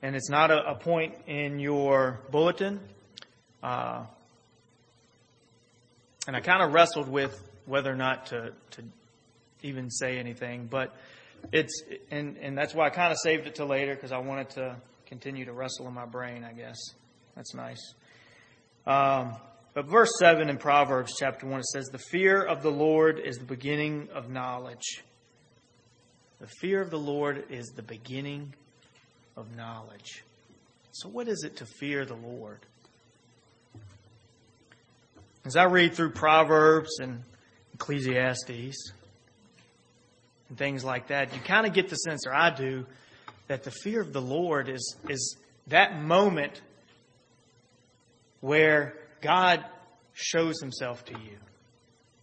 and 0.00 0.16
it's 0.16 0.30
not 0.30 0.50
a, 0.50 0.70
a, 0.70 0.74
point 0.74 1.14
in 1.26 1.58
your 1.58 2.18
bulletin. 2.30 2.80
Uh, 3.62 4.06
and 6.26 6.34
I 6.34 6.40
kind 6.40 6.62
of 6.62 6.72
wrestled 6.72 7.10
with 7.10 7.38
whether 7.66 7.92
or 7.92 7.94
not 7.94 8.24
to, 8.28 8.54
to 8.70 8.82
even 9.62 9.90
say 9.90 10.16
anything, 10.16 10.66
but 10.66 10.96
it's 11.52 11.82
and 12.10 12.38
and 12.38 12.56
that's 12.56 12.74
why 12.74 12.86
I 12.86 12.90
kind 12.90 13.12
of 13.12 13.18
saved 13.18 13.46
it 13.46 13.56
to 13.56 13.66
later 13.66 13.94
because 13.94 14.12
I 14.12 14.18
wanted 14.18 14.48
to 14.50 14.76
continue 15.04 15.44
to 15.44 15.52
wrestle 15.52 15.86
in 15.88 15.92
my 15.92 16.06
brain. 16.06 16.42
I 16.42 16.54
guess 16.54 16.78
that's 17.36 17.52
nice. 17.52 17.92
Um, 18.86 19.36
but 19.74 19.84
verse 19.84 20.12
seven 20.18 20.48
in 20.48 20.56
Proverbs 20.56 21.16
chapter 21.18 21.46
one 21.46 21.60
it 21.60 21.66
says, 21.66 21.88
"The 21.88 21.98
fear 21.98 22.42
of 22.42 22.62
the 22.62 22.72
Lord 22.72 23.20
is 23.20 23.36
the 23.36 23.44
beginning 23.44 24.08
of 24.14 24.30
knowledge." 24.30 25.02
The 26.40 26.46
fear 26.46 26.80
of 26.80 26.90
the 26.90 26.98
Lord 26.98 27.44
is 27.50 27.66
the 27.76 27.82
beginning 27.82 28.54
of 29.36 29.54
knowledge. 29.54 30.24
So, 30.92 31.08
what 31.08 31.28
is 31.28 31.44
it 31.44 31.58
to 31.58 31.66
fear 31.66 32.06
the 32.06 32.14
Lord? 32.14 32.60
As 35.44 35.54
I 35.56 35.64
read 35.64 35.94
through 35.94 36.12
Proverbs 36.12 36.98
and 36.98 37.22
Ecclesiastes 37.74 38.92
and 40.48 40.58
things 40.58 40.82
like 40.82 41.08
that, 41.08 41.34
you 41.34 41.40
kind 41.40 41.66
of 41.66 41.74
get 41.74 41.90
the 41.90 41.96
sense, 41.96 42.26
or 42.26 42.34
I 42.34 42.48
do, 42.50 42.86
that 43.48 43.62
the 43.62 43.70
fear 43.70 44.00
of 44.00 44.14
the 44.14 44.22
Lord 44.22 44.70
is, 44.70 44.96
is 45.08 45.36
that 45.66 46.00
moment 46.00 46.62
where 48.40 48.94
God 49.20 49.64
shows 50.14 50.58
himself 50.60 51.04
to 51.06 51.12
you. 51.12 51.36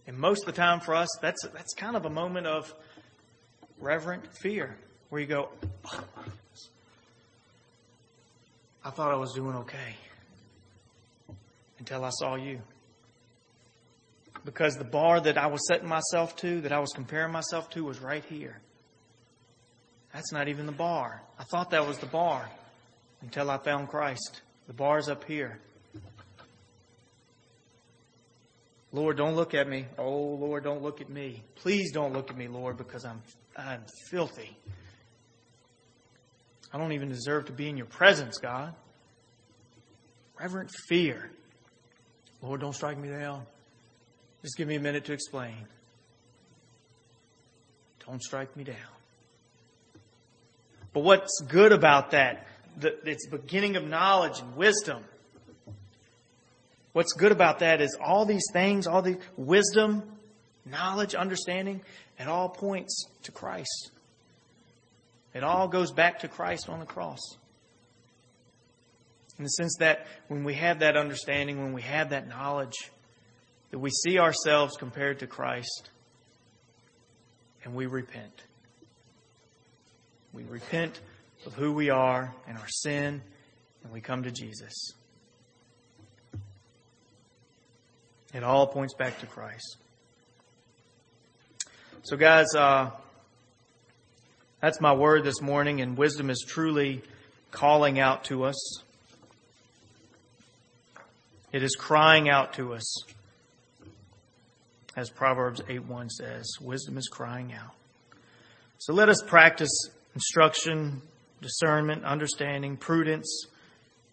And 0.08 0.18
most 0.18 0.40
of 0.40 0.46
the 0.46 0.60
time 0.60 0.80
for 0.80 0.94
us, 0.94 1.08
that's, 1.20 1.46
that's 1.52 1.74
kind 1.74 1.94
of 1.94 2.04
a 2.04 2.10
moment 2.10 2.46
of 2.46 2.74
reverent 3.80 4.24
fear, 4.40 4.76
where 5.08 5.20
you 5.20 5.26
go, 5.26 5.48
I 8.84 8.90
thought 8.90 9.12
I 9.12 9.16
was 9.16 9.32
doing 9.34 9.56
okay 9.56 9.96
until 11.78 12.04
I 12.04 12.10
saw 12.10 12.36
you. 12.36 12.60
Because 14.44 14.76
the 14.76 14.84
bar 14.84 15.20
that 15.20 15.36
I 15.36 15.46
was 15.46 15.66
setting 15.66 15.88
myself 15.88 16.36
to, 16.36 16.60
that 16.62 16.72
I 16.72 16.78
was 16.78 16.90
comparing 16.94 17.32
myself 17.32 17.68
to, 17.70 17.84
was 17.84 18.00
right 18.00 18.24
here. 18.24 18.60
That's 20.14 20.32
not 20.32 20.48
even 20.48 20.66
the 20.66 20.72
bar. 20.72 21.22
I 21.38 21.44
thought 21.44 21.70
that 21.70 21.86
was 21.86 21.98
the 21.98 22.06
bar 22.06 22.48
until 23.20 23.50
I 23.50 23.58
found 23.58 23.88
Christ. 23.88 24.42
The 24.66 24.72
bar's 24.72 25.08
up 25.08 25.24
here. 25.24 25.60
Lord, 28.90 29.18
don't 29.18 29.36
look 29.36 29.52
at 29.52 29.68
me. 29.68 29.86
Oh, 29.98 30.10
Lord, 30.10 30.64
don't 30.64 30.82
look 30.82 31.00
at 31.02 31.10
me. 31.10 31.42
Please 31.56 31.92
don't 31.92 32.14
look 32.14 32.30
at 32.30 32.36
me, 32.36 32.48
Lord, 32.48 32.78
because 32.78 33.04
I'm 33.04 33.20
I'm 33.58 33.82
filthy. 34.08 34.56
I 36.72 36.78
don't 36.78 36.92
even 36.92 37.08
deserve 37.08 37.46
to 37.46 37.52
be 37.52 37.68
in 37.68 37.76
your 37.76 37.86
presence, 37.86 38.38
God. 38.38 38.74
Reverent 40.38 40.70
fear. 40.88 41.30
Lord, 42.40 42.60
don't 42.60 42.74
strike 42.74 42.98
me 42.98 43.08
down. 43.08 43.44
Just 44.42 44.56
give 44.56 44.68
me 44.68 44.76
a 44.76 44.80
minute 44.80 45.06
to 45.06 45.12
explain. 45.12 45.66
Don't 48.06 48.22
strike 48.22 48.56
me 48.56 48.62
down. 48.62 48.76
But 50.92 51.00
what's 51.00 51.42
good 51.48 51.72
about 51.72 52.12
that? 52.12 52.46
The, 52.78 52.96
it's 53.08 53.26
the 53.28 53.38
beginning 53.38 53.76
of 53.76 53.84
knowledge 53.84 54.38
and 54.38 54.54
wisdom. 54.56 55.02
What's 56.92 57.12
good 57.12 57.32
about 57.32 57.58
that 57.58 57.80
is 57.80 57.96
all 58.00 58.24
these 58.24 58.46
things, 58.52 58.86
all 58.86 59.02
the 59.02 59.18
wisdom, 59.36 60.04
knowledge, 60.64 61.14
understanding, 61.14 61.82
it 62.18 62.28
all 62.28 62.48
points 62.48 63.06
to 63.24 63.32
Christ. 63.32 63.90
It 65.34 65.44
all 65.44 65.68
goes 65.68 65.92
back 65.92 66.20
to 66.20 66.28
Christ 66.28 66.68
on 66.68 66.80
the 66.80 66.86
cross. 66.86 67.20
In 69.38 69.44
the 69.44 69.50
sense 69.50 69.76
that 69.78 70.06
when 70.26 70.42
we 70.42 70.54
have 70.54 70.80
that 70.80 70.96
understanding, 70.96 71.62
when 71.62 71.72
we 71.72 71.82
have 71.82 72.10
that 72.10 72.28
knowledge, 72.28 72.90
that 73.70 73.78
we 73.78 73.90
see 73.90 74.18
ourselves 74.18 74.76
compared 74.76 75.20
to 75.20 75.26
Christ 75.26 75.90
and 77.64 77.74
we 77.74 77.86
repent. 77.86 78.42
We 80.32 80.44
repent 80.44 81.00
of 81.46 81.54
who 81.54 81.72
we 81.72 81.90
are 81.90 82.34
and 82.46 82.58
our 82.58 82.68
sin, 82.68 83.22
and 83.84 83.92
we 83.92 84.00
come 84.00 84.24
to 84.24 84.30
Jesus. 84.30 84.92
It 88.34 88.42
all 88.42 88.66
points 88.66 88.94
back 88.94 89.18
to 89.20 89.26
Christ. 89.26 89.76
So, 92.02 92.16
guys, 92.16 92.54
uh, 92.56 92.90
that's 94.60 94.80
my 94.80 94.92
word 94.92 95.24
this 95.24 95.40
morning, 95.40 95.80
and 95.80 95.96
wisdom 95.96 96.30
is 96.30 96.44
truly 96.46 97.02
calling 97.50 97.98
out 97.98 98.24
to 98.24 98.44
us. 98.44 98.82
It 101.52 101.62
is 101.62 101.74
crying 101.74 102.28
out 102.28 102.54
to 102.54 102.74
us. 102.74 103.04
As 104.96 105.10
Proverbs 105.10 105.60
8 105.68 105.84
1 105.86 106.10
says, 106.10 106.56
wisdom 106.60 106.98
is 106.98 107.08
crying 107.08 107.52
out. 107.52 107.74
So 108.78 108.92
let 108.92 109.08
us 109.08 109.22
practice 109.26 109.70
instruction, 110.14 111.02
discernment, 111.40 112.04
understanding, 112.04 112.76
prudence, 112.76 113.46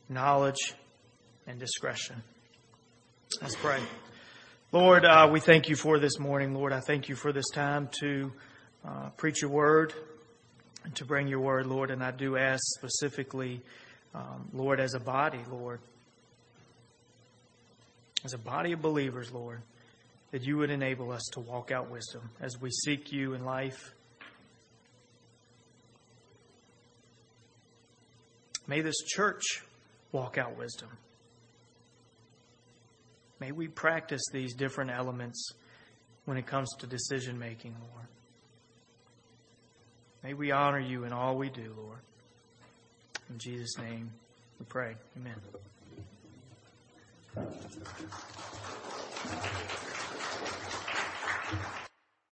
knowledge, 0.09 0.73
and 1.45 1.59
discretion. 1.59 2.23
Let's 3.41 3.55
pray. 3.55 3.79
Lord, 4.75 5.05
uh, 5.05 5.29
we 5.31 5.39
thank 5.39 5.69
you 5.69 5.77
for 5.77 5.99
this 5.99 6.19
morning. 6.19 6.53
Lord, 6.53 6.73
I 6.73 6.81
thank 6.81 7.07
you 7.07 7.15
for 7.15 7.31
this 7.31 7.49
time 7.53 7.87
to 8.01 8.33
uh, 8.85 9.09
preach 9.15 9.41
your 9.41 9.49
word 9.49 9.93
and 10.83 10.93
to 10.97 11.05
bring 11.05 11.29
your 11.29 11.39
word, 11.39 11.65
Lord. 11.65 11.91
And 11.91 12.03
I 12.03 12.11
do 12.11 12.35
ask 12.35 12.61
specifically, 12.77 13.61
um, 14.13 14.49
Lord, 14.51 14.81
as 14.81 14.93
a 14.93 14.99
body, 14.99 15.39
Lord, 15.49 15.79
as 18.25 18.33
a 18.33 18.37
body 18.37 18.73
of 18.73 18.81
believers, 18.81 19.31
Lord, 19.31 19.61
that 20.31 20.43
you 20.43 20.57
would 20.57 20.69
enable 20.69 21.09
us 21.13 21.23
to 21.35 21.39
walk 21.39 21.71
out 21.71 21.89
wisdom 21.89 22.29
as 22.41 22.59
we 22.59 22.69
seek 22.69 23.13
you 23.13 23.33
in 23.33 23.45
life. 23.45 23.93
May 28.67 28.81
this 28.81 28.97
church 29.07 29.63
walk 30.11 30.37
out 30.37 30.57
wisdom. 30.57 30.89
May 33.45 33.51
we 33.51 33.67
practice 33.67 34.23
these 34.33 34.55
different 34.55 34.89
elements 34.89 35.53
when 36.25 36.35
it 36.35 36.47
comes 36.47 36.67
to 36.79 36.87
decision 36.87 37.37
making, 37.37 37.75
Lord. 37.93 38.07
May 40.23 40.33
we 40.33 40.49
honor 40.49 40.79
you 40.79 41.03
in 41.03 41.13
all 41.13 41.37
we 41.37 41.49
do, 41.51 41.71
Lord. 41.77 41.99
In 43.29 43.37
Jesus' 43.37 43.77
name 43.77 44.09
we 44.57 44.65
pray. 44.65 44.95
Amen. 45.15 45.35